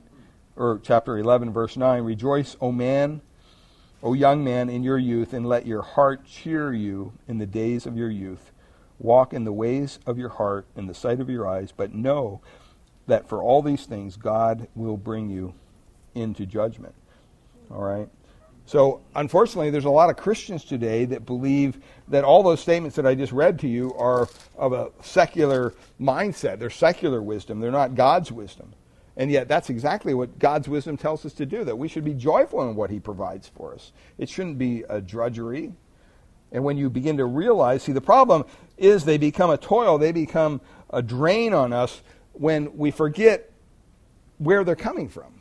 or 0.55 0.79
chapter 0.81 1.17
11, 1.17 1.51
verse 1.51 1.77
9, 1.77 2.03
Rejoice, 2.03 2.55
O 2.61 2.71
man, 2.71 3.21
O 4.01 4.13
young 4.13 4.43
man, 4.43 4.69
in 4.69 4.83
your 4.83 4.97
youth, 4.97 5.33
and 5.33 5.47
let 5.47 5.65
your 5.65 5.81
heart 5.81 6.25
cheer 6.25 6.73
you 6.73 7.13
in 7.27 7.37
the 7.37 7.45
days 7.45 7.85
of 7.85 7.97
your 7.97 8.09
youth. 8.09 8.51
Walk 8.99 9.33
in 9.33 9.43
the 9.43 9.53
ways 9.53 9.99
of 10.05 10.17
your 10.17 10.29
heart, 10.29 10.65
in 10.75 10.87
the 10.87 10.93
sight 10.93 11.19
of 11.19 11.29
your 11.29 11.47
eyes, 11.47 11.73
but 11.75 11.93
know 11.93 12.41
that 13.07 13.27
for 13.27 13.41
all 13.41 13.61
these 13.61 13.85
things 13.85 14.15
God 14.15 14.67
will 14.75 14.97
bring 14.97 15.29
you 15.29 15.53
into 16.15 16.45
judgment. 16.45 16.93
All 17.71 17.81
right? 17.81 18.09
So, 18.65 19.01
unfortunately, 19.13 19.71
there's 19.71 19.85
a 19.85 19.89
lot 19.89 20.09
of 20.09 20.15
Christians 20.15 20.63
today 20.63 21.03
that 21.05 21.25
believe 21.25 21.79
that 22.07 22.23
all 22.23 22.43
those 22.43 22.61
statements 22.61 22.95
that 22.95 23.05
I 23.05 23.13
just 23.13 23.33
read 23.33 23.59
to 23.59 23.67
you 23.67 23.93
are 23.95 24.29
of 24.57 24.71
a 24.71 24.91
secular 25.01 25.73
mindset. 25.99 26.59
They're 26.59 26.69
secular 26.69 27.21
wisdom, 27.21 27.59
they're 27.59 27.71
not 27.71 27.95
God's 27.95 28.31
wisdom. 28.31 28.73
And 29.15 29.29
yet, 29.29 29.47
that's 29.47 29.69
exactly 29.69 30.13
what 30.13 30.39
God's 30.39 30.67
wisdom 30.67 30.97
tells 30.97 31.25
us 31.25 31.33
to 31.33 31.45
do 31.45 31.63
that 31.65 31.77
we 31.77 31.87
should 31.87 32.05
be 32.05 32.13
joyful 32.13 32.67
in 32.67 32.75
what 32.75 32.89
He 32.89 32.99
provides 32.99 33.47
for 33.49 33.73
us. 33.73 33.91
It 34.17 34.29
shouldn't 34.29 34.57
be 34.57 34.83
a 34.89 35.01
drudgery. 35.01 35.73
And 36.51 36.63
when 36.63 36.77
you 36.77 36.89
begin 36.89 37.17
to 37.17 37.25
realize, 37.25 37.83
see, 37.83 37.91
the 37.91 38.01
problem 38.01 38.45
is 38.77 39.03
they 39.03 39.17
become 39.17 39.49
a 39.49 39.57
toil, 39.57 39.97
they 39.97 40.11
become 40.11 40.61
a 40.89 41.01
drain 41.01 41.53
on 41.53 41.73
us 41.73 42.01
when 42.33 42.77
we 42.77 42.91
forget 42.91 43.51
where 44.37 44.63
they're 44.63 44.75
coming 44.75 45.09
from. 45.09 45.33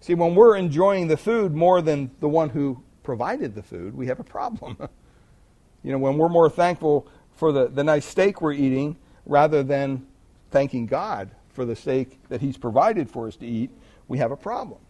See, 0.00 0.14
when 0.14 0.34
we're 0.34 0.56
enjoying 0.56 1.08
the 1.08 1.16
food 1.16 1.54
more 1.54 1.80
than 1.80 2.10
the 2.20 2.28
one 2.28 2.50
who 2.50 2.82
provided 3.02 3.54
the 3.54 3.62
food, 3.62 3.94
we 3.94 4.06
have 4.08 4.20
a 4.20 4.24
problem. 4.24 4.76
you 5.82 5.92
know, 5.92 5.98
when 5.98 6.18
we're 6.18 6.28
more 6.28 6.50
thankful 6.50 7.06
for 7.36 7.52
the, 7.52 7.68
the 7.68 7.84
nice 7.84 8.04
steak 8.04 8.40
we're 8.40 8.52
eating 8.52 8.96
rather 9.26 9.62
than 9.62 10.06
thanking 10.50 10.86
God 10.86 11.30
for 11.50 11.64
the 11.64 11.76
steak 11.76 12.18
that 12.28 12.40
He's 12.40 12.56
provided 12.56 13.10
for 13.10 13.28
us 13.28 13.36
to 13.36 13.46
eat, 13.46 13.70
we 14.08 14.18
have 14.18 14.30
a 14.30 14.36
problem. 14.36 14.80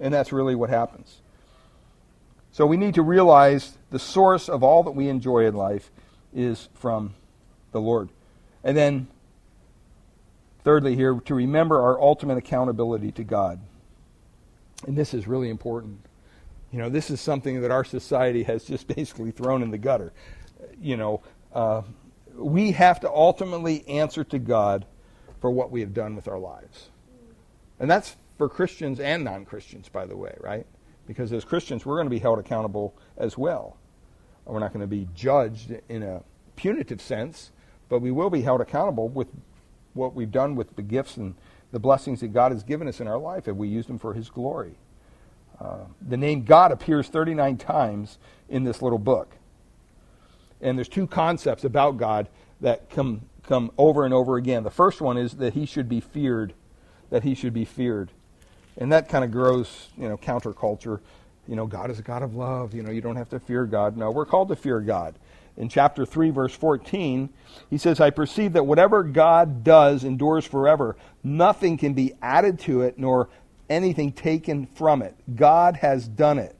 And 0.00 0.14
that's 0.14 0.32
really 0.32 0.54
what 0.54 0.70
happens. 0.70 1.20
So 2.52 2.66
we 2.66 2.76
need 2.76 2.94
to 2.94 3.02
realize 3.02 3.76
the 3.90 3.98
source 3.98 4.48
of 4.48 4.62
all 4.62 4.82
that 4.84 4.92
we 4.92 5.08
enjoy 5.08 5.46
in 5.46 5.54
life 5.54 5.90
is 6.34 6.68
from 6.74 7.14
the 7.72 7.80
Lord. 7.80 8.08
And 8.64 8.76
then, 8.76 9.08
thirdly, 10.68 10.94
here, 10.94 11.14
to 11.14 11.34
remember 11.34 11.80
our 11.80 11.98
ultimate 11.98 12.36
accountability 12.36 13.10
to 13.10 13.24
God. 13.24 13.58
And 14.86 14.98
this 14.98 15.14
is 15.14 15.26
really 15.26 15.48
important. 15.48 15.98
You 16.70 16.78
know, 16.78 16.90
this 16.90 17.08
is 17.08 17.22
something 17.22 17.62
that 17.62 17.70
our 17.70 17.84
society 17.84 18.42
has 18.42 18.64
just 18.64 18.86
basically 18.94 19.30
thrown 19.30 19.62
in 19.62 19.70
the 19.70 19.78
gutter. 19.78 20.12
You 20.78 20.98
know, 20.98 21.22
uh, 21.54 21.80
we 22.34 22.72
have 22.72 23.00
to 23.00 23.10
ultimately 23.10 23.88
answer 23.88 24.24
to 24.24 24.38
God 24.38 24.84
for 25.40 25.50
what 25.50 25.70
we 25.70 25.80
have 25.80 25.94
done 25.94 26.14
with 26.14 26.28
our 26.28 26.38
lives. 26.38 26.90
And 27.80 27.90
that's 27.90 28.16
for 28.36 28.46
Christians 28.50 29.00
and 29.00 29.24
non 29.24 29.46
Christians, 29.46 29.88
by 29.88 30.04
the 30.04 30.18
way, 30.18 30.36
right? 30.38 30.66
Because 31.06 31.32
as 31.32 31.46
Christians, 31.46 31.86
we're 31.86 31.96
going 31.96 32.08
to 32.08 32.10
be 32.10 32.18
held 32.18 32.38
accountable 32.38 32.94
as 33.16 33.38
well. 33.38 33.78
We're 34.44 34.58
not 34.58 34.74
going 34.74 34.82
to 34.82 34.86
be 34.86 35.08
judged 35.14 35.74
in 35.88 36.02
a 36.02 36.22
punitive 36.56 37.00
sense, 37.00 37.52
but 37.88 38.00
we 38.00 38.10
will 38.10 38.28
be 38.28 38.42
held 38.42 38.60
accountable 38.60 39.08
with 39.08 39.28
what 39.98 40.14
we've 40.14 40.30
done 40.30 40.54
with 40.54 40.76
the 40.76 40.82
gifts 40.82 41.16
and 41.16 41.34
the 41.72 41.78
blessings 41.78 42.20
that 42.20 42.28
God 42.28 42.52
has 42.52 42.62
given 42.62 42.88
us 42.88 43.00
in 43.00 43.08
our 43.08 43.18
life 43.18 43.46
if 43.46 43.56
we 43.56 43.68
use 43.68 43.86
them 43.86 43.98
for 43.98 44.14
His 44.14 44.30
glory. 44.30 44.76
Uh, 45.60 45.80
the 46.00 46.16
name 46.16 46.44
God 46.44 46.72
appears 46.72 47.08
39 47.08 47.58
times 47.58 48.18
in 48.48 48.64
this 48.64 48.80
little 48.80 48.98
book. 48.98 49.36
And 50.60 50.78
there's 50.78 50.88
two 50.88 51.06
concepts 51.06 51.64
about 51.64 51.98
God 51.98 52.28
that 52.60 52.88
come, 52.90 53.22
come 53.42 53.70
over 53.76 54.04
and 54.04 54.14
over 54.14 54.36
again. 54.36 54.62
The 54.62 54.70
first 54.70 55.00
one 55.00 55.18
is 55.18 55.34
that 55.34 55.54
He 55.54 55.66
should 55.66 55.88
be 55.88 56.00
feared, 56.00 56.54
that 57.10 57.24
He 57.24 57.34
should 57.34 57.52
be 57.52 57.64
feared. 57.64 58.10
And 58.76 58.92
that 58.92 59.08
kind 59.08 59.24
of 59.24 59.32
grows, 59.32 59.88
you 59.98 60.08
know, 60.08 60.16
counterculture. 60.16 61.00
You 61.48 61.56
know, 61.56 61.66
God 61.66 61.90
is 61.90 61.98
a 61.98 62.02
God 62.02 62.22
of 62.22 62.36
love. 62.36 62.72
You 62.74 62.82
know, 62.82 62.90
you 62.90 63.00
don't 63.00 63.16
have 63.16 63.30
to 63.30 63.40
fear 63.40 63.66
God. 63.66 63.96
No, 63.96 64.10
we're 64.10 64.26
called 64.26 64.48
to 64.48 64.56
fear 64.56 64.80
God 64.80 65.16
in 65.58 65.68
chapter 65.68 66.06
3, 66.06 66.30
verse 66.30 66.54
14, 66.54 67.28
he 67.68 67.78
says, 67.78 68.00
I 68.00 68.10
perceive 68.10 68.52
that 68.52 68.64
whatever 68.64 69.02
God 69.02 69.64
does 69.64 70.04
endures 70.04 70.46
forever. 70.46 70.96
Nothing 71.24 71.76
can 71.76 71.94
be 71.94 72.14
added 72.22 72.60
to 72.60 72.82
it, 72.82 72.96
nor 72.96 73.28
anything 73.68 74.12
taken 74.12 74.66
from 74.66 75.02
it. 75.02 75.16
God 75.34 75.76
has 75.76 76.06
done 76.06 76.38
it. 76.38 76.56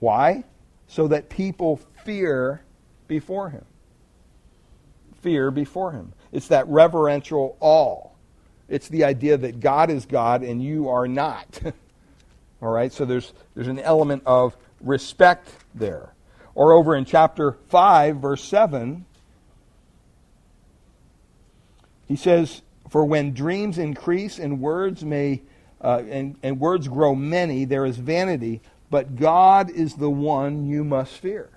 Why? 0.00 0.42
So 0.88 1.06
that 1.08 1.28
people 1.28 1.80
fear 2.04 2.62
before 3.06 3.50
him. 3.50 3.64
Fear 5.22 5.52
before 5.52 5.92
him. 5.92 6.12
It's 6.32 6.48
that 6.48 6.66
reverential 6.66 7.56
awe. 7.60 8.08
It's 8.68 8.88
the 8.88 9.04
idea 9.04 9.36
that 9.36 9.60
God 9.60 9.90
is 9.90 10.06
God 10.06 10.42
and 10.42 10.60
you 10.60 10.88
are 10.88 11.06
not. 11.06 11.60
All 12.62 12.70
right? 12.70 12.92
So 12.92 13.04
there's, 13.04 13.32
there's 13.54 13.68
an 13.68 13.78
element 13.78 14.24
of 14.26 14.56
respect 14.80 15.50
there. 15.72 16.12
Or 16.54 16.72
over 16.72 16.96
in 16.96 17.04
chapter 17.04 17.52
5, 17.68 18.16
verse 18.16 18.42
7, 18.44 19.04
he 22.06 22.16
says, 22.16 22.62
For 22.88 23.04
when 23.04 23.34
dreams 23.34 23.78
increase 23.78 24.38
and 24.38 24.60
words 24.60 25.04
may 25.04 25.42
uh, 25.80 26.02
and, 26.10 26.36
and 26.42 26.58
words 26.58 26.88
grow 26.88 27.14
many, 27.14 27.64
there 27.64 27.86
is 27.86 27.96
vanity, 27.96 28.60
but 28.90 29.16
God 29.16 29.70
is 29.70 29.94
the 29.94 30.10
one 30.10 30.66
you 30.66 30.82
must 30.82 31.12
fear. 31.12 31.50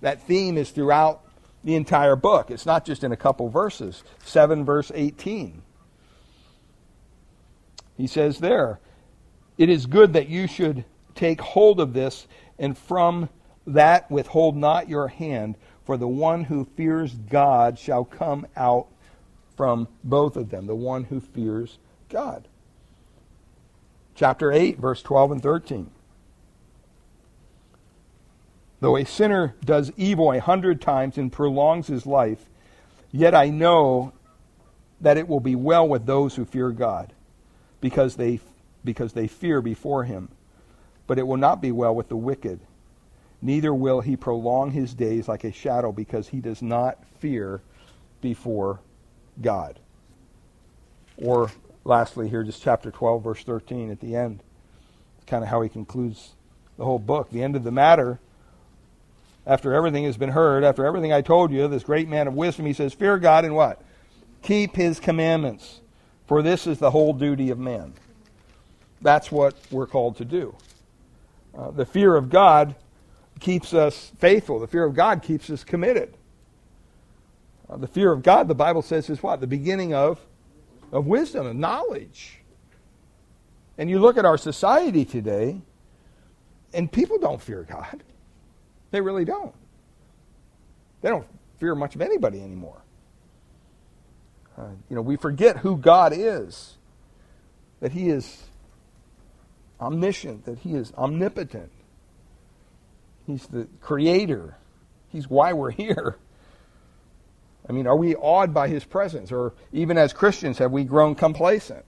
That 0.00 0.22
theme 0.22 0.56
is 0.56 0.70
throughout 0.70 1.22
the 1.64 1.74
entire 1.74 2.14
book. 2.14 2.50
It's 2.50 2.66
not 2.66 2.84
just 2.84 3.02
in 3.02 3.10
a 3.10 3.16
couple 3.16 3.48
verses. 3.48 4.04
7 4.24 4.64
verse 4.64 4.92
18. 4.94 5.62
He 7.96 8.06
says 8.06 8.38
there, 8.38 8.78
It 9.56 9.68
is 9.68 9.86
good 9.86 10.12
that 10.12 10.28
you 10.28 10.46
should 10.46 10.84
take 11.16 11.40
hold 11.40 11.80
of 11.80 11.94
this 11.94 12.28
and 12.58 12.78
from 12.78 13.28
that 13.74 14.10
withhold 14.10 14.56
not 14.56 14.88
your 14.88 15.08
hand, 15.08 15.56
for 15.84 15.96
the 15.96 16.08
one 16.08 16.44
who 16.44 16.64
fears 16.64 17.14
God 17.14 17.78
shall 17.78 18.04
come 18.04 18.46
out 18.56 18.86
from 19.56 19.88
both 20.04 20.36
of 20.36 20.50
them, 20.50 20.66
the 20.66 20.74
one 20.74 21.04
who 21.04 21.20
fears 21.20 21.78
God. 22.08 22.46
Chapter 24.14 24.52
8, 24.52 24.78
verse 24.78 25.02
12 25.02 25.32
and 25.32 25.42
13. 25.42 25.90
Though 28.80 28.96
a 28.96 29.04
sinner 29.04 29.54
does 29.64 29.92
evil 29.96 30.32
a 30.32 30.40
hundred 30.40 30.80
times 30.80 31.18
and 31.18 31.32
prolongs 31.32 31.88
his 31.88 32.06
life, 32.06 32.46
yet 33.10 33.34
I 33.34 33.48
know 33.48 34.12
that 35.00 35.16
it 35.16 35.28
will 35.28 35.40
be 35.40 35.56
well 35.56 35.86
with 35.86 36.06
those 36.06 36.36
who 36.36 36.44
fear 36.44 36.70
God, 36.70 37.12
because 37.80 38.16
they, 38.16 38.40
because 38.84 39.12
they 39.12 39.26
fear 39.26 39.60
before 39.60 40.04
him. 40.04 40.28
But 41.06 41.18
it 41.18 41.26
will 41.26 41.36
not 41.36 41.60
be 41.60 41.72
well 41.72 41.94
with 41.94 42.08
the 42.08 42.16
wicked 42.16 42.60
neither 43.40 43.72
will 43.72 44.00
he 44.00 44.16
prolong 44.16 44.70
his 44.70 44.94
days 44.94 45.28
like 45.28 45.44
a 45.44 45.52
shadow 45.52 45.92
because 45.92 46.28
he 46.28 46.40
does 46.40 46.62
not 46.62 46.98
fear 47.18 47.60
before 48.20 48.80
God. 49.40 49.78
Or 51.16 51.50
lastly, 51.84 52.28
here, 52.28 52.42
just 52.42 52.62
chapter 52.62 52.90
12, 52.90 53.22
verse 53.22 53.44
13 53.44 53.90
at 53.90 54.00
the 54.00 54.16
end. 54.16 54.42
It's 55.16 55.26
kind 55.26 55.42
of 55.42 55.50
how 55.50 55.62
he 55.62 55.68
concludes 55.68 56.34
the 56.76 56.84
whole 56.84 56.98
book. 56.98 57.30
The 57.30 57.42
end 57.42 57.56
of 57.56 57.64
the 57.64 57.72
matter, 57.72 58.20
after 59.46 59.74
everything 59.74 60.04
has 60.04 60.16
been 60.16 60.30
heard, 60.30 60.64
after 60.64 60.84
everything 60.84 61.12
I 61.12 61.22
told 61.22 61.52
you, 61.52 61.66
this 61.68 61.82
great 61.82 62.08
man 62.08 62.28
of 62.28 62.34
wisdom, 62.34 62.66
he 62.66 62.72
says, 62.72 62.92
Fear 62.92 63.18
God 63.18 63.44
and 63.44 63.54
what? 63.54 63.82
Keep 64.42 64.76
his 64.76 65.00
commandments, 65.00 65.80
for 66.26 66.42
this 66.42 66.66
is 66.66 66.78
the 66.78 66.90
whole 66.90 67.12
duty 67.12 67.50
of 67.50 67.58
man. 67.58 67.94
That's 69.00 69.32
what 69.32 69.54
we're 69.70 69.86
called 69.86 70.16
to 70.18 70.24
do. 70.24 70.54
Uh, 71.56 71.70
the 71.70 71.86
fear 71.86 72.14
of 72.14 72.30
God 72.30 72.76
keeps 73.40 73.74
us 73.74 74.12
faithful. 74.18 74.58
The 74.58 74.66
fear 74.66 74.84
of 74.84 74.94
God 74.94 75.22
keeps 75.22 75.50
us 75.50 75.64
committed. 75.64 76.14
Uh, 77.68 77.76
the 77.76 77.86
fear 77.86 78.12
of 78.12 78.22
God, 78.22 78.48
the 78.48 78.54
Bible 78.54 78.82
says, 78.82 79.10
is 79.10 79.22
what? 79.22 79.40
The 79.40 79.46
beginning 79.46 79.94
of, 79.94 80.20
of 80.92 81.06
wisdom, 81.06 81.46
of 81.46 81.56
knowledge. 81.56 82.40
And 83.76 83.88
you 83.88 83.98
look 83.98 84.16
at 84.16 84.24
our 84.24 84.38
society 84.38 85.04
today, 85.04 85.60
and 86.72 86.90
people 86.90 87.18
don't 87.18 87.40
fear 87.40 87.62
God. 87.68 88.02
They 88.90 89.00
really 89.00 89.24
don't. 89.24 89.54
They 91.02 91.10
don't 91.10 91.26
fear 91.60 91.74
much 91.74 91.94
of 91.94 92.00
anybody 92.00 92.40
anymore. 92.40 92.80
Uh, 94.56 94.70
you 94.88 94.96
know, 94.96 95.02
we 95.02 95.16
forget 95.16 95.58
who 95.58 95.76
God 95.76 96.12
is, 96.14 96.76
that 97.80 97.92
He 97.92 98.08
is 98.08 98.44
omniscient, 99.80 100.46
that 100.46 100.58
He 100.58 100.74
is 100.74 100.92
omnipotent. 100.96 101.70
He's 103.28 103.46
the 103.46 103.68
creator. 103.82 104.56
He's 105.10 105.28
why 105.28 105.52
we're 105.52 105.70
here. 105.70 106.16
I 107.68 107.72
mean, 107.72 107.86
are 107.86 107.94
we 107.94 108.16
awed 108.16 108.54
by 108.54 108.68
His 108.68 108.84
presence? 108.84 109.30
Or 109.30 109.52
even 109.70 109.98
as 109.98 110.14
Christians, 110.14 110.56
have 110.56 110.72
we 110.72 110.84
grown 110.84 111.14
complacent? 111.14 111.84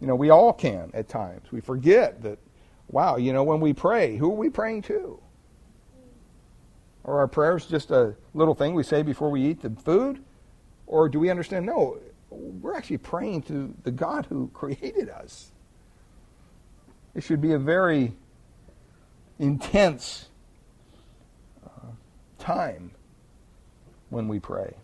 You 0.00 0.06
know, 0.06 0.14
we 0.14 0.30
all 0.30 0.52
can 0.52 0.92
at 0.94 1.08
times. 1.08 1.50
We 1.50 1.60
forget 1.60 2.22
that, 2.22 2.38
wow, 2.88 3.16
you 3.16 3.32
know, 3.32 3.42
when 3.42 3.58
we 3.58 3.72
pray, 3.72 4.16
who 4.16 4.30
are 4.30 4.36
we 4.36 4.50
praying 4.50 4.82
to? 4.82 5.18
Are 7.06 7.18
our 7.18 7.26
prayers 7.26 7.66
just 7.66 7.90
a 7.90 8.14
little 8.34 8.54
thing 8.54 8.74
we 8.74 8.84
say 8.84 9.02
before 9.02 9.30
we 9.30 9.42
eat 9.42 9.62
the 9.62 9.70
food? 9.70 10.22
Or 10.86 11.08
do 11.08 11.18
we 11.18 11.28
understand, 11.28 11.66
no, 11.66 11.98
we're 12.30 12.76
actually 12.76 12.98
praying 12.98 13.42
to 13.42 13.74
the 13.82 13.90
God 13.90 14.26
who 14.26 14.48
created 14.54 15.10
us? 15.10 15.50
It 17.16 17.24
should 17.24 17.40
be 17.40 17.52
a 17.52 17.58
very 17.58 18.12
intense 19.38 20.28
uh, 21.64 21.92
time 22.38 22.92
when 24.10 24.28
we 24.28 24.38
pray. 24.38 24.74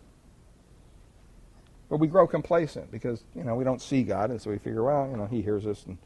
But 1.89 1.97
we 1.97 2.07
grow 2.07 2.25
complacent 2.25 2.91
because, 2.91 3.23
you 3.35 3.43
know, 3.43 3.55
we 3.55 3.63
don't 3.63 3.81
see 3.81 4.03
God, 4.03 4.29
and 4.29 4.41
so 4.41 4.49
we 4.49 4.57
figure, 4.57 4.83
well, 4.83 5.09
you 5.09 5.17
know, 5.17 5.25
He 5.25 5.41
hears 5.41 5.65
us, 5.65 5.85
and, 5.85 5.97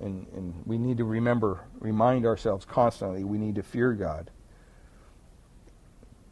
and, 0.00 0.26
and 0.34 0.62
we 0.66 0.76
need 0.76 0.98
to 0.98 1.04
remember, 1.04 1.60
remind 1.78 2.26
ourselves 2.26 2.66
constantly, 2.66 3.24
we 3.24 3.38
need 3.38 3.54
to 3.54 3.62
fear 3.62 3.94
God. 3.94 4.30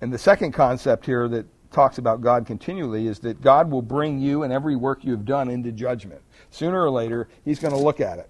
And 0.00 0.12
the 0.12 0.18
second 0.18 0.52
concept 0.52 1.06
here 1.06 1.28
that 1.28 1.46
talks 1.72 1.98
about 1.98 2.20
God 2.20 2.46
continually 2.46 3.06
is 3.06 3.18
that 3.20 3.40
God 3.40 3.70
will 3.70 3.82
bring 3.82 4.18
you 4.20 4.42
and 4.42 4.52
every 4.52 4.76
work 4.76 5.04
you 5.04 5.12
have 5.12 5.24
done 5.24 5.50
into 5.50 5.72
judgment. 5.72 6.20
Sooner 6.50 6.82
or 6.82 6.90
later, 6.90 7.28
He's 7.44 7.58
going 7.58 7.74
to 7.74 7.80
look 7.80 8.00
at 8.00 8.18
it. 8.18 8.28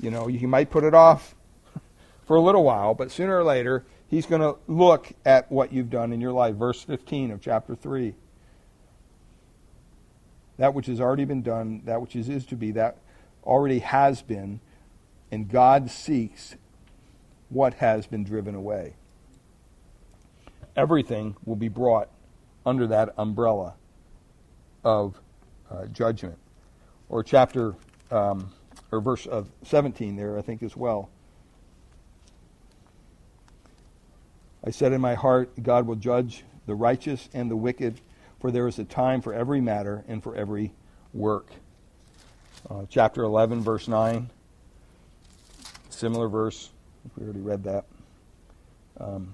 You 0.00 0.10
know, 0.10 0.26
He 0.26 0.46
might 0.46 0.70
put 0.70 0.84
it 0.84 0.94
off 0.94 1.33
for 2.26 2.36
a 2.36 2.40
little 2.40 2.64
while, 2.64 2.94
but 2.94 3.10
sooner 3.10 3.38
or 3.38 3.44
later, 3.44 3.84
He's 4.08 4.26
going 4.26 4.42
to 4.42 4.56
look 4.68 5.12
at 5.24 5.50
what 5.50 5.72
you've 5.72 5.90
done 5.90 6.12
in 6.12 6.20
your 6.20 6.32
life. 6.32 6.54
Verse 6.54 6.82
15 6.82 7.32
of 7.32 7.40
chapter 7.40 7.74
3 7.74 8.14
that 10.56 10.74
which 10.74 10.86
has 10.86 11.00
already 11.00 11.24
been 11.24 11.42
done, 11.42 11.82
that 11.84 12.00
which 12.00 12.14
is, 12.14 12.28
is 12.28 12.46
to 12.46 12.56
be, 12.56 12.70
that 12.72 12.98
already 13.44 13.80
has 13.80 14.22
been, 14.22 14.60
and 15.30 15.48
God 15.48 15.90
seeks 15.90 16.54
what 17.48 17.74
has 17.74 18.06
been 18.06 18.24
driven 18.24 18.54
away. 18.54 18.94
Everything 20.76 21.36
will 21.44 21.56
be 21.56 21.68
brought 21.68 22.08
under 22.64 22.86
that 22.86 23.14
umbrella 23.18 23.74
of 24.84 25.20
uh, 25.70 25.86
judgment. 25.86 26.38
Or 27.08 27.22
chapter, 27.22 27.74
um, 28.10 28.52
or 28.90 29.00
verse 29.00 29.26
of 29.26 29.50
17 29.64 30.16
there, 30.16 30.38
I 30.38 30.42
think, 30.42 30.62
as 30.62 30.76
well. 30.76 31.10
I 34.66 34.70
said 34.70 34.92
in 34.92 35.00
my 35.00 35.14
heart, 35.14 35.62
God 35.62 35.86
will 35.86 35.96
judge 35.96 36.44
the 36.66 36.74
righteous 36.74 37.28
and 37.34 37.50
the 37.50 37.56
wicked 37.56 38.00
for 38.44 38.50
there 38.50 38.68
is 38.68 38.78
a 38.78 38.84
time 38.84 39.22
for 39.22 39.32
every 39.32 39.62
matter 39.62 40.04
and 40.06 40.22
for 40.22 40.36
every 40.36 40.70
work. 41.14 41.48
Uh, 42.68 42.84
chapter 42.90 43.22
11, 43.22 43.62
verse 43.62 43.88
9. 43.88 44.28
Similar 45.88 46.28
verse. 46.28 46.68
We 47.16 47.24
already 47.24 47.40
read 47.40 47.64
that. 47.64 47.86
Um, 49.00 49.32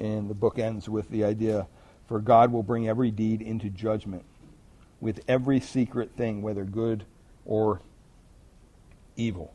and 0.00 0.28
the 0.28 0.34
book 0.34 0.58
ends 0.58 0.88
with 0.88 1.08
the 1.10 1.22
idea 1.22 1.68
for 2.08 2.18
God 2.18 2.50
will 2.50 2.64
bring 2.64 2.88
every 2.88 3.12
deed 3.12 3.40
into 3.40 3.70
judgment 3.70 4.24
with 5.00 5.20
every 5.28 5.60
secret 5.60 6.16
thing, 6.16 6.42
whether 6.42 6.64
good 6.64 7.04
or 7.44 7.82
evil. 9.14 9.54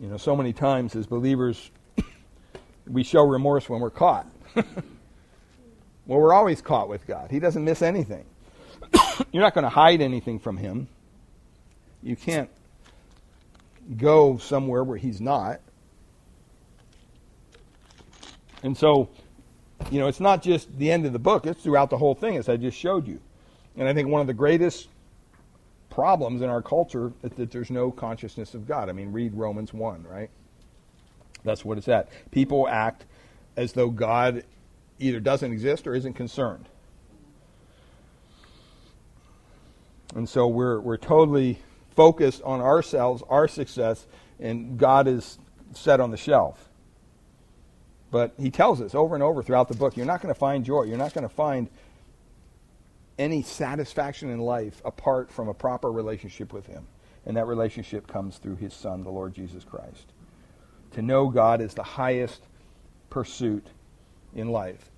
You 0.00 0.08
know, 0.08 0.16
so 0.16 0.34
many 0.34 0.52
times 0.52 0.96
as 0.96 1.06
believers, 1.06 1.70
we 2.86 3.02
show 3.02 3.22
remorse 3.22 3.68
when 3.68 3.80
we're 3.80 3.90
caught. 3.90 4.26
Well, 6.10 6.18
we're 6.18 6.32
always 6.32 6.60
caught 6.60 6.88
with 6.88 7.06
God. 7.06 7.30
He 7.30 7.38
doesn't 7.38 7.64
miss 7.64 7.82
anything. 7.82 8.24
You're 9.32 9.44
not 9.44 9.54
going 9.54 9.62
to 9.62 9.68
hide 9.68 10.00
anything 10.00 10.40
from 10.40 10.56
Him. 10.56 10.88
You 12.02 12.16
can't 12.16 12.50
go 13.96 14.36
somewhere 14.38 14.82
where 14.82 14.98
He's 14.98 15.20
not. 15.20 15.60
And 18.64 18.76
so, 18.76 19.08
you 19.92 20.00
know, 20.00 20.08
it's 20.08 20.18
not 20.18 20.42
just 20.42 20.76
the 20.78 20.90
end 20.90 21.06
of 21.06 21.12
the 21.12 21.20
book, 21.20 21.46
it's 21.46 21.62
throughout 21.62 21.90
the 21.90 21.98
whole 21.98 22.16
thing, 22.16 22.36
as 22.36 22.48
I 22.48 22.56
just 22.56 22.76
showed 22.76 23.06
you. 23.06 23.20
And 23.76 23.88
I 23.88 23.94
think 23.94 24.08
one 24.08 24.20
of 24.20 24.26
the 24.26 24.34
greatest 24.34 24.88
problems 25.90 26.40
in 26.40 26.48
our 26.48 26.62
culture 26.62 27.12
is 27.22 27.32
that 27.32 27.50
there's 27.50 27.70
no 27.70 27.90
consciousness 27.90 28.54
of 28.54 28.66
God. 28.66 28.88
I 28.88 28.92
mean, 28.92 29.12
read 29.12 29.34
Romans 29.34 29.74
1, 29.74 30.04
right? 30.04 30.30
That's 31.44 31.64
what 31.64 31.78
it's 31.78 31.88
at. 31.88 32.08
People 32.30 32.68
act 32.68 33.04
as 33.56 33.72
though 33.72 33.90
God 33.90 34.44
either 34.98 35.20
doesn't 35.20 35.52
exist 35.52 35.86
or 35.86 35.94
isn't 35.94 36.14
concerned. 36.14 36.68
And 40.14 40.28
so 40.28 40.46
we're, 40.48 40.80
we're 40.80 40.96
totally 40.96 41.58
focused 41.94 42.42
on 42.42 42.60
ourselves, 42.60 43.22
our 43.28 43.48
success, 43.48 44.06
and 44.38 44.78
God 44.78 45.06
is 45.06 45.38
set 45.72 46.00
on 46.00 46.10
the 46.10 46.16
shelf. 46.16 46.68
But 48.10 48.34
he 48.38 48.50
tells 48.50 48.80
us 48.80 48.94
over 48.94 49.14
and 49.14 49.22
over 49.22 49.42
throughout 49.42 49.68
the 49.68 49.76
book 49.76 49.96
you're 49.96 50.06
not 50.06 50.20
going 50.20 50.34
to 50.34 50.38
find 50.38 50.64
joy. 50.64 50.82
You're 50.82 50.98
not 50.98 51.14
going 51.14 51.28
to 51.28 51.34
find 51.34 51.68
any 53.20 53.42
satisfaction 53.42 54.30
in 54.30 54.40
life 54.40 54.80
apart 54.84 55.30
from 55.30 55.48
a 55.48 55.54
proper 55.54 55.92
relationship 55.92 56.52
with 56.52 56.66
him. 56.66 56.86
And 57.26 57.36
that 57.36 57.46
relationship 57.46 58.06
comes 58.06 58.38
through 58.38 58.56
his 58.56 58.72
Son, 58.72 59.04
the 59.04 59.10
Lord 59.10 59.34
Jesus 59.34 59.62
Christ. 59.62 60.12
To 60.92 61.02
know 61.02 61.28
God 61.28 61.60
is 61.60 61.74
the 61.74 61.82
highest 61.82 62.42
pursuit 63.10 63.66
in 64.34 64.48
life. 64.48 64.90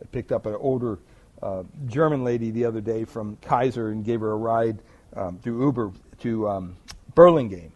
I 0.00 0.04
picked 0.06 0.30
up 0.30 0.46
an 0.46 0.54
older 0.54 1.00
uh, 1.42 1.64
German 1.86 2.22
lady 2.22 2.52
the 2.52 2.64
other 2.64 2.80
day 2.80 3.04
from 3.04 3.36
Kaiser 3.42 3.88
and 3.88 4.04
gave 4.04 4.20
her 4.20 4.30
a 4.30 4.36
ride 4.36 4.78
um, 5.16 5.38
through 5.38 5.64
Uber 5.64 5.92
to 6.20 6.48
um, 6.48 6.76
Burlingame. 7.14 7.72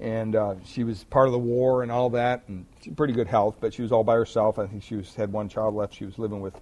And 0.00 0.36
uh, 0.36 0.56
she 0.66 0.84
was 0.84 1.04
part 1.04 1.28
of 1.28 1.32
the 1.32 1.38
war 1.38 1.82
and 1.82 1.90
all 1.90 2.10
that, 2.10 2.42
and 2.48 2.66
pretty 2.96 3.14
good 3.14 3.28
health, 3.28 3.56
but 3.60 3.72
she 3.72 3.80
was 3.80 3.90
all 3.90 4.04
by 4.04 4.14
herself. 4.14 4.58
I 4.58 4.66
think 4.66 4.82
she 4.82 4.96
was, 4.96 5.14
had 5.14 5.32
one 5.32 5.48
child 5.48 5.74
left 5.74 5.94
she 5.94 6.04
was 6.04 6.18
living 6.18 6.40
with 6.40 6.60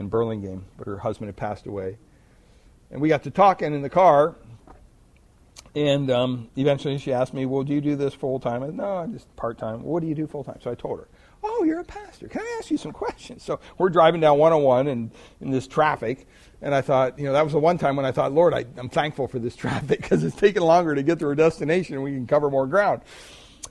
in 0.00 0.08
Burlingame, 0.08 0.64
but 0.76 0.86
her 0.86 0.98
husband 0.98 1.28
had 1.28 1.36
passed 1.36 1.66
away. 1.66 1.98
And 2.90 3.00
we 3.00 3.08
got 3.08 3.22
to 3.24 3.30
talking 3.30 3.72
in 3.72 3.82
the 3.82 3.90
car, 3.90 4.34
and 5.76 6.10
um, 6.10 6.48
eventually 6.56 6.98
she 6.98 7.12
asked 7.12 7.32
me, 7.32 7.46
Well, 7.46 7.62
do 7.62 7.72
you 7.72 7.80
do 7.80 7.94
this 7.94 8.14
full 8.14 8.40
time? 8.40 8.64
I 8.64 8.66
said, 8.66 8.74
No, 8.74 8.96
I'm 8.96 9.12
just 9.12 9.34
part 9.36 9.58
time. 9.58 9.84
What 9.84 10.00
do 10.00 10.08
you 10.08 10.14
do 10.16 10.26
full 10.26 10.42
time? 10.42 10.58
So 10.60 10.70
I 10.70 10.74
told 10.74 10.98
her. 10.98 11.08
Oh, 11.42 11.64
you're 11.64 11.80
a 11.80 11.84
pastor. 11.84 12.28
Can 12.28 12.42
I 12.42 12.56
ask 12.58 12.70
you 12.70 12.76
some 12.76 12.92
questions? 12.92 13.42
So 13.42 13.60
we're 13.78 13.88
driving 13.88 14.20
down 14.20 14.38
101 14.38 14.88
and 14.88 15.10
in 15.40 15.50
this 15.50 15.66
traffic. 15.66 16.26
And 16.60 16.74
I 16.74 16.82
thought, 16.82 17.18
you 17.18 17.24
know, 17.24 17.32
that 17.32 17.44
was 17.44 17.54
the 17.54 17.58
one 17.58 17.78
time 17.78 17.96
when 17.96 18.04
I 18.04 18.12
thought, 18.12 18.32
Lord, 18.32 18.52
I, 18.52 18.66
am 18.76 18.90
thankful 18.90 19.26
for 19.26 19.38
this 19.38 19.56
traffic 19.56 20.02
because 20.02 20.22
it's 20.22 20.36
taking 20.36 20.62
longer 20.62 20.94
to 20.94 21.02
get 21.02 21.18
to 21.20 21.26
our 21.26 21.34
destination 21.34 21.94
and 21.94 22.04
we 22.04 22.12
can 22.12 22.26
cover 22.26 22.50
more 22.50 22.66
ground. 22.66 23.00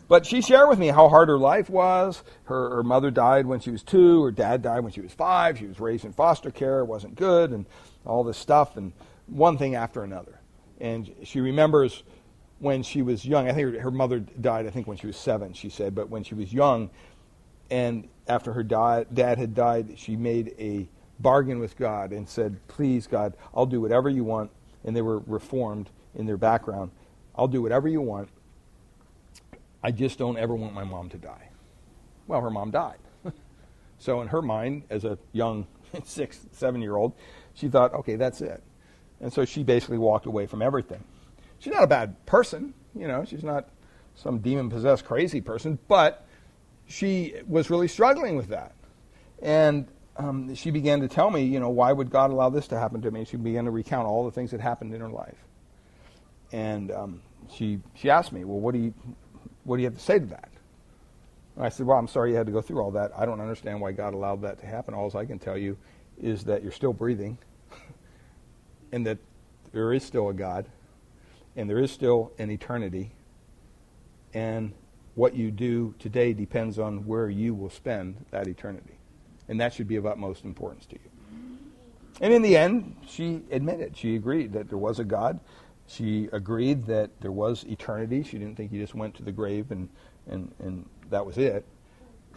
But 0.10 0.26
she 0.26 0.42
shared 0.42 0.68
with 0.70 0.80
me 0.80 0.88
how 0.88 1.08
hard 1.08 1.30
her 1.30 1.38
life 1.38 1.70
was. 1.70 2.24
Her, 2.46 2.78
her 2.78 2.84
mother 2.84 3.12
died 3.12 3.46
when 3.46 3.60
she 3.60 3.70
was 3.70 3.84
two. 3.84 4.24
Her 4.24 4.32
dad 4.32 4.64
died 4.64 4.82
when 4.82 4.92
she 4.92 5.02
was 5.02 5.14
five. 5.14 5.60
She 5.60 5.68
was 5.68 5.80
raised 5.80 6.04
in 6.04 6.14
foster 6.14 6.50
care. 6.50 6.80
It 6.80 6.86
wasn't 6.86 7.16
good 7.16 7.52
and 7.52 7.68
all 8.06 8.24
this 8.24 8.38
stuff 8.38 8.76
and 8.76 8.92
one 9.28 9.60
thing 9.60 9.76
after 9.76 10.04
another. 10.04 10.40
And 10.82 11.14
she 11.24 11.42
remembers 11.42 12.04
when 12.58 12.82
she 12.82 13.04
was 13.04 13.24
young. 13.24 13.48
I 13.48 13.54
think 13.54 13.76
her, 13.76 13.82
her 13.82 13.92
mother 13.92 14.20
died, 14.20 14.66
I 14.66 14.72
think, 14.72 14.88
when 14.88 14.98
she 14.98 15.06
was 15.06 15.16
seven, 15.16 15.54
she 15.54 15.70
said. 15.70 15.94
But 15.94 16.10
when 16.10 16.24
she 16.24 16.34
was 16.34 16.52
young, 16.52 16.90
and 17.70 18.10
after 18.28 18.52
her 18.54 18.64
dad 18.64 19.08
had 19.16 19.54
died, 19.54 19.94
she 19.96 20.16
made 20.16 20.56
a 20.58 20.90
bargain 21.20 21.60
with 21.60 21.78
God 21.78 22.14
and 22.14 22.28
said, 22.28 22.58
Please, 22.68 23.06
God, 23.06 23.36
I'll 23.54 23.68
do 23.68 23.80
whatever 23.80 24.10
you 24.10 24.24
want. 24.24 24.50
And 24.84 24.96
they 24.96 25.04
were 25.04 25.20
reformed 25.20 25.92
in 26.16 26.26
their 26.26 26.38
background. 26.38 26.90
I'll 27.36 27.48
do 27.48 27.62
whatever 27.62 27.88
you 27.88 28.02
want. 28.02 28.30
I 29.84 29.92
just 29.92 30.18
don't 30.18 30.38
ever 30.38 30.56
want 30.56 30.74
my 30.74 30.84
mom 30.84 31.10
to 31.10 31.18
die. 31.18 31.50
Well, 32.28 32.42
her 32.42 32.50
mom 32.50 32.72
died. 32.72 33.00
so, 33.98 34.22
in 34.22 34.28
her 34.28 34.42
mind, 34.42 34.84
as 34.90 35.06
a 35.06 35.18
young 35.32 35.68
six, 36.04 36.40
seven 36.52 36.82
year 36.82 36.96
old, 36.96 37.14
she 37.54 37.68
thought, 37.68 37.94
okay, 37.94 38.16
that's 38.16 38.42
it. 38.42 38.64
And 39.22 39.32
so 39.32 39.46
she 39.46 39.64
basically 39.64 39.98
walked 39.98 40.26
away 40.26 40.46
from 40.46 40.62
everything. 40.62 41.04
She's 41.60 41.74
not 41.74 41.84
a 41.84 41.88
bad 41.88 42.26
person, 42.26 42.74
you 42.96 43.08
know, 43.08 43.26
she's 43.26 43.44
not 43.44 43.68
some 44.16 44.40
demon 44.40 44.70
possessed 44.70 45.06
crazy 45.06 45.42
person, 45.42 45.78
but 45.88 46.26
she 46.88 47.34
was 47.48 47.70
really 47.70 47.88
struggling 47.88 48.36
with 48.36 48.48
that. 48.48 48.74
And 49.42 49.88
um, 50.18 50.54
she 50.56 50.72
began 50.72 51.02
to 51.02 51.08
tell 51.08 51.32
me, 51.32 51.44
you 51.44 51.60
know, 51.60 51.70
why 51.70 51.92
would 51.92 52.10
God 52.10 52.32
allow 52.32 52.50
this 52.50 52.68
to 52.70 52.80
happen 52.80 53.02
to 53.02 53.12
me? 53.12 53.26
She 53.26 53.38
began 53.38 53.66
to 53.66 53.72
recount 53.72 54.08
all 54.08 54.26
the 54.26 54.32
things 54.32 54.52
that 54.52 54.60
happened 54.60 54.94
in 54.94 55.02
her 55.02 55.10
life. 55.10 55.38
And 56.52 56.92
um, 56.92 57.22
she, 57.50 57.80
she 57.94 58.10
asked 58.10 58.32
me, 58.32 58.44
well, 58.44 58.60
what 58.60 58.74
do, 58.74 58.80
you, 58.80 58.94
what 59.64 59.78
do 59.78 59.84
you 59.84 59.88
have 59.88 59.98
to 59.98 60.04
say 60.04 60.20
to 60.20 60.26
that? 60.28 60.50
And 61.56 61.66
I 61.66 61.70
said, 61.70 61.86
Well, 61.86 61.98
I'm 61.98 62.08
sorry 62.08 62.32
you 62.32 62.38
had 62.38 62.46
to 62.46 62.52
go 62.52 62.62
through 62.62 62.82
all 62.82 62.92
that. 62.92 63.12
I 63.18 63.26
don't 63.26 63.42
understand 63.42 63.82
why 63.82 63.92
God 63.92 64.14
allowed 64.14 64.42
that 64.44 64.60
to 64.60 64.66
happen. 64.66 64.94
All 64.94 65.16
I 65.16 65.26
can 65.26 65.40
tell 65.40 65.58
you 65.58 65.78
is 66.22 66.44
that 66.46 66.64
you're 66.64 66.72
still 66.72 66.94
breathing 66.94 67.38
and 68.92 69.06
that 69.06 69.18
there 69.72 69.94
is 69.94 70.04
still 70.04 70.30
a 70.30 70.34
God 70.34 70.66
and 71.56 71.70
there 71.70 71.80
is 71.80 71.92
still 71.92 72.32
an 72.38 72.50
eternity. 72.50 73.12
And 74.34 74.74
what 75.16 75.36
you 75.36 75.52
do 75.52 75.94
today 76.00 76.34
depends 76.34 76.80
on 76.80 77.06
where 77.06 77.30
you 77.30 77.54
will 77.54 77.70
spend 77.70 78.26
that 78.32 78.48
eternity. 78.48 78.98
And 79.48 79.60
that 79.60 79.74
should 79.74 79.88
be 79.88 79.96
of 79.96 80.06
utmost 80.06 80.46
importance 80.46 80.86
to 80.86 80.96
you. 80.96 81.10
And 82.22 82.34
in 82.34 82.42
the 82.42 82.56
end, 82.56 82.96
she 83.08 83.42
admitted, 83.52 83.98
she 83.98 84.16
agreed 84.16 84.54
that 84.54 84.70
there 84.70 84.78
was 84.78 85.00
a 85.00 85.04
God. 85.04 85.40
She 85.90 86.30
agreed 86.32 86.86
that 86.86 87.10
there 87.20 87.32
was 87.32 87.64
eternity. 87.64 88.24
She 88.24 88.38
didn't 88.38 88.56
think 88.56 88.72
you 88.72 88.80
just 88.80 88.94
went 88.94 89.16
to 89.16 89.24
the 89.24 89.32
grave 89.32 89.72
and, 89.72 89.90
and, 90.28 90.54
and 90.60 90.86
that 91.10 91.26
was 91.26 91.38
it. 91.38 91.66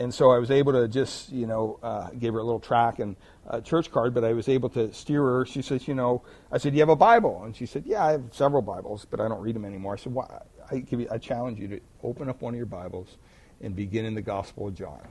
And 0.00 0.12
so 0.12 0.30
I 0.30 0.38
was 0.38 0.50
able 0.50 0.72
to 0.72 0.88
just, 0.88 1.30
you 1.30 1.46
know, 1.46 1.78
uh, 1.82 2.08
gave 2.18 2.32
her 2.32 2.38
a 2.38 2.42
little 2.42 2.60
track 2.60 2.98
and 2.98 3.14
a 3.46 3.60
church 3.60 3.90
card, 3.90 4.14
but 4.14 4.24
I 4.24 4.32
was 4.32 4.48
able 4.48 4.70
to 4.70 4.90
steer 4.94 5.22
her. 5.22 5.44
She 5.44 5.60
says, 5.60 5.86
you 5.86 5.94
know, 5.94 6.22
I 6.50 6.56
said, 6.56 6.72
you 6.72 6.80
have 6.80 6.88
a 6.88 6.96
Bible? 6.96 7.42
And 7.44 7.54
she 7.54 7.66
said, 7.66 7.84
yeah, 7.84 8.02
I 8.02 8.12
have 8.12 8.24
several 8.30 8.62
Bibles, 8.62 9.06
but 9.08 9.20
I 9.20 9.28
don't 9.28 9.40
read 9.40 9.54
them 9.54 9.66
anymore. 9.66 9.92
I 9.92 9.96
said? 9.96 10.16
I, 10.70 10.78
give 10.78 11.00
you, 11.00 11.08
I 11.10 11.18
challenge 11.18 11.58
you 11.58 11.68
to 11.68 11.80
open 12.02 12.30
up 12.30 12.40
one 12.40 12.54
of 12.54 12.56
your 12.56 12.66
Bibles 12.66 13.18
and 13.60 13.76
begin 13.76 14.06
in 14.06 14.14
the 14.14 14.22
Gospel 14.22 14.68
of 14.68 14.74
John. 14.74 15.06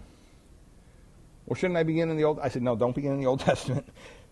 Well, 1.46 1.56
shouldn't 1.56 1.78
I 1.78 1.84
begin 1.84 2.10
in 2.10 2.18
the 2.18 2.24
Old? 2.24 2.40
I 2.40 2.50
said, 2.50 2.64
no, 2.64 2.76
don't 2.76 2.96
begin 2.96 3.14
in 3.14 3.20
the 3.20 3.28
Old 3.28 3.40
Testament. 3.52 3.88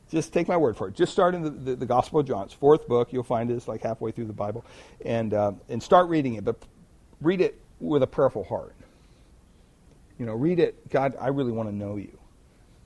Just 0.09 0.33
take 0.33 0.47
my 0.47 0.57
word 0.57 0.75
for 0.75 0.87
it. 0.87 0.95
Just 0.95 1.11
start 1.11 1.35
in 1.35 1.43
the, 1.43 1.49
the, 1.49 1.75
the 1.75 1.85
Gospel 1.85 2.19
of 2.19 2.27
John. 2.27 2.45
It's 2.45 2.53
fourth 2.53 2.87
book. 2.87 3.13
You'll 3.13 3.23
find 3.23 3.51
it. 3.51 3.55
It's 3.55 3.67
like 3.67 3.81
halfway 3.81 4.11
through 4.11 4.25
the 4.25 4.33
Bible. 4.33 4.65
And, 5.05 5.33
uh, 5.33 5.51
and 5.69 5.81
start 5.81 6.09
reading 6.09 6.35
it, 6.35 6.43
but 6.43 6.57
read 7.21 7.41
it 7.41 7.59
with 7.79 8.01
a 8.01 8.07
prayerful 8.07 8.43
heart. 8.43 8.75
You 10.17 10.25
know, 10.25 10.33
read 10.33 10.59
it. 10.59 10.89
God, 10.89 11.15
I 11.19 11.27
really 11.27 11.51
want 11.51 11.69
to 11.69 11.75
know 11.75 11.95
you. 11.95 12.17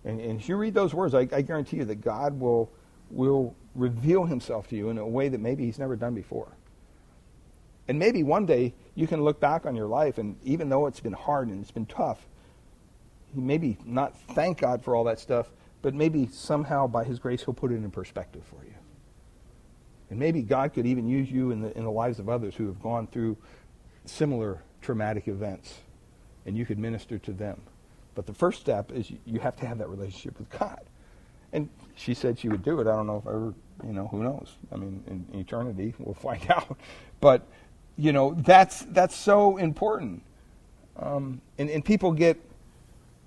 And, 0.03 0.19
and 0.19 0.39
if 0.39 0.49
you 0.49 0.57
read 0.57 0.73
those 0.73 0.93
words, 0.93 1.13
I, 1.13 1.27
I 1.31 1.41
guarantee 1.41 1.77
you 1.77 1.85
that 1.85 2.01
God 2.01 2.39
will, 2.39 2.69
will 3.09 3.55
reveal 3.73 4.25
himself 4.25 4.67
to 4.69 4.75
you 4.75 4.89
in 4.89 4.97
a 4.97 5.07
way 5.07 5.29
that 5.29 5.39
maybe 5.39 5.65
he's 5.65 5.79
never 5.79 5.95
done 5.95 6.13
before. 6.13 6.51
And 7.87 7.97
maybe 7.97 8.23
one 8.23 8.45
day 8.45 8.73
you 8.95 9.07
can 9.07 9.23
look 9.23 9.39
back 9.39 9.65
on 9.65 9.75
your 9.75 9.87
life, 9.87 10.17
and 10.17 10.37
even 10.43 10.69
though 10.69 10.87
it's 10.87 10.99
been 10.99 11.13
hard 11.13 11.47
and 11.47 11.61
it's 11.61 11.71
been 11.71 11.85
tough, 11.85 12.27
maybe 13.33 13.77
not 13.85 14.17
thank 14.33 14.59
God 14.59 14.83
for 14.83 14.95
all 14.95 15.05
that 15.05 15.19
stuff, 15.19 15.49
but 15.83 15.93
maybe 15.93 16.27
somehow 16.31 16.87
by 16.87 17.03
His 17.03 17.19
grace 17.19 17.43
He'll 17.43 17.53
put 17.53 17.71
it 17.71 17.75
in 17.75 17.91
perspective 17.91 18.43
for 18.43 18.65
you. 18.65 18.73
And 20.09 20.17
maybe 20.19 20.41
God 20.41 20.73
could 20.73 20.87
even 20.87 21.07
use 21.07 21.31
you 21.31 21.51
in 21.51 21.61
the, 21.61 21.77
in 21.77 21.83
the 21.83 21.91
lives 21.91 22.17
of 22.17 22.29
others 22.29 22.55
who 22.55 22.65
have 22.67 22.81
gone 22.81 23.05
through 23.05 23.37
similar 24.05 24.61
traumatic 24.81 25.27
events, 25.27 25.79
and 26.45 26.57
you 26.57 26.65
could 26.65 26.79
minister 26.79 27.19
to 27.19 27.31
them. 27.31 27.61
But 28.15 28.25
the 28.25 28.33
first 28.33 28.59
step 28.59 28.91
is 28.91 29.11
you 29.25 29.39
have 29.39 29.55
to 29.57 29.67
have 29.67 29.77
that 29.79 29.89
relationship 29.89 30.37
with 30.39 30.49
God. 30.49 30.81
And 31.51 31.69
she 31.95 32.13
said 32.13 32.39
she 32.39 32.49
would 32.49 32.63
do 32.63 32.79
it. 32.79 32.87
I 32.87 32.95
don't 32.95 33.07
know 33.07 33.17
if 33.17 33.27
ever, 33.27 33.53
you 33.85 33.93
know, 33.93 34.07
who 34.07 34.23
knows? 34.23 34.55
I 34.71 34.75
mean, 34.75 35.03
in 35.07 35.39
eternity, 35.39 35.93
we'll 35.99 36.15
find 36.15 36.41
out. 36.49 36.77
But, 37.19 37.47
you 37.97 38.11
know, 38.11 38.33
that's, 38.33 38.81
that's 38.89 39.15
so 39.15 39.57
important. 39.57 40.23
Um, 40.97 41.41
and, 41.57 41.69
and 41.69 41.83
people 41.83 42.11
get 42.11 42.39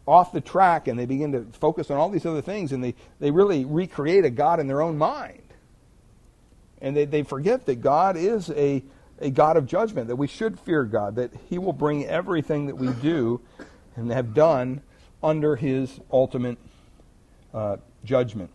off 0.07 0.33
the 0.33 0.41
track 0.41 0.87
and 0.89 0.99
they 0.99 1.07
begin 1.07 1.33
to 1.33 1.45
focus 1.53 1.91
on 1.91 1.97
all 1.97 2.09
these 2.09 2.25
other 2.25 2.41
things 2.41 2.73
and 2.73 2.83
they, 2.83 2.95
they 3.19 3.31
really 3.31 3.65
recreate 3.65 4.25
a 4.25 4.31
God 4.31 4.61
in 4.61 4.69
their 4.69 4.81
own 4.81 4.97
mind. 4.97 5.43
And 6.81 6.97
they, 6.97 7.05
they 7.05 7.23
forget 7.23 7.67
that 7.67 7.77
God 7.77 8.17
is 8.17 8.51
a, 8.51 8.85
a 9.19 9.31
God 9.31 9.57
of 9.57 9.67
judgment, 9.67 10.09
that 10.09 10.17
we 10.17 10.29
should 10.29 10.61
fear 10.61 10.85
God, 10.85 11.17
that 11.17 11.33
He 11.49 11.59
will 11.59 11.73
bring 11.73 12.07
everything 12.07 12.67
that 12.67 12.77
we 12.77 12.89
do 12.93 13.41
and 13.97 14.11
have 14.13 14.35
done 14.35 14.83
under 15.23 15.57
His 15.57 15.99
ultimate 16.13 16.59
uh, 17.53 17.79
judgment. 18.05 18.51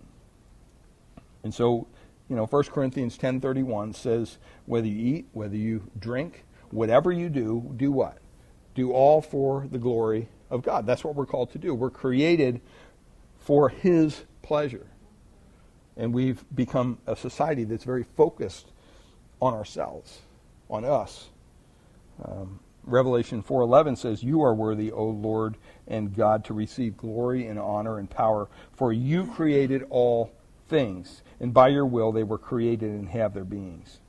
And 1.44 1.54
so, 1.54 1.88
you 2.30 2.36
know, 2.36 2.46
1 2.46 2.64
Corinthians 2.66 3.18
10.31 3.18 3.96
says, 3.96 4.38
whether 4.68 4.88
you 4.88 5.16
eat, 5.16 5.26
whether 5.34 5.58
you 5.58 5.84
drink, 6.00 6.46
whatever 6.70 7.12
you 7.12 7.28
do, 7.28 7.74
do 7.76 7.92
what? 7.92 8.20
Do 8.76 8.94
all 8.94 9.22
for 9.22 9.68
the 9.70 9.80
glory 9.80 10.30
of 10.52 10.62
God. 10.62 10.86
That's 10.86 11.04
what 11.04 11.16
we're 11.16 11.26
called 11.26 11.52
to 11.54 11.58
do. 11.58 11.74
We're 11.74 11.90
created 11.90 12.62
for 13.40 13.70
His 13.70 14.26
pleasure. 14.44 14.86
And 15.98 16.14
we've 16.14 16.44
become 16.54 17.00
a 17.08 17.16
society 17.16 17.64
that's 17.64 17.84
very 17.84 18.04
focused 18.04 18.68
on 19.42 19.54
ourselves, 19.54 20.20
on 20.70 20.86
us. 20.86 21.30
Um, 22.24 22.60
Revelation 22.84 23.42
4:11 23.42 23.96
says, 23.96 24.24
"You 24.24 24.42
are 24.42 24.54
worthy, 24.54 24.92
O 24.92 25.06
Lord 25.06 25.58
and 25.88 26.16
God, 26.16 26.44
to 26.46 26.54
receive 26.54 26.98
glory 26.98 27.46
and 27.46 27.60
honor 27.60 27.98
and 27.98 28.10
power, 28.10 28.48
for 28.72 28.92
you 28.92 29.26
created 29.26 29.86
all 29.90 30.32
things, 30.68 31.22
and 31.40 31.54
by 31.54 31.68
your 31.68 31.86
will 31.86 32.12
they 32.12 32.24
were 32.24 32.38
created 32.38 32.92
and 32.92 33.10
have 33.10 33.34
their 33.34 33.44
beings." 33.44 34.00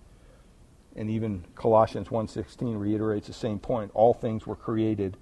And 0.96 1.10
even 1.10 1.44
Colossians 1.54 2.10
1:16 2.10 2.78
reiterates 2.78 3.26
the 3.26 3.32
same 3.32 3.58
point. 3.58 3.90
All 3.94 4.14
things 4.14 4.46
were 4.46 4.56
created 4.56 5.16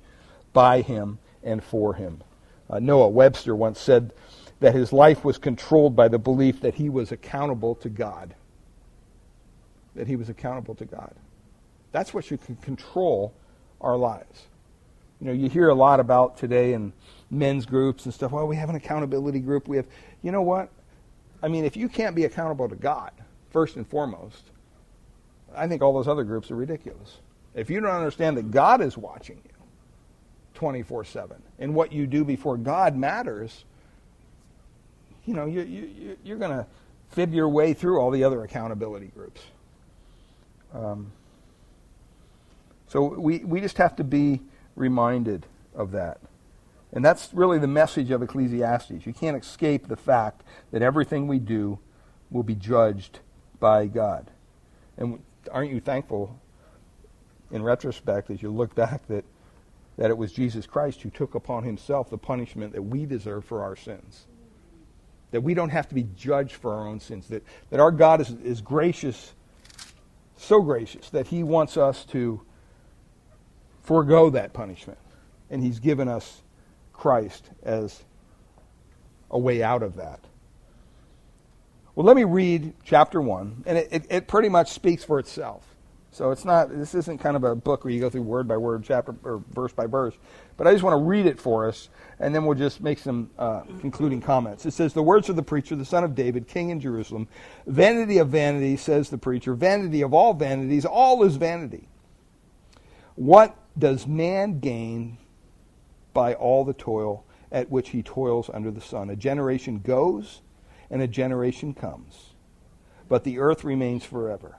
by 0.53 0.81
him 0.81 1.19
and 1.43 1.63
for 1.63 1.95
him. 1.95 2.23
Uh, 2.69 2.79
Noah 2.79 3.09
Webster 3.09 3.55
once 3.55 3.81
said 3.81 4.13
that 4.61 4.75
his 4.75 4.93
life 4.93 5.25
was 5.25 5.39
controlled 5.39 5.97
by 5.97 6.09
the 6.09 6.19
belief 6.19 6.61
that 6.61 6.75
he 6.75 6.89
was 6.89 7.13
accountable 7.13 7.75
to 7.77 7.89
God. 7.89 8.35
That 9.95 10.07
he 10.07 10.17
was 10.17 10.29
accountable 10.29 10.75
to 10.77 10.85
God. 10.85 11.15
That's 11.93 12.15
what 12.15 12.25
should 12.25 12.41
control 12.63 13.33
our 13.81 13.97
lives. 13.97 14.47
You 15.21 15.27
know, 15.27 15.33
you 15.33 15.49
hear 15.49 15.69
a 15.69 15.75
lot 15.75 16.01
about 16.01 16.39
today 16.39 16.73
in 16.73 16.93
men's 17.31 17.67
groups 17.67 18.05
and 18.05 18.15
stuff. 18.15 18.33
Well, 18.33 18.47
we 18.47 18.57
have 18.57 18.71
an 18.71 18.77
accountability 18.77 19.41
group. 19.41 19.69
We 19.69 19.77
have, 19.77 19.87
you 20.23 20.33
know 20.33 20.43
what? 20.43 20.71
I 21.43 21.49
mean, 21.49 21.65
if 21.65 21.77
you 21.77 21.89
can't 21.89 22.15
be 22.15 22.25
accountable 22.25 22.69
to 22.69 22.77
God, 22.77 23.13
first 23.51 23.77
and 23.77 23.87
foremost, 23.87 24.45
I 25.55 25.67
think 25.67 25.83
all 25.83 25.93
those 25.93 26.09
other 26.09 26.25
groups 26.25 26.51
are 26.51 26.57
ridiculous. 26.57 27.19
If 27.55 27.69
you 27.69 27.81
don't 27.81 27.91
understand 27.91 28.37
that 28.37 28.51
God 28.51 28.81
is 28.81 28.97
watching 28.97 29.41
you, 29.45 29.51
24 30.61 31.07
7. 31.07 31.43
And 31.59 31.75
what 31.75 31.91
you 31.91 32.07
do 32.07 32.23
before 32.23 32.59
God 32.59 32.95
matters. 32.95 33.65
You 35.25 35.33
know, 35.33 35.47
you, 35.47 35.63
you, 35.63 36.19
you're 36.23 36.37
going 36.37 36.51
to 36.51 36.67
fib 37.09 37.33
your 37.33 37.49
way 37.49 37.73
through 37.73 37.99
all 37.99 38.11
the 38.11 38.25
other 38.25 38.45
accountability 38.45 39.07
groups. 39.07 39.41
Um, 40.75 41.13
so 42.89 43.05
we, 43.05 43.39
we 43.39 43.63
just 43.63 43.79
have 43.79 43.97
to 43.97 44.05
be 44.05 44.43
reminded 44.77 45.47
of 45.75 45.93
that. 45.93 46.21
And 46.93 47.03
that's 47.03 47.33
really 47.33 47.59
the 47.59 47.67
message 47.67 48.11
of 48.11 48.23
Ecclesiastes. 48.23 49.07
You 49.07 49.15
can't 49.15 49.43
escape 49.43 49.89
the 49.89 49.97
fact 49.97 50.43
that 50.73 50.83
everything 50.83 51.27
we 51.27 51.39
do 51.39 51.79
will 52.31 52.43
be 52.43 52.55
judged 52.55 53.21
by 53.61 53.87
God. 53.87 54.31
And 54.99 55.23
aren't 55.51 55.73
you 55.73 55.81
thankful 55.81 56.39
in 57.51 57.63
retrospect 57.63 58.29
as 58.29 58.43
you 58.43 58.51
look 58.51 58.75
back 58.75 59.07
that 59.07 59.25
that 60.01 60.09
it 60.09 60.17
was 60.17 60.33
Jesus 60.33 60.67
Christ 60.67 61.03
who 61.03 61.11
took 61.11 61.35
upon 61.35 61.63
himself 61.63 62.09
the 62.09 62.17
punishment 62.17 62.73
that 62.73 62.81
we 62.81 63.05
deserve 63.05 63.45
for 63.45 63.63
our 63.63 63.77
sins. 63.77 64.25
That 65.31 65.43
we 65.43 65.53
don't 65.53 65.69
have 65.69 65.91
to 65.91 65.95
be 65.95 66.07
judged 66.17 66.55
for 66.55 66.73
our 66.73 66.89
own 66.89 67.01
sins. 67.01 67.29
That, 67.29 67.45
that 67.69 67.81
our 67.81 67.91
God 67.91 68.23
is, 68.23 68.31
is 68.43 68.63
gracious, 68.63 69.35
so 70.39 70.63
gracious, 70.63 71.11
that 71.11 71.27
he 71.27 71.43
wants 71.43 71.77
us 71.77 72.07
to 72.07 72.41
forego 73.83 74.31
that 74.31 74.55
punishment. 74.55 74.99
And 75.51 75.63
he's 75.63 75.81
given 75.81 76.09
us 76.09 76.41
Christ 76.95 77.51
as 77.63 78.03
a 79.31 79.39
way 79.39 79.63
out 79.63 79.83
of 79.83 79.97
that. 79.97 80.21
Well, 81.95 82.07
let 82.07 82.17
me 82.17 82.25
read 82.25 82.73
chapter 82.85 83.21
1, 83.21 83.65
and 83.67 83.77
it, 83.77 83.89
it, 83.91 84.07
it 84.09 84.29
pretty 84.29 84.49
much 84.49 84.73
speaks 84.73 85.05
for 85.05 85.19
itself. 85.19 85.70
So 86.13 86.33
it's 86.33 86.45
not, 86.45 86.77
this 86.77 86.95
isn't 86.95 87.19
kind 87.19 87.37
of 87.37 87.45
a 87.45 87.55
book 87.55 87.85
where 87.85 87.93
you 87.93 88.01
go 88.01 88.11
through 88.11 88.23
word 88.23 88.49
by 88.49 88.57
word, 88.57 88.83
chapter 88.85 89.15
or 89.23 89.45
verse 89.53 89.73
by 89.73 89.87
verse. 89.87 90.15
But 90.57 90.67
I 90.67 90.73
just 90.73 90.83
want 90.83 90.95
to 90.95 91.05
read 91.05 91.27
it 91.27 91.39
for 91.39 91.69
us, 91.69 91.89
and 92.19 92.35
then 92.35 92.45
we'll 92.45 92.59
just 92.59 92.81
make 92.81 92.99
some 92.99 93.31
uh, 93.39 93.63
concluding 93.81 94.21
comments. 94.21 94.67
It 94.67 94.73
says, 94.73 94.93
The 94.93 95.03
words 95.03 95.29
of 95.29 95.37
the 95.37 95.43
preacher, 95.43 95.77
the 95.77 95.85
son 95.85 96.03
of 96.03 96.17
David, 96.17 96.49
king 96.49 96.71
in 96.71 96.81
Jerusalem. 96.81 97.29
Vanity 97.67 98.19
of 98.19 98.29
vanity, 98.29 98.77
says 98.77 99.09
the 99.09 99.19
preacher. 99.19 99.55
Vanity 99.55 100.03
of 100.03 100.13
all 100.13 100.35
vanities, 100.35 100.85
all 100.85 101.23
is 101.23 101.37
vanity. 101.37 101.89
What 103.15 103.57
does 103.79 104.07
man 104.07 104.59
gain 104.59 105.19
by 106.13 106.35
all 106.35 106.65
the 106.65 106.73
toil 106.73 107.25
at 107.53 107.71
which 107.71 107.91
he 107.91 108.03
toils 108.03 108.51
under 108.53 108.73
the 108.73 108.81
sun? 108.81 109.11
A 109.11 109.17
generation 109.17 109.79
goes, 109.79 110.41
and 110.91 111.01
a 111.01 111.09
generation 111.09 111.73
comes. 111.73 112.31
But 113.09 113.23
the 113.23 113.39
earth 113.39 113.63
remains 113.63 114.05
forever. 114.05 114.57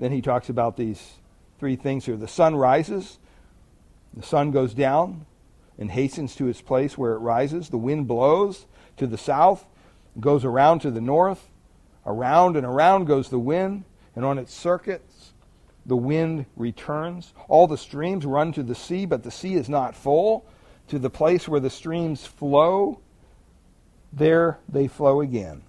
Then 0.00 0.12
he 0.12 0.22
talks 0.22 0.48
about 0.48 0.78
these 0.78 1.18
three 1.58 1.76
things 1.76 2.06
here. 2.06 2.16
The 2.16 2.26
sun 2.26 2.56
rises, 2.56 3.18
the 4.14 4.22
sun 4.22 4.50
goes 4.50 4.72
down 4.72 5.26
and 5.78 5.90
hastens 5.90 6.34
to 6.36 6.48
its 6.48 6.62
place 6.62 6.96
where 6.96 7.12
it 7.12 7.18
rises. 7.18 7.68
The 7.68 7.78
wind 7.78 8.08
blows 8.08 8.66
to 8.96 9.06
the 9.06 9.18
south, 9.18 9.66
goes 10.18 10.42
around 10.44 10.80
to 10.80 10.90
the 10.90 11.02
north. 11.02 11.50
Around 12.06 12.56
and 12.56 12.64
around 12.64 13.04
goes 13.04 13.28
the 13.28 13.38
wind, 13.38 13.84
and 14.16 14.24
on 14.24 14.38
its 14.38 14.54
circuits 14.54 15.34
the 15.84 15.98
wind 15.98 16.46
returns. 16.56 17.34
All 17.46 17.66
the 17.66 17.76
streams 17.76 18.24
run 18.24 18.52
to 18.52 18.62
the 18.62 18.74
sea, 18.74 19.04
but 19.04 19.22
the 19.22 19.30
sea 19.30 19.54
is 19.54 19.68
not 19.68 19.94
full. 19.94 20.46
To 20.88 20.98
the 20.98 21.10
place 21.10 21.46
where 21.46 21.60
the 21.60 21.70
streams 21.70 22.24
flow, 22.24 23.00
there 24.12 24.58
they 24.66 24.88
flow 24.88 25.20
again. 25.20 25.62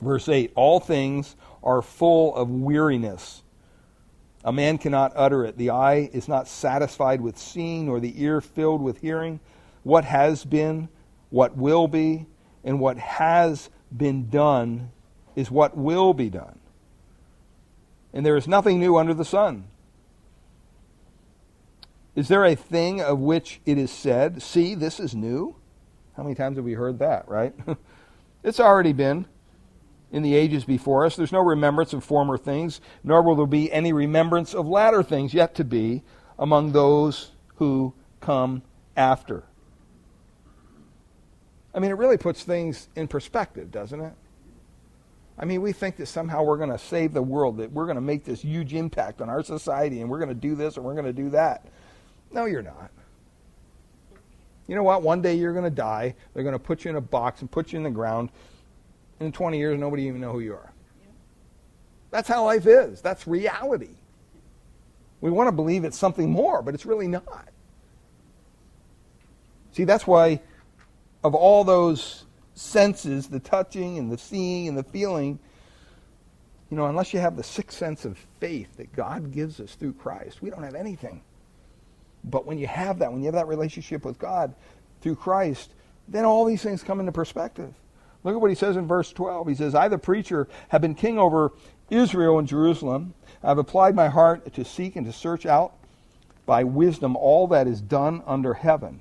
Verse 0.00 0.28
8 0.28 0.52
All 0.54 0.80
things 0.80 1.36
are 1.62 1.82
full 1.82 2.34
of 2.34 2.50
weariness. 2.50 3.42
A 4.44 4.52
man 4.52 4.78
cannot 4.78 5.12
utter 5.14 5.44
it. 5.44 5.58
The 5.58 5.70
eye 5.70 6.08
is 6.12 6.26
not 6.26 6.48
satisfied 6.48 7.20
with 7.20 7.36
seeing, 7.36 7.86
nor 7.86 8.00
the 8.00 8.22
ear 8.22 8.40
filled 8.40 8.80
with 8.80 9.00
hearing. 9.00 9.40
What 9.82 10.04
has 10.04 10.44
been, 10.44 10.88
what 11.28 11.56
will 11.56 11.88
be, 11.88 12.26
and 12.64 12.80
what 12.80 12.98
has 12.98 13.68
been 13.94 14.30
done 14.30 14.92
is 15.36 15.50
what 15.50 15.76
will 15.76 16.14
be 16.14 16.30
done. 16.30 16.58
And 18.12 18.24
there 18.24 18.36
is 18.36 18.48
nothing 18.48 18.80
new 18.80 18.96
under 18.96 19.14
the 19.14 19.24
sun. 19.24 19.64
Is 22.16 22.28
there 22.28 22.44
a 22.44 22.54
thing 22.54 23.00
of 23.00 23.20
which 23.20 23.60
it 23.64 23.78
is 23.78 23.90
said, 23.90 24.42
See, 24.42 24.74
this 24.74 24.98
is 24.98 25.14
new? 25.14 25.56
How 26.16 26.22
many 26.22 26.34
times 26.34 26.56
have 26.56 26.64
we 26.64 26.74
heard 26.74 26.98
that, 26.98 27.28
right? 27.28 27.54
it's 28.42 28.58
already 28.58 28.92
been 28.92 29.26
in 30.12 30.22
the 30.22 30.34
ages 30.34 30.64
before 30.64 31.04
us. 31.04 31.16
There's 31.16 31.32
no 31.32 31.40
remembrance 31.40 31.92
of 31.92 32.04
former 32.04 32.36
things, 32.36 32.80
nor 33.04 33.22
will 33.22 33.36
there 33.36 33.46
be 33.46 33.72
any 33.72 33.92
remembrance 33.92 34.54
of 34.54 34.66
latter 34.66 35.02
things 35.02 35.34
yet 35.34 35.54
to 35.56 35.64
be 35.64 36.02
among 36.38 36.72
those 36.72 37.32
who 37.56 37.94
come 38.20 38.62
after. 38.96 39.44
I 41.74 41.78
mean, 41.78 41.90
it 41.90 41.94
really 41.94 42.16
puts 42.16 42.42
things 42.42 42.88
in 42.96 43.06
perspective, 43.06 43.70
doesn't 43.70 44.00
it? 44.00 44.12
I 45.38 45.44
mean, 45.44 45.62
we 45.62 45.72
think 45.72 45.96
that 45.96 46.06
somehow 46.06 46.42
we're 46.42 46.58
going 46.58 46.70
to 46.70 46.78
save 46.78 47.14
the 47.14 47.22
world, 47.22 47.58
that 47.58 47.72
we're 47.72 47.86
going 47.86 47.94
to 47.94 48.02
make 48.02 48.24
this 48.24 48.42
huge 48.42 48.74
impact 48.74 49.22
on 49.22 49.30
our 49.30 49.42
society, 49.42 50.00
and 50.00 50.10
we're 50.10 50.18
going 50.18 50.28
to 50.28 50.34
do 50.34 50.54
this 50.54 50.76
and 50.76 50.84
we're 50.84 50.94
going 50.94 51.06
to 51.06 51.12
do 51.12 51.30
that. 51.30 51.66
No, 52.30 52.44
you're 52.44 52.62
not. 52.62 52.90
You 54.66 54.74
know 54.76 54.82
what? 54.82 55.02
One 55.02 55.22
day 55.22 55.34
you're 55.34 55.52
going 55.52 55.64
to 55.64 55.70
die. 55.70 56.14
They're 56.34 56.42
going 56.42 56.52
to 56.52 56.58
put 56.58 56.84
you 56.84 56.90
in 56.90 56.96
a 56.96 57.00
box 57.00 57.40
and 57.40 57.50
put 57.50 57.72
you 57.72 57.78
in 57.78 57.84
the 57.84 57.90
ground, 57.90 58.30
in 59.20 59.32
20 59.32 59.58
years, 59.58 59.78
nobody 59.78 60.04
even 60.04 60.20
know 60.20 60.32
who 60.32 60.40
you 60.40 60.54
are. 60.54 60.72
That's 62.10 62.28
how 62.28 62.44
life 62.44 62.66
is. 62.66 63.00
That's 63.00 63.26
reality. 63.26 63.90
We 65.20 65.30
want 65.30 65.48
to 65.48 65.52
believe 65.52 65.84
it's 65.84 65.98
something 65.98 66.30
more, 66.30 66.62
but 66.62 66.74
it's 66.74 66.86
really 66.86 67.06
not. 67.06 67.48
See, 69.72 69.84
that's 69.84 70.06
why, 70.06 70.40
of 71.22 71.34
all 71.34 71.62
those 71.62 72.24
senses, 72.54 73.28
the 73.28 73.38
touching 73.38 73.98
and 73.98 74.10
the 74.10 74.18
seeing 74.18 74.66
and 74.66 74.76
the 74.76 74.82
feeling, 74.82 75.38
you 76.70 76.76
know, 76.76 76.86
unless 76.86 77.12
you 77.12 77.20
have 77.20 77.36
the 77.36 77.42
sixth 77.42 77.78
sense 77.78 78.04
of 78.04 78.18
faith 78.40 78.76
that 78.78 78.92
God 78.94 79.30
gives 79.30 79.60
us 79.60 79.74
through 79.74 79.92
Christ, 79.92 80.42
we 80.42 80.50
don't 80.50 80.62
have 80.62 80.74
anything. 80.74 81.22
But 82.24 82.46
when 82.46 82.58
you 82.58 82.66
have 82.66 82.98
that, 82.98 83.12
when 83.12 83.20
you 83.20 83.26
have 83.26 83.34
that 83.34 83.48
relationship 83.48 84.04
with 84.04 84.18
God 84.18 84.54
through 85.00 85.16
Christ, 85.16 85.70
then 86.08 86.24
all 86.24 86.44
these 86.44 86.62
things 86.62 86.82
come 86.82 87.00
into 87.00 87.12
perspective. 87.12 87.74
Look 88.22 88.34
at 88.34 88.40
what 88.40 88.50
he 88.50 88.56
says 88.56 88.76
in 88.76 88.86
verse 88.86 89.12
12. 89.12 89.48
He 89.48 89.54
says, 89.54 89.74
I, 89.74 89.88
the 89.88 89.98
preacher, 89.98 90.48
have 90.68 90.80
been 90.80 90.94
king 90.94 91.18
over 91.18 91.52
Israel 91.88 92.38
and 92.38 92.46
Jerusalem. 92.46 93.14
I've 93.42 93.58
applied 93.58 93.94
my 93.94 94.08
heart 94.08 94.52
to 94.54 94.64
seek 94.64 94.96
and 94.96 95.06
to 95.06 95.12
search 95.12 95.46
out 95.46 95.74
by 96.46 96.64
wisdom 96.64 97.16
all 97.16 97.46
that 97.48 97.66
is 97.66 97.80
done 97.80 98.22
under 98.26 98.54
heaven. 98.54 99.00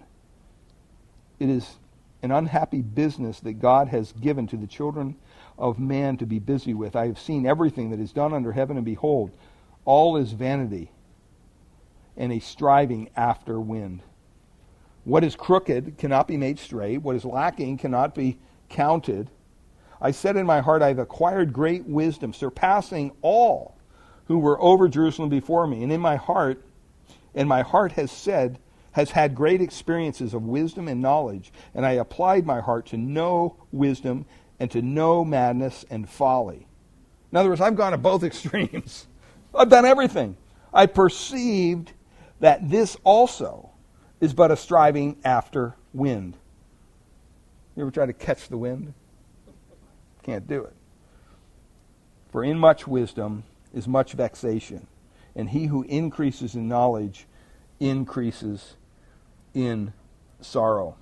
It 1.40 1.50
is 1.50 1.78
an 2.22 2.32
unhappy 2.32 2.82
business 2.82 3.40
that 3.42 3.54
God 3.54 3.88
has 3.90 4.12
given 4.12 4.48
to 4.48 4.58
the 4.58 4.68
children 4.68 5.16
of 5.58 5.80
man 5.80 6.18
to 6.18 6.26
be 6.26 6.40
busy 6.40 6.74
with. 6.74 6.96
I 6.96 7.08
have 7.08 7.20
seen 7.20 7.46
everything 7.46 7.90
that 7.92 8.00
is 8.00 8.12
done 8.12 8.34
under 8.34 8.52
heaven, 8.52 8.78
and 8.78 8.86
behold, 8.86 9.32
all 9.86 10.18
is 10.18 10.32
vanity 10.32 10.92
and 12.18 12.32
a 12.32 12.40
striving 12.40 13.10
after 13.16 13.60
wind. 13.60 14.02
What 15.06 15.24
is 15.24 15.36
crooked 15.36 15.98
cannot 15.98 16.28
be 16.28 16.38
made 16.38 16.60
straight. 16.60 17.02
What 17.02 17.16
is 17.16 17.26
lacking 17.26 17.78
cannot 17.78 18.14
be 18.14 18.38
counted. 18.70 19.30
I 20.02 20.12
said 20.12 20.38
in 20.38 20.46
my 20.46 20.62
heart, 20.62 20.82
I 20.82 20.90
have 20.90 21.00
acquired 21.00 21.52
great 21.52 21.86
wisdom, 21.86 22.34
surpassing 22.34 23.12
all 23.22 23.76
who 24.26 24.40
were 24.40 24.62
over 24.62 24.88
Jerusalem 24.88 25.30
before 25.30 25.68
me. 25.68 25.84
And 25.84 25.92
in 25.92 26.00
my 26.00 26.16
heart, 26.16 26.64
and 27.36 27.50
my 27.50 27.62
heart 27.64 27.94
has 27.94 28.12
said, 28.12 28.60
has 28.92 29.12
had 29.12 29.36
great 29.36 29.62
experiences 29.62 30.34
of 30.34 30.44
wisdom 30.44 30.88
and 30.88 31.02
knowledge, 31.02 31.52
and 31.74 31.86
I 31.86 31.94
applied 31.94 32.46
my 32.46 32.60
heart 32.60 32.88
to 32.88 32.98
know 32.98 33.56
wisdom 33.72 34.26
and 34.60 34.70
to 34.72 34.82
know 34.82 35.24
madness 35.24 35.86
and 35.90 36.10
folly. 36.10 36.68
In 37.32 37.38
other 37.38 37.50
words, 37.50 37.62
I've 37.62 37.76
gone 37.76 37.92
to 37.92 37.98
both 37.98 38.24
extremes. 38.26 39.08
I've 39.54 39.70
done 39.70 39.86
everything. 39.86 40.38
I 40.74 40.86
perceived 40.86 41.92
that 42.40 42.70
this 42.70 42.98
also 43.04 43.72
is 44.22 44.34
but 44.34 44.52
a 44.52 44.56
striving 44.56 45.18
after 45.24 45.76
wind. 45.94 46.38
You 47.80 47.84
ever 47.84 47.92
try 47.92 48.08
to 48.08 48.12
catch 48.12 48.50
the 48.50 48.58
wind? 48.58 48.94
Can't 50.24 50.46
do 50.46 50.66
it. 50.66 50.74
For 52.30 52.44
in 52.44 52.60
much 52.60 52.86
wisdom 52.86 53.46
is 53.74 53.88
much 53.88 54.12
vexation, 54.12 54.86
and 55.34 55.50
he 55.50 55.68
who 55.68 55.84
increases 55.84 56.56
in 56.56 56.68
knowledge 56.68 57.26
increases 57.80 58.76
in 59.54 59.94
sorrow. 60.42 60.98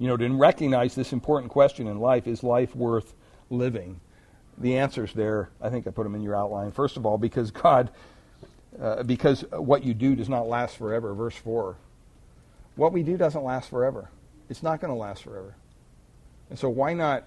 You 0.00 0.08
know, 0.08 0.16
to 0.16 0.28
recognize 0.36 0.96
this 0.96 1.12
important 1.12 1.52
question 1.52 1.86
in 1.86 2.00
life 2.00 2.26
is 2.26 2.42
life 2.42 2.74
worth 2.74 3.14
living? 3.48 4.00
The 4.58 4.76
answer's 4.76 5.12
there. 5.12 5.50
I 5.62 5.70
think 5.70 5.86
I 5.86 5.92
put 5.92 6.02
them 6.02 6.16
in 6.16 6.20
your 6.20 6.34
outline. 6.34 6.72
First 6.72 6.96
of 6.96 7.06
all, 7.06 7.16
because 7.16 7.52
God, 7.52 7.90
uh, 8.82 9.04
because 9.04 9.44
what 9.52 9.84
you 9.84 9.94
do 9.94 10.16
does 10.16 10.28
not 10.28 10.48
last 10.48 10.76
forever. 10.76 11.14
Verse 11.14 11.36
4. 11.36 11.76
What 12.74 12.92
we 12.92 13.04
do 13.04 13.16
doesn't 13.16 13.44
last 13.44 13.70
forever. 13.70 14.10
It's 14.50 14.64
not 14.64 14.80
going 14.80 14.92
to 14.92 14.98
last 14.98 15.22
forever. 15.22 15.54
And 16.50 16.58
so 16.58 16.68
why 16.68 16.92
not 16.92 17.24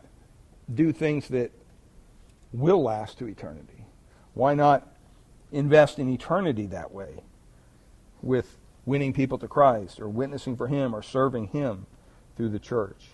do 0.71 0.91
things 0.91 1.29
that 1.29 1.51
will 2.51 2.83
last 2.83 3.17
to 3.19 3.25
eternity? 3.25 3.85
Why 4.33 4.53
not 4.53 4.87
invest 5.51 5.99
in 5.99 6.09
eternity 6.09 6.65
that 6.67 6.91
way 6.91 7.23
with 8.21 8.57
winning 8.85 9.13
people 9.13 9.37
to 9.37 9.47
Christ 9.47 10.01
or 10.01 10.09
witnessing 10.09 10.57
for 10.57 10.67
Him 10.67 10.93
or 10.93 11.01
serving 11.01 11.47
Him 11.47 11.85
through 12.35 12.49
the 12.49 12.59
church? 12.59 13.11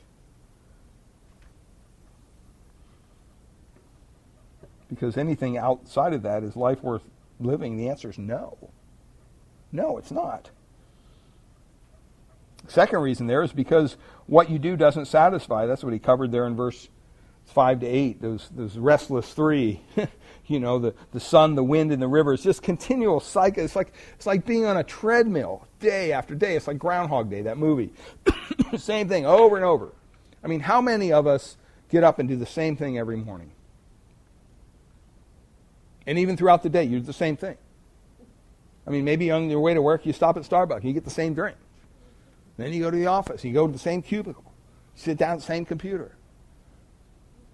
Because 4.89 5.17
anything 5.17 5.55
outside 5.55 6.13
of 6.13 6.23
that 6.23 6.43
is 6.43 6.55
life 6.55 6.81
worth 6.81 7.03
living? 7.39 7.77
The 7.77 7.89
answer 7.89 8.09
is 8.09 8.17
no. 8.17 8.71
No, 9.71 9.99
it's 9.99 10.09
not. 10.09 10.49
Second 12.69 12.99
reason 12.99 13.27
there 13.27 13.41
is 13.41 13.51
because 13.51 13.97
what 14.27 14.49
you 14.49 14.59
do 14.59 14.77
doesn't 14.77 15.05
satisfy. 15.05 15.65
That's 15.65 15.83
what 15.83 15.91
he 15.91 15.99
covered 15.99 16.31
there 16.31 16.45
in 16.45 16.55
verse 16.55 16.87
5 17.47 17.79
to 17.79 17.87
8, 17.87 18.21
those, 18.21 18.47
those 18.55 18.77
restless 18.77 19.33
three. 19.33 19.81
you 20.45 20.59
know, 20.59 20.77
the, 20.77 20.93
the 21.11 21.19
sun, 21.19 21.55
the 21.55 21.63
wind, 21.63 21.91
and 21.91 22.01
the 22.01 22.07
river. 22.07 22.33
It's 22.33 22.43
just 22.43 22.61
continual 22.61 23.19
cycle. 23.19 23.63
It's 23.63 23.75
like, 23.75 23.91
it's 24.15 24.27
like 24.27 24.45
being 24.45 24.65
on 24.65 24.77
a 24.77 24.83
treadmill 24.83 25.67
day 25.79 26.11
after 26.11 26.35
day. 26.35 26.55
It's 26.55 26.67
like 26.67 26.77
Groundhog 26.77 27.29
Day, 27.29 27.41
that 27.41 27.57
movie. 27.57 27.91
same 28.77 29.09
thing 29.09 29.25
over 29.25 29.55
and 29.55 29.65
over. 29.65 29.89
I 30.43 30.47
mean, 30.47 30.59
how 30.59 30.79
many 30.79 31.11
of 31.11 31.25
us 31.25 31.57
get 31.89 32.03
up 32.03 32.19
and 32.19 32.29
do 32.29 32.35
the 32.35 32.45
same 32.45 32.75
thing 32.75 32.99
every 32.99 33.17
morning? 33.17 33.51
And 36.05 36.19
even 36.19 36.37
throughout 36.37 36.61
the 36.61 36.69
day, 36.69 36.83
you 36.83 36.99
do 36.99 37.05
the 37.05 37.13
same 37.13 37.35
thing. 37.35 37.57
I 38.85 38.91
mean, 38.91 39.05
maybe 39.05 39.31
on 39.31 39.49
your 39.49 39.59
way 39.59 39.73
to 39.73 39.81
work, 39.81 40.05
you 40.05 40.13
stop 40.13 40.37
at 40.37 40.43
Starbucks 40.43 40.83
you 40.83 40.93
get 40.93 41.03
the 41.03 41.09
same 41.09 41.33
drink. 41.33 41.57
Then 42.59 42.73
you 42.73 42.81
go 42.81 42.91
to 42.91 42.97
the 42.97 43.07
office. 43.07 43.43
You 43.43 43.53
go 43.53 43.67
to 43.67 43.73
the 43.73 43.79
same 43.79 44.01
cubicle. 44.01 44.53
You 44.95 45.01
sit 45.01 45.17
down 45.17 45.31
at 45.31 45.39
the 45.39 45.45
same 45.45 45.65
computer. 45.65 46.15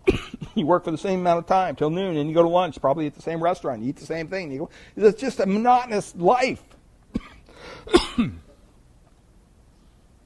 you 0.55 0.65
work 0.65 0.83
for 0.83 0.91
the 0.91 0.97
same 0.97 1.19
amount 1.19 1.39
of 1.39 1.45
time 1.45 1.75
till 1.75 1.89
noon, 1.89 2.17
and 2.17 2.27
you 2.27 2.35
go 2.35 2.43
to 2.43 2.49
lunch, 2.49 2.79
probably 2.81 3.07
at 3.07 3.15
the 3.15 3.21
same 3.21 3.41
restaurant. 3.41 3.81
You 3.81 3.89
eat 3.89 3.97
the 3.97 4.05
same 4.05 4.27
thing. 4.27 4.51
You 4.51 4.59
go, 4.59 4.69
it's 4.95 5.19
just 5.19 5.39
a 5.39 5.45
monotonous 5.45 6.15
life. 6.15 6.63
and 8.17 8.39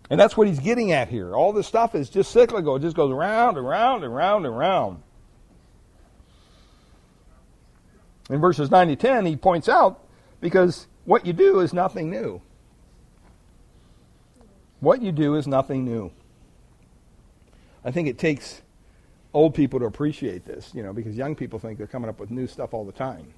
that's 0.10 0.38
what 0.38 0.48
he's 0.48 0.60
getting 0.60 0.92
at 0.92 1.10
here. 1.10 1.36
All 1.36 1.52
this 1.52 1.68
stuff 1.68 1.96
is 1.96 2.10
just 2.10 2.32
cyclical. 2.32 2.76
It 2.78 2.82
just 2.82 2.96
goes 2.96 3.12
around 3.12 3.58
and 3.58 3.68
round 3.68 4.04
and 4.04 4.16
round 4.16 4.46
and 4.46 4.58
round. 4.58 5.04
In 8.30 8.40
verses 8.40 8.70
9 8.70 8.90
to 8.90 8.96
10, 8.96 9.26
he 9.26 9.36
points 9.36 9.68
out 9.68 10.06
because 10.40 10.88
what 11.06 11.26
you 11.26 11.34
do 11.34 11.60
is 11.60 11.74
nothing 11.74 12.10
new. 12.10 12.42
What 14.80 15.02
you 15.02 15.12
do 15.12 15.36
is 15.36 15.48
nothing 15.48 15.86
new. 15.86 16.12
I 17.84 17.92
think 17.92 18.08
it 18.08 18.18
takes 18.18 18.62
old 19.34 19.54
people 19.54 19.80
to 19.80 19.86
appreciate 19.86 20.46
this, 20.46 20.72
you 20.74 20.84
know, 20.84 20.94
because 20.94 21.16
young 21.16 21.36
people 21.36 21.60
think 21.60 21.78
they're 21.78 21.88
coming 21.88 22.10
up 22.10 22.20
with 22.20 22.32
new 22.32 22.48
stuff 22.48 22.74
all 22.74 22.86
the 22.86 22.92
time. 22.92 23.34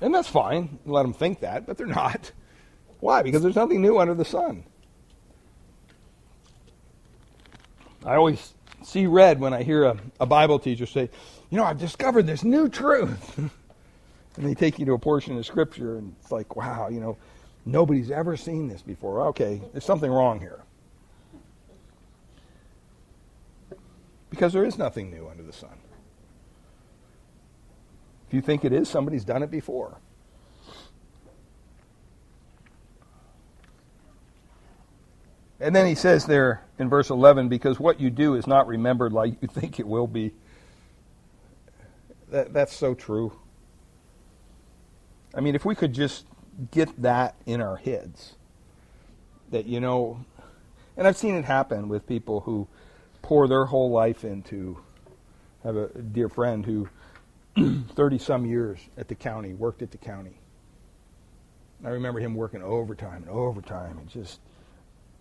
And 0.00 0.14
that's 0.14 0.28
fine. 0.28 0.78
Let 0.86 1.02
them 1.02 1.12
think 1.12 1.40
that, 1.40 1.66
but 1.66 1.76
they're 1.76 1.86
not. 1.86 2.32
Why? 3.00 3.22
Because 3.22 3.42
there's 3.42 3.56
nothing 3.56 3.82
new 3.82 3.98
under 3.98 4.14
the 4.14 4.24
sun. 4.24 4.64
I 8.04 8.14
always 8.14 8.54
see 8.82 9.06
red 9.06 9.40
when 9.40 9.52
I 9.52 9.62
hear 9.62 9.84
a, 9.84 9.98
a 10.20 10.26
Bible 10.26 10.58
teacher 10.58 10.86
say, 10.86 11.10
You 11.50 11.58
know, 11.58 11.64
I've 11.64 11.78
discovered 11.78 12.26
this 12.26 12.42
new 12.42 12.68
truth. 12.68 13.38
and 14.36 14.48
they 14.48 14.54
take 14.54 14.78
you 14.78 14.86
to 14.86 14.92
a 14.92 14.98
portion 14.98 15.36
of 15.36 15.44
Scripture, 15.44 15.96
and 15.96 16.14
it's 16.20 16.32
like, 16.32 16.56
wow, 16.56 16.88
you 16.88 17.00
know, 17.00 17.16
nobody's 17.64 18.10
ever 18.10 18.36
seen 18.36 18.68
this 18.68 18.82
before. 18.82 19.28
Okay, 19.28 19.60
there's 19.72 19.84
something 19.84 20.10
wrong 20.10 20.40
here. 20.40 20.60
Because 24.30 24.52
there 24.52 24.64
is 24.64 24.78
nothing 24.78 25.10
new 25.10 25.28
under 25.28 25.42
the 25.42 25.52
sun. 25.52 25.76
If 28.28 28.34
you 28.34 28.40
think 28.40 28.64
it 28.64 28.72
is, 28.72 28.88
somebody's 28.88 29.24
done 29.24 29.42
it 29.42 29.50
before. 29.50 29.98
And 35.58 35.76
then 35.76 35.86
he 35.86 35.94
says 35.94 36.24
there 36.24 36.62
in 36.78 36.88
verse 36.88 37.10
11, 37.10 37.48
because 37.48 37.78
what 37.78 38.00
you 38.00 38.08
do 38.08 38.34
is 38.34 38.46
not 38.46 38.66
remembered 38.66 39.12
like 39.12 39.34
you 39.42 39.48
think 39.48 39.78
it 39.78 39.86
will 39.86 40.06
be. 40.06 40.32
That, 42.30 42.52
that's 42.54 42.74
so 42.74 42.94
true. 42.94 43.32
I 45.34 45.40
mean, 45.40 45.54
if 45.54 45.64
we 45.64 45.74
could 45.74 45.92
just 45.92 46.24
get 46.70 47.02
that 47.02 47.36
in 47.46 47.60
our 47.60 47.76
heads, 47.76 48.34
that, 49.50 49.66
you 49.66 49.80
know, 49.80 50.24
and 50.96 51.06
I've 51.06 51.16
seen 51.16 51.34
it 51.34 51.44
happen 51.44 51.88
with 51.88 52.06
people 52.06 52.40
who 52.40 52.68
pour 53.22 53.48
their 53.48 53.66
whole 53.66 53.90
life 53.90 54.24
into. 54.24 54.78
I 55.64 55.68
have 55.68 55.76
a 55.76 55.88
dear 55.88 56.28
friend 56.28 56.64
who, 56.64 56.88
30 57.94 58.18
some 58.18 58.46
years 58.46 58.78
at 58.96 59.08
the 59.08 59.14
county, 59.14 59.52
worked 59.52 59.82
at 59.82 59.90
the 59.90 59.98
county. 59.98 60.38
I 61.84 61.88
remember 61.90 62.20
him 62.20 62.34
working 62.34 62.62
overtime 62.62 63.22
and 63.22 63.30
overtime 63.30 63.98
and 63.98 64.08
just 64.08 64.40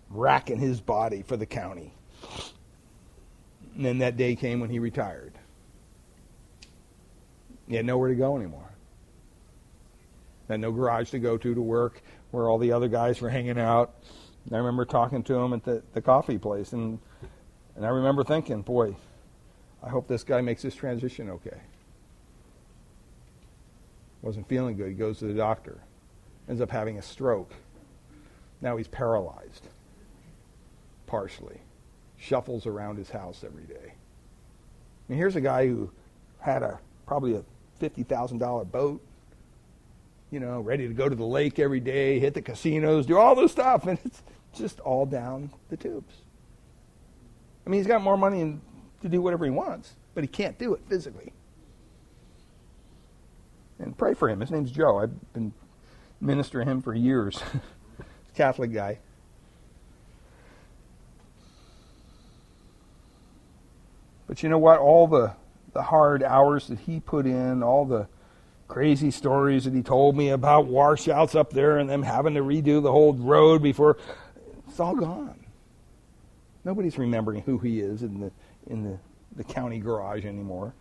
racking 0.10 0.60
his 0.60 0.82
body 0.82 1.24
for 1.24 1.38
the 1.38 1.46
county. 1.46 1.94
And 3.76 3.86
then 3.86 3.98
that 4.00 4.18
day 4.18 4.36
came 4.36 4.60
when 4.60 4.70
he 4.70 4.80
retired. 4.80 5.34
He 7.68 7.76
had 7.76 7.86
nowhere 7.86 8.10
to 8.10 8.16
go 8.16 8.36
anymore. 8.36 8.69
Had 10.50 10.60
no 10.60 10.72
garage 10.72 11.12
to 11.12 11.20
go 11.20 11.38
to 11.38 11.54
to 11.54 11.62
work 11.62 12.02
where 12.32 12.50
all 12.50 12.58
the 12.58 12.72
other 12.72 12.88
guys 12.88 13.22
were 13.22 13.30
hanging 13.30 13.60
out. 13.60 13.94
And 14.46 14.56
I 14.56 14.58
remember 14.58 14.84
talking 14.84 15.24
to 15.24 15.36
him 15.36 15.54
at 15.54 15.64
the, 15.64 15.84
the 15.94 16.02
coffee 16.02 16.38
place, 16.38 16.74
and 16.74 17.00
and 17.76 17.86
I 17.86 17.90
remember 17.90 18.24
thinking, 18.24 18.62
boy, 18.62 18.96
I 19.82 19.90
hope 19.90 20.08
this 20.08 20.24
guy 20.24 20.42
makes 20.42 20.64
this 20.64 20.76
transition 20.76 21.30
okay. 21.30 21.62
Wasn't 24.22 24.50
feeling 24.50 24.76
good. 24.76 24.90
He 24.90 24.96
goes 24.96 25.20
to 25.20 25.26
the 25.26 25.34
doctor, 25.34 25.78
ends 26.50 26.62
up 26.62 26.72
having 26.72 26.98
a 26.98 27.02
stroke. 27.02 27.54
Now 28.60 28.76
he's 28.76 28.88
paralyzed 28.88 29.68
partially, 31.08 31.60
shuffles 32.18 32.66
around 32.66 32.98
his 32.98 33.10
house 33.10 33.44
every 33.44 33.64
day. 33.64 33.94
And 35.08 35.18
here's 35.18 35.36
a 35.36 35.42
guy 35.42 35.68
who 35.68 35.90
had 36.40 36.64
a 36.64 36.80
probably 37.08 37.36
a 37.36 37.44
fifty 37.80 38.04
thousand 38.04 38.40
dollar 38.40 38.66
boat, 38.66 39.02
you 40.32 40.40
know, 40.40 40.60
ready 40.60 40.88
to 40.88 40.94
go 40.94 41.10
to 41.10 41.16
the 41.16 41.26
lake 41.26 41.60
every 41.60 41.80
day, 41.80 42.20
hit 42.20 42.34
the 42.34 42.42
casinos, 42.42 43.06
do 43.06 43.18
all 43.18 43.36
this 43.36 43.52
stuff, 43.52 43.88
and 43.88 43.98
it's 44.06 44.22
just 44.54 44.80
all 44.82 45.06
down 45.06 45.52
the 45.70 45.78
tubes. 45.78 46.14
I 47.66 47.70
mean, 47.70 47.80
he's 47.80 47.88
got 47.88 48.02
more 48.02 48.18
money 48.18 48.60
to 49.02 49.10
do 49.10 49.22
whatever 49.22 49.46
he 49.46 49.52
wants, 49.52 49.94
but 50.14 50.24
he 50.24 50.28
can't 50.28 50.58
do 50.58 50.74
it 50.74 50.82
physically. 50.88 51.34
And 53.80 53.98
pray 53.98 54.14
for 54.14 54.30
him. 54.30 54.42
His 54.42 54.52
name's 54.52 54.72
Joe. 54.72 55.00
I've 55.00 55.34
been 55.34 55.54
ministering 56.20 56.68
him 56.68 56.82
for 56.82 56.94
years. 56.94 57.42
Catholic 58.36 58.74
guy. 58.74 59.00
But 64.28 64.44
you 64.44 64.50
know 64.50 64.58
what? 64.58 64.80
All 64.80 65.08
the, 65.08 65.34
the 65.74 65.82
hard 65.82 66.22
hours 66.22 66.68
that 66.68 66.80
he 66.80 67.00
put 67.00 67.26
in, 67.26 67.64
all 67.64 67.86
the 67.86 68.08
crazy 68.70 69.10
stories 69.10 69.66
that 69.66 69.74
he 69.74 69.82
told 69.82 70.16
me 70.16 70.30
about 70.30 70.68
washouts 70.68 71.36
up 71.36 71.52
there 71.52 71.80
and 71.80 71.90
them 71.90 72.04
having 72.04 72.36
to 72.36 72.42
redo 72.42 72.82
the 72.82 72.92
whole 72.92 73.14
road 73.14 73.62
before, 73.62 73.98
it's 74.68 74.80
all 74.80 74.96
gone. 74.96 75.44
Nobody's 76.64 76.98
remembering 76.98 77.42
who 77.42 77.58
he 77.58 77.82
is 77.82 78.04
in 78.04 78.20
the, 78.20 78.32
in 78.68 78.84
the, 78.84 79.00
the 79.36 79.44
county 79.44 79.80
garage 79.80 80.24
anymore. 80.24 80.74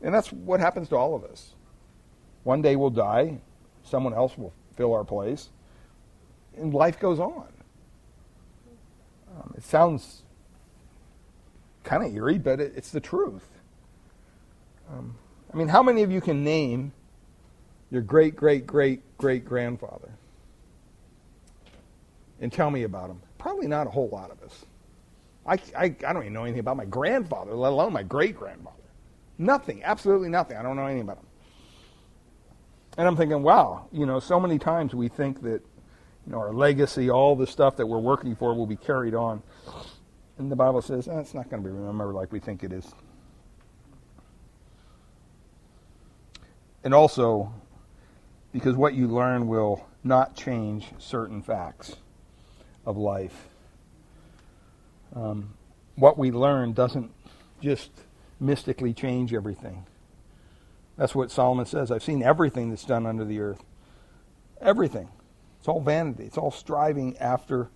And 0.00 0.14
that's 0.14 0.32
what 0.32 0.60
happens 0.60 0.88
to 0.90 0.96
all 0.96 1.16
of 1.16 1.24
us. 1.24 1.54
One 2.44 2.62
day 2.62 2.76
we'll 2.76 2.90
die, 2.90 3.40
someone 3.82 4.14
else 4.14 4.38
will 4.38 4.54
fill 4.76 4.94
our 4.94 5.04
place, 5.04 5.48
and 6.56 6.72
life 6.72 7.00
goes 7.00 7.18
on. 7.18 7.48
Um, 9.36 9.54
it 9.56 9.64
sounds 9.64 10.22
kind 11.82 12.04
of 12.04 12.14
eerie, 12.14 12.38
but 12.38 12.60
it, 12.60 12.74
it's 12.76 12.92
the 12.92 13.00
truth. 13.00 13.46
Um, 14.88 15.16
I 15.52 15.56
mean, 15.56 15.68
how 15.68 15.82
many 15.82 16.02
of 16.02 16.10
you 16.10 16.20
can 16.20 16.44
name 16.44 16.92
your 17.90 18.02
great, 18.02 18.36
great, 18.36 18.66
great, 18.66 19.00
great 19.16 19.44
grandfather? 19.44 20.10
And 22.40 22.52
tell 22.52 22.70
me 22.70 22.84
about 22.84 23.10
him. 23.10 23.20
Probably 23.38 23.66
not 23.66 23.86
a 23.86 23.90
whole 23.90 24.08
lot 24.08 24.30
of 24.30 24.42
us. 24.42 24.64
I, 25.46 25.54
I, 25.76 25.84
I 26.06 26.12
don't 26.12 26.22
even 26.22 26.34
know 26.34 26.44
anything 26.44 26.60
about 26.60 26.76
my 26.76 26.84
grandfather, 26.84 27.54
let 27.54 27.72
alone 27.72 27.92
my 27.92 28.02
great 28.02 28.36
grandfather. 28.36 28.76
Nothing, 29.38 29.82
absolutely 29.82 30.28
nothing. 30.28 30.56
I 30.56 30.62
don't 30.62 30.76
know 30.76 30.84
anything 30.84 31.02
about 31.02 31.18
him. 31.18 31.26
And 32.98 33.06
I'm 33.06 33.16
thinking, 33.16 33.42
wow, 33.42 33.86
you 33.92 34.04
know, 34.04 34.18
so 34.20 34.38
many 34.40 34.58
times 34.58 34.94
we 34.94 35.08
think 35.08 35.42
that, 35.42 35.62
you 36.26 36.32
know, 36.32 36.38
our 36.38 36.52
legacy, 36.52 37.08
all 37.08 37.36
the 37.36 37.46
stuff 37.46 37.76
that 37.76 37.86
we're 37.86 37.98
working 37.98 38.34
for 38.34 38.54
will 38.54 38.66
be 38.66 38.76
carried 38.76 39.14
on. 39.14 39.42
And 40.36 40.50
the 40.50 40.56
Bible 40.56 40.82
says, 40.82 41.08
eh, 41.08 41.18
it's 41.18 41.32
not 41.32 41.48
going 41.48 41.62
to 41.62 41.68
be 41.68 41.74
remembered 41.74 42.14
like 42.14 42.32
we 42.32 42.40
think 42.40 42.64
it 42.64 42.72
is. 42.72 42.92
And 46.84 46.94
also, 46.94 47.52
because 48.52 48.76
what 48.76 48.94
you 48.94 49.08
learn 49.08 49.48
will 49.48 49.86
not 50.04 50.36
change 50.36 50.86
certain 50.98 51.42
facts 51.42 51.96
of 52.86 52.96
life. 52.96 53.48
Um, 55.14 55.54
what 55.96 56.16
we 56.16 56.30
learn 56.30 56.72
doesn't 56.72 57.10
just 57.60 57.90
mystically 58.40 58.94
change 58.94 59.34
everything. 59.34 59.84
That's 60.96 61.14
what 61.14 61.30
Solomon 61.30 61.66
says. 61.66 61.90
I've 61.90 62.02
seen 62.02 62.22
everything 62.22 62.70
that's 62.70 62.84
done 62.84 63.06
under 63.06 63.24
the 63.24 63.40
earth. 63.40 63.62
Everything. 64.60 65.08
It's 65.58 65.68
all 65.68 65.80
vanity. 65.80 66.24
It's 66.24 66.38
all 66.38 66.50
striving 66.50 67.16
after 67.18 67.70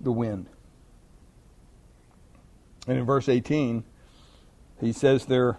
the 0.00 0.12
wind. 0.12 0.46
And 2.86 2.98
in 2.98 3.04
verse 3.04 3.28
18, 3.28 3.84
he 4.80 4.92
says 4.92 5.26
there, 5.26 5.58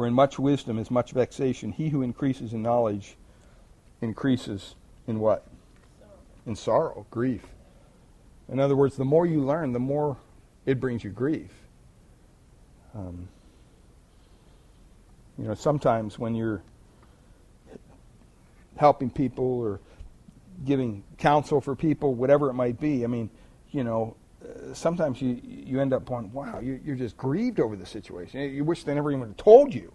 For 0.00 0.06
in 0.06 0.14
much 0.14 0.38
wisdom 0.38 0.78
is 0.78 0.90
much 0.90 1.12
vexation. 1.12 1.72
He 1.72 1.90
who 1.90 2.00
increases 2.00 2.54
in 2.54 2.62
knowledge 2.62 3.18
increases 4.00 4.74
in 5.06 5.20
what? 5.20 5.46
In 6.46 6.56
sorrow, 6.56 7.04
grief. 7.10 7.44
In 8.48 8.60
other 8.60 8.74
words, 8.74 8.96
the 8.96 9.04
more 9.04 9.26
you 9.26 9.44
learn, 9.44 9.74
the 9.74 9.78
more 9.78 10.16
it 10.64 10.80
brings 10.80 11.04
you 11.04 11.10
grief. 11.10 11.50
Um, 12.94 13.28
you 15.36 15.44
know, 15.44 15.52
sometimes 15.52 16.18
when 16.18 16.34
you're 16.34 16.62
helping 18.76 19.10
people 19.10 19.60
or 19.60 19.80
giving 20.64 21.04
counsel 21.18 21.60
for 21.60 21.76
people, 21.76 22.14
whatever 22.14 22.48
it 22.48 22.54
might 22.54 22.80
be, 22.80 23.04
I 23.04 23.06
mean, 23.06 23.28
you 23.70 23.84
know, 23.84 24.16
sometimes 24.72 25.20
you 25.20 25.40
you 25.44 25.80
end 25.80 25.92
up 25.92 26.04
going, 26.04 26.32
wow, 26.32 26.60
you, 26.60 26.80
you're 26.84 26.96
just 26.96 27.16
grieved 27.16 27.60
over 27.60 27.76
the 27.76 27.86
situation. 27.86 28.40
You 28.40 28.64
wish 28.64 28.84
they 28.84 28.94
never 28.94 29.12
even 29.12 29.34
told 29.34 29.74
you, 29.74 29.92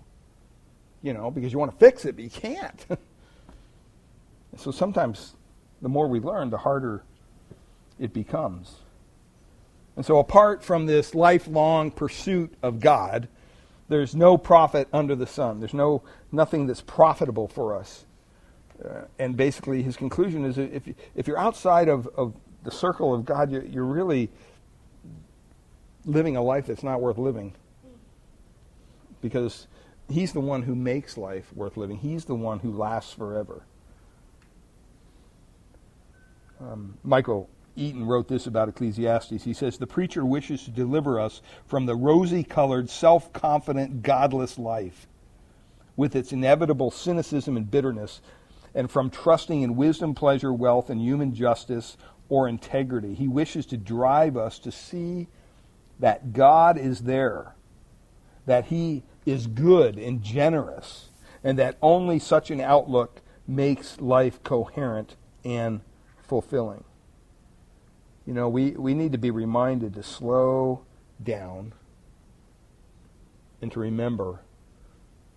you 1.01 1.13
know, 1.13 1.31
because 1.31 1.51
you 1.51 1.59
want 1.59 1.71
to 1.71 1.77
fix 1.77 2.05
it, 2.05 2.15
but 2.15 2.23
you 2.23 2.29
can't. 2.29 2.85
so 4.57 4.71
sometimes 4.71 5.35
the 5.81 5.89
more 5.89 6.07
we 6.07 6.19
learn, 6.19 6.49
the 6.49 6.57
harder 6.57 7.03
it 7.99 8.13
becomes. 8.13 8.75
And 9.95 10.05
so, 10.05 10.19
apart 10.19 10.63
from 10.63 10.85
this 10.85 11.15
lifelong 11.15 11.91
pursuit 11.91 12.53
of 12.61 12.79
God, 12.79 13.27
there's 13.87 14.15
no 14.15 14.37
profit 14.37 14.87
under 14.91 15.15
the 15.15 15.27
sun. 15.27 15.59
There's 15.59 15.73
no 15.73 16.03
nothing 16.31 16.67
that's 16.67 16.81
profitable 16.81 17.47
for 17.47 17.75
us. 17.75 18.05
Uh, 18.83 19.03
and 19.17 19.37
basically, 19.37 19.83
his 19.83 19.95
conclusion 19.95 20.43
is 20.43 20.57
if 20.57 20.83
if 21.15 21.27
you're 21.27 21.37
outside 21.37 21.87
of, 21.87 22.07
of 22.07 22.33
the 22.65 22.71
circle 22.71 23.13
of 23.13 23.25
God, 23.25 23.51
you're, 23.51 23.85
really 23.85 24.29
living 26.03 26.35
a 26.35 26.41
life 26.41 26.65
that's 26.65 26.83
not 26.83 26.99
worth 26.99 27.17
living. 27.17 27.53
Because 29.21 29.67
He's 30.09 30.33
the 30.33 30.41
one 30.41 30.63
who 30.63 30.75
makes 30.75 31.17
life 31.17 31.51
worth 31.53 31.77
living, 31.77 31.97
He's 31.97 32.25
the 32.25 32.35
one 32.35 32.59
who 32.59 32.71
lasts 32.71 33.13
forever. 33.13 33.63
Um, 36.59 36.97
Michael 37.03 37.49
Eaton 37.75 38.05
wrote 38.05 38.27
this 38.27 38.47
about 38.47 38.69
Ecclesiastes. 38.69 39.43
He 39.43 39.53
says, 39.53 39.77
The 39.77 39.87
preacher 39.87 40.25
wishes 40.25 40.63
to 40.63 40.71
deliver 40.71 41.19
us 41.19 41.41
from 41.65 41.85
the 41.85 41.95
rosy 41.95 42.43
colored, 42.43 42.89
self 42.89 43.31
confident, 43.33 44.01
godless 44.01 44.57
life 44.57 45.07
with 45.95 46.15
its 46.15 46.31
inevitable 46.31 46.91
cynicism 46.91 47.55
and 47.55 47.69
bitterness, 47.69 48.21
and 48.73 48.91
from 48.91 49.09
trusting 49.09 49.61
in 49.61 49.75
wisdom, 49.75 50.13
pleasure, 50.13 50.51
wealth, 50.51 50.89
and 50.89 51.01
human 51.01 51.33
justice 51.33 51.97
or 52.29 52.47
integrity. 52.47 53.13
He 53.13 53.27
wishes 53.27 53.65
to 53.67 53.77
drive 53.77 54.35
us 54.37 54.59
to 54.59 54.71
see 54.71 55.27
that 55.99 56.33
God 56.33 56.77
is 56.77 57.01
there, 57.01 57.55
that 58.45 58.65
He 58.65 59.03
is 59.25 59.47
good 59.47 59.97
and 59.97 60.21
generous, 60.21 61.09
and 61.43 61.57
that 61.59 61.77
only 61.81 62.19
such 62.19 62.51
an 62.51 62.59
outlook 62.59 63.21
makes 63.47 64.01
life 64.01 64.41
coherent 64.43 65.15
and 65.43 65.81
fulfilling. 66.23 66.83
You 68.25 68.33
know, 68.33 68.49
we, 68.49 68.71
we 68.71 68.93
need 68.93 69.11
to 69.11 69.17
be 69.19 69.29
reminded 69.29 69.93
to 69.95 70.03
slow 70.03 70.81
down 71.23 71.73
and 73.61 73.71
to 73.71 73.79
remember 73.79 74.41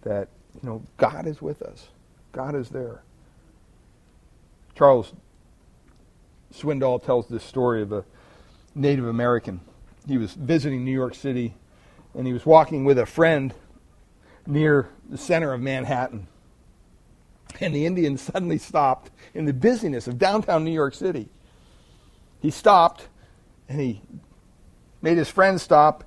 that, 0.03 0.29
you 0.55 0.69
know, 0.69 0.83
God 0.97 1.27
is 1.27 1.43
with 1.43 1.61
us. 1.61 1.89
God 2.33 2.55
is 2.55 2.71
there. 2.71 3.03
Charles 4.75 5.13
Swindoll 6.55 7.03
tells 7.03 7.29
this 7.29 7.45
story 7.45 7.83
of 7.83 7.93
a 7.93 8.05
Native 8.75 9.07
American. 9.07 9.61
He 10.07 10.19
was 10.19 10.33
visiting 10.33 10.85
New 10.85 10.93
York 10.93 11.15
City 11.15 11.55
and 12.15 12.27
he 12.27 12.33
was 12.33 12.47
walking 12.47 12.85
with 12.85 12.99
a 12.99 13.07
friend 13.07 13.53
near 14.47 14.89
the 15.09 15.19
center 15.19 15.53
of 15.53 15.61
Manhattan. 15.61 16.27
And 17.61 17.75
the 17.75 17.87
Indian 17.87 18.17
suddenly 18.17 18.59
stopped 18.59 19.11
in 19.35 19.45
the 19.45 19.53
busyness 19.53 20.07
of 20.07 20.19
downtown 20.19 20.65
New 20.65 20.73
York 20.73 20.95
City. 20.95 21.29
He 22.41 22.51
stopped 22.51 23.09
and 23.69 23.81
he 23.81 24.03
made 25.03 25.19
his 25.19 25.29
friend 25.29 25.61
stop 25.61 26.05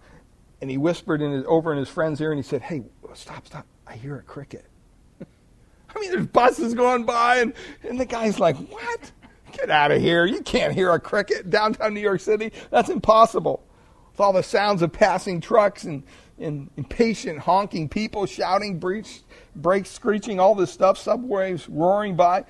and 0.61 0.69
he 0.69 0.77
whispered 0.77 1.21
in 1.21 1.31
his, 1.31 1.45
over 1.47 1.71
in 1.71 1.77
his 1.77 1.89
friend's 1.89 2.21
ear 2.21 2.31
and 2.31 2.39
he 2.39 2.47
said, 2.47 2.61
Hey, 2.61 2.83
stop, 3.13 3.45
stop. 3.45 3.65
I 3.85 3.95
hear 3.95 4.17
a 4.17 4.21
cricket. 4.23 4.65
I 5.95 5.99
mean, 5.99 6.11
there's 6.11 6.27
buses 6.27 6.73
going 6.73 7.03
by 7.03 7.37
and, 7.37 7.53
and 7.87 7.99
the 7.99 8.05
guy's 8.05 8.39
like, 8.39 8.55
What? 8.57 9.11
Get 9.51 9.69
out 9.69 9.91
of 9.91 10.01
here. 10.01 10.25
You 10.25 10.41
can't 10.41 10.73
hear 10.73 10.91
a 10.91 10.99
cricket 10.99 11.49
downtown 11.49 11.93
New 11.93 11.99
York 11.99 12.21
City. 12.21 12.51
That's 12.69 12.89
impossible. 12.89 13.63
With 14.11 14.19
all 14.19 14.33
the 14.33 14.43
sounds 14.43 14.81
of 14.81 14.91
passing 14.91 15.41
trucks 15.41 15.83
and, 15.83 16.03
and 16.39 16.69
impatient 16.77 17.39
honking 17.39 17.89
people 17.89 18.25
shouting, 18.25 18.79
brakes, 18.79 19.23
brakes 19.55 19.89
screeching, 19.89 20.39
all 20.39 20.55
this 20.55 20.71
stuff, 20.71 20.97
subways 20.97 21.67
roaring 21.69 22.15
by. 22.15 22.45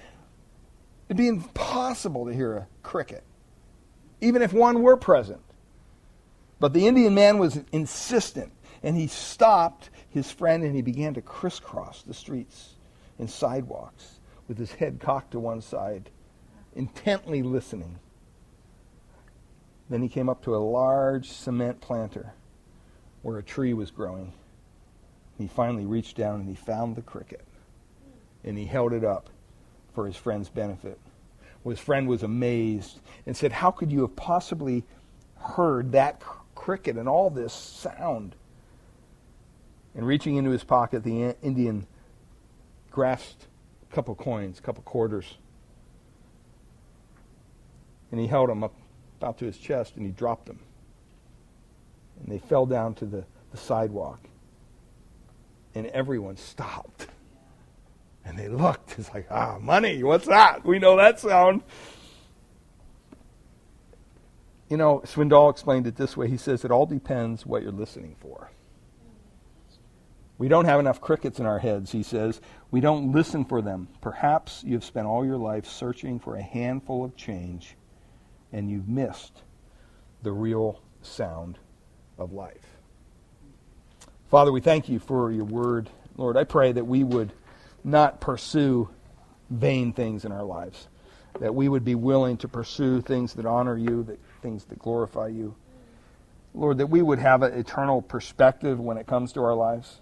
It'd 1.08 1.18
be 1.18 1.28
impossible 1.28 2.26
to 2.26 2.34
hear 2.34 2.56
a 2.56 2.68
cricket, 2.84 3.24
even 4.22 4.42
if 4.42 4.54
one 4.54 4.82
were 4.82 4.98
present. 4.98 5.42
But 6.60 6.74
the 6.74 6.88
Indian 6.88 7.14
man 7.14 7.38
was 7.38 7.60
insistent, 7.72 8.54
and 8.84 8.96
he 8.96 9.08
stopped 9.08 9.90
his 10.10 10.32
friend 10.32 10.64
and 10.64 10.76
he 10.76 10.82
began 10.82 11.14
to 11.16 11.22
crisscross 11.22 12.04
the 12.04 12.14
streets 12.14 12.76
and 13.18 13.30
sidewalks 13.30 14.20
with 14.48 14.58
his 14.58 14.72
head 14.74 15.00
cocked 15.00 15.32
to 15.32 15.40
one 15.40 15.62
side, 15.62 16.10
intently 16.76 17.44
listening. 17.44 18.00
Then 19.90 20.02
he 20.02 20.10
came 20.10 20.30
up 20.30 20.44
to 20.44 20.56
a 20.56 20.58
large 20.58 21.30
cement 21.30 21.82
planter 21.82 22.34
where 23.22 23.38
a 23.38 23.44
tree 23.44 23.74
was 23.74 23.92
growing. 23.92 24.34
He 25.38 25.48
finally 25.48 25.86
reached 25.86 26.18
down 26.18 26.40
and 26.40 26.50
he 26.50 26.56
found 26.56 26.96
the 26.96 27.02
cricket. 27.02 27.46
And 28.44 28.58
he 28.58 28.66
held 28.66 28.94
it 28.94 29.04
up 29.04 29.30
for 29.94 30.06
his 30.06 30.16
friend's 30.16 30.50
benefit. 30.50 31.00
His 31.64 31.80
friend 31.80 32.08
was 32.08 32.24
amazed 32.24 33.00
and 33.26 33.38
said, 33.38 33.52
How 33.52 33.70
could 33.70 33.92
you 33.92 34.02
have 34.02 34.16
possibly 34.16 34.84
heard 35.38 35.92
that 35.92 36.22
cricket 36.56 36.98
and 36.98 37.08
all 37.08 37.30
this 37.30 37.54
sound? 37.54 38.36
And 39.94 40.08
reaching 40.08 40.38
into 40.38 40.52
his 40.52 40.64
pocket, 40.64 41.04
the 41.04 41.36
Indian 41.44 41.86
grasped 42.90 43.48
a 43.90 43.94
couple 43.94 44.16
coins, 44.16 44.58
a 44.58 44.62
couple 44.62 44.84
quarters. 44.84 45.38
And 48.12 48.20
he 48.20 48.28
held 48.28 48.50
them 48.50 48.64
up 48.64 48.74
about 49.22 49.38
to 49.38 49.46
his 49.46 49.58
chest 49.58 49.96
and 49.96 50.06
he 50.06 50.12
dropped 50.12 50.48
them. 50.48 50.60
And 52.20 52.32
they 52.32 52.40
fell 52.40 52.66
down 52.66 52.96
to 52.96 53.06
the, 53.06 53.24
the 53.52 53.58
sidewalk. 53.58 54.20
And 55.74 55.88
everyone 55.88 56.38
stopped. 56.38 57.08
And 58.26 58.38
they 58.38 58.50
looked. 58.50 58.98
It's 59.00 59.14
like, 59.14 59.28
ah, 59.32 59.58
money. 59.60 60.04
What's 60.04 60.28
that? 60.28 60.66
We 60.66 60.80
know 60.80 60.98
that 60.98 61.20
sound. 61.20 61.64
You 64.70 64.78
know, 64.78 65.02
Swindoll 65.06 65.52
explained 65.52 65.88
it 65.88 65.96
this 65.96 66.16
way. 66.16 66.30
He 66.30 66.38
says 66.38 66.64
it 66.64 66.72
all 66.72 66.86
depends 66.86 67.46
what 67.46 67.62
you're 67.62 67.72
listening 67.72 68.16
for. 68.20 68.52
We 70.38 70.48
don't 70.48 70.66
have 70.66 70.80
enough 70.80 71.02
crickets 71.02 71.40
in 71.40 71.46
our 71.46 71.60
heads, 71.60 71.92
he 71.92 72.02
says. 72.02 72.42
We 72.72 72.80
don't 72.80 73.12
listen 73.12 73.46
for 73.46 73.62
them. 73.62 73.90
Perhaps 74.02 74.64
you've 74.66 74.84
spent 74.84 75.06
all 75.06 75.24
your 75.24 75.38
life 75.38 75.68
searching 75.68 76.20
for 76.20 76.36
a 76.36 76.42
handful 76.42 77.06
of 77.06 77.16
change 77.16 77.76
and 78.52 78.70
you've 78.70 78.88
missed 78.88 79.42
the 80.24 80.32
real 80.32 80.82
sound 81.02 81.58
of 82.18 82.32
life. 82.34 82.78
Father, 84.30 84.52
we 84.52 84.62
thank 84.62 84.88
you 84.88 85.00
for 85.00 85.32
your 85.32 85.46
word. 85.46 85.90
Lord, 86.18 86.38
I 86.38 86.44
pray 86.44 86.72
that 86.72 86.86
we 86.86 87.04
would 87.04 87.34
not 87.84 88.22
pursue 88.22 88.90
vain 89.50 89.92
things 89.94 90.24
in 90.24 90.32
our 90.32 90.44
lives, 90.44 90.88
that 91.40 91.54
we 91.54 91.68
would 91.68 91.84
be 91.84 91.96
willing 91.96 92.38
to 92.38 92.48
pursue 92.48 93.02
things 93.02 93.34
that 93.34 93.46
honor 93.46 93.78
you, 93.78 94.04
that 94.04 94.20
things 94.42 94.66
that 94.66 94.80
glorify 94.80 95.28
you. 95.28 95.56
Lord, 96.54 96.78
that 96.80 96.88
we 96.88 97.02
would 97.02 97.20
have 97.20 97.44
an 97.44 97.54
eternal 97.54 98.02
perspective 98.02 98.80
when 98.80 98.98
it 98.98 99.08
comes 99.08 99.34
to 99.34 99.44
our 99.44 99.56
lives. 99.56 100.02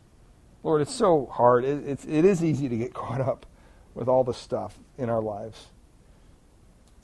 Lord, 0.63 0.81
it's 0.81 0.93
so 0.93 1.27
hard. 1.27 1.63
It, 1.63 1.87
it's, 1.87 2.05
it 2.05 2.25
is 2.25 2.43
easy 2.43 2.67
to 2.69 2.77
get 2.77 2.93
caught 2.93 3.21
up 3.21 3.45
with 3.93 4.07
all 4.07 4.23
the 4.23 4.33
stuff 4.33 4.77
in 4.97 5.09
our 5.09 5.21
lives. 5.21 5.67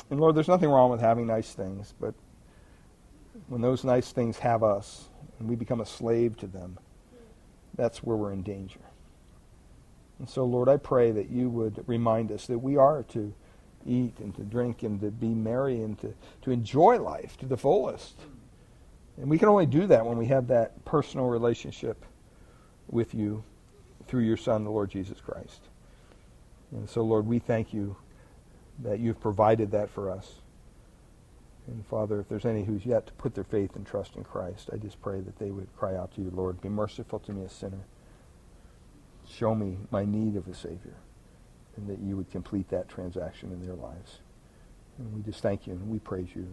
And 0.10 0.20
Lord, 0.20 0.36
there's 0.36 0.47
nothing 0.47 0.70
wrong 0.70 0.91
with 0.91 1.01
having 1.01 1.28
nice 1.28 1.53
things, 1.53 1.93
but 1.99 2.14
when 3.47 3.62
those 3.62 3.84
nice 3.84 4.12
things 4.12 4.39
have 4.39 4.64
us 4.64 5.10
and 5.39 5.49
we 5.49 5.56
become 5.56 5.82
a 5.82 5.86
slave 5.86 6.38
to 6.38 6.47
them, 6.47 6.78
that's 7.76 8.03
where 8.03 8.16
we're 8.16 8.32
in 8.32 8.43
danger. 8.43 8.80
And 10.20 10.30
so, 10.30 10.45
Lord, 10.45 10.70
I 10.70 10.78
pray 10.78 11.12
that 11.12 11.30
you 11.30 11.49
would 11.49 11.84
remind 11.88 12.32
us 12.32 12.45
that 12.47 12.60
we 12.60 12.78
are 12.78 13.03
to 13.10 13.34
eat 13.86 14.18
and 14.20 14.34
to 14.36 14.41
drink 14.41 14.84
and 14.84 14.99
to 15.01 15.12
be 15.12 15.28
merry 15.28 15.82
and 15.82 15.99
to, 15.99 16.14
to 16.43 16.51
enjoy 16.51 16.99
life 16.99 17.38
to 17.38 17.45
the 17.45 17.58
fullest. 17.58 18.16
And 19.18 19.30
we 19.30 19.38
can 19.38 19.49
only 19.49 19.66
do 19.66 19.88
that 19.88 20.06
when 20.06 20.18
we 20.18 20.28
have 20.28 20.47
that 20.47 20.84
personal 20.86 21.28
relationship 21.28 22.06
with 22.88 23.14
you 23.14 23.43
through 24.08 24.24
your 24.24 24.38
Son, 24.38 24.64
the 24.64 24.72
Lord 24.72 24.89
Jesus 24.89 25.20
Christ. 25.20 25.62
And 26.72 26.89
so, 26.89 27.01
Lord, 27.01 27.28
we 27.28 27.39
thank 27.39 27.74
you 27.74 27.95
that 28.80 28.99
you've 28.99 29.19
provided 29.19 29.71
that 29.71 29.89
for 29.89 30.09
us. 30.11 30.36
And 31.67 31.86
Father, 31.88 32.19
if 32.19 32.30
there's 32.30 32.45
any 32.45 32.63
who's 32.63 32.86
yet 32.86 33.07
to 33.07 33.13
put 33.13 33.34
their 33.34 33.43
faith 33.43 33.76
and 33.76 33.86
trust 33.86 34.15
in 34.15 34.23
Christ, 34.23 34.69
I 34.71 34.78
just 34.78 35.01
pray 35.01 35.21
that 35.21 35.39
they 35.39 35.51
would 35.51 35.67
cry 35.76 35.95
out 35.95 36.13
to 36.15 36.21
you, 36.21 36.32
Lord, 36.34 36.61
be 36.61 36.69
merciful 36.69 37.19
to 37.19 37.32
me, 37.32 37.43
a 37.43 37.49
sinner. 37.49 37.86
Show 39.28 39.55
me 39.55 39.78
my 39.89 40.05
need 40.05 40.36
of 40.36 40.47
a 40.47 40.53
Savior, 40.53 40.93
and 41.76 41.88
that 41.88 41.99
you 41.99 42.15
would 42.17 42.30
complete 42.30 42.69
that 42.69 42.88
transaction 42.88 43.51
in 43.51 43.65
their 43.65 43.76
lives. 43.76 44.19
And 44.99 45.13
we 45.13 45.21
just 45.23 45.41
thank 45.41 45.65
you 45.65 45.73
and 45.73 45.89
we 45.89 45.99
praise 45.99 46.30
you. 46.36 46.47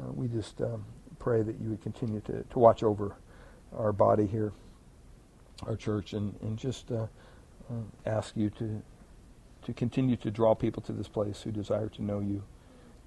Uh, 0.00 0.12
we 0.12 0.28
just 0.28 0.60
um, 0.60 0.84
pray 1.18 1.42
that 1.42 1.58
you 1.60 1.70
would 1.70 1.82
continue 1.82 2.20
to, 2.20 2.42
to 2.42 2.58
watch 2.58 2.82
over 2.82 3.16
our 3.76 3.92
body 3.92 4.26
here, 4.26 4.52
our 5.66 5.76
church, 5.76 6.12
and, 6.12 6.34
and 6.42 6.58
just 6.58 6.92
uh, 6.92 7.06
uh, 7.70 7.74
ask 8.06 8.36
you 8.36 8.50
to 8.50 8.82
to 9.64 9.72
continue 9.72 10.16
to 10.16 10.30
draw 10.30 10.54
people 10.54 10.82
to 10.82 10.92
this 10.92 11.08
place 11.08 11.42
who 11.42 11.50
desire 11.50 11.88
to 11.90 12.02
know 12.02 12.20
you 12.20 12.42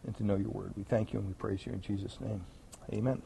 and 0.05 0.15
to 0.17 0.23
know 0.23 0.35
your 0.35 0.49
word. 0.49 0.73
We 0.77 0.83
thank 0.83 1.13
you 1.13 1.19
and 1.19 1.27
we 1.27 1.33
praise 1.33 1.65
you 1.65 1.73
in 1.73 1.81
Jesus' 1.81 2.19
name. 2.21 2.45
Amen. 2.93 3.21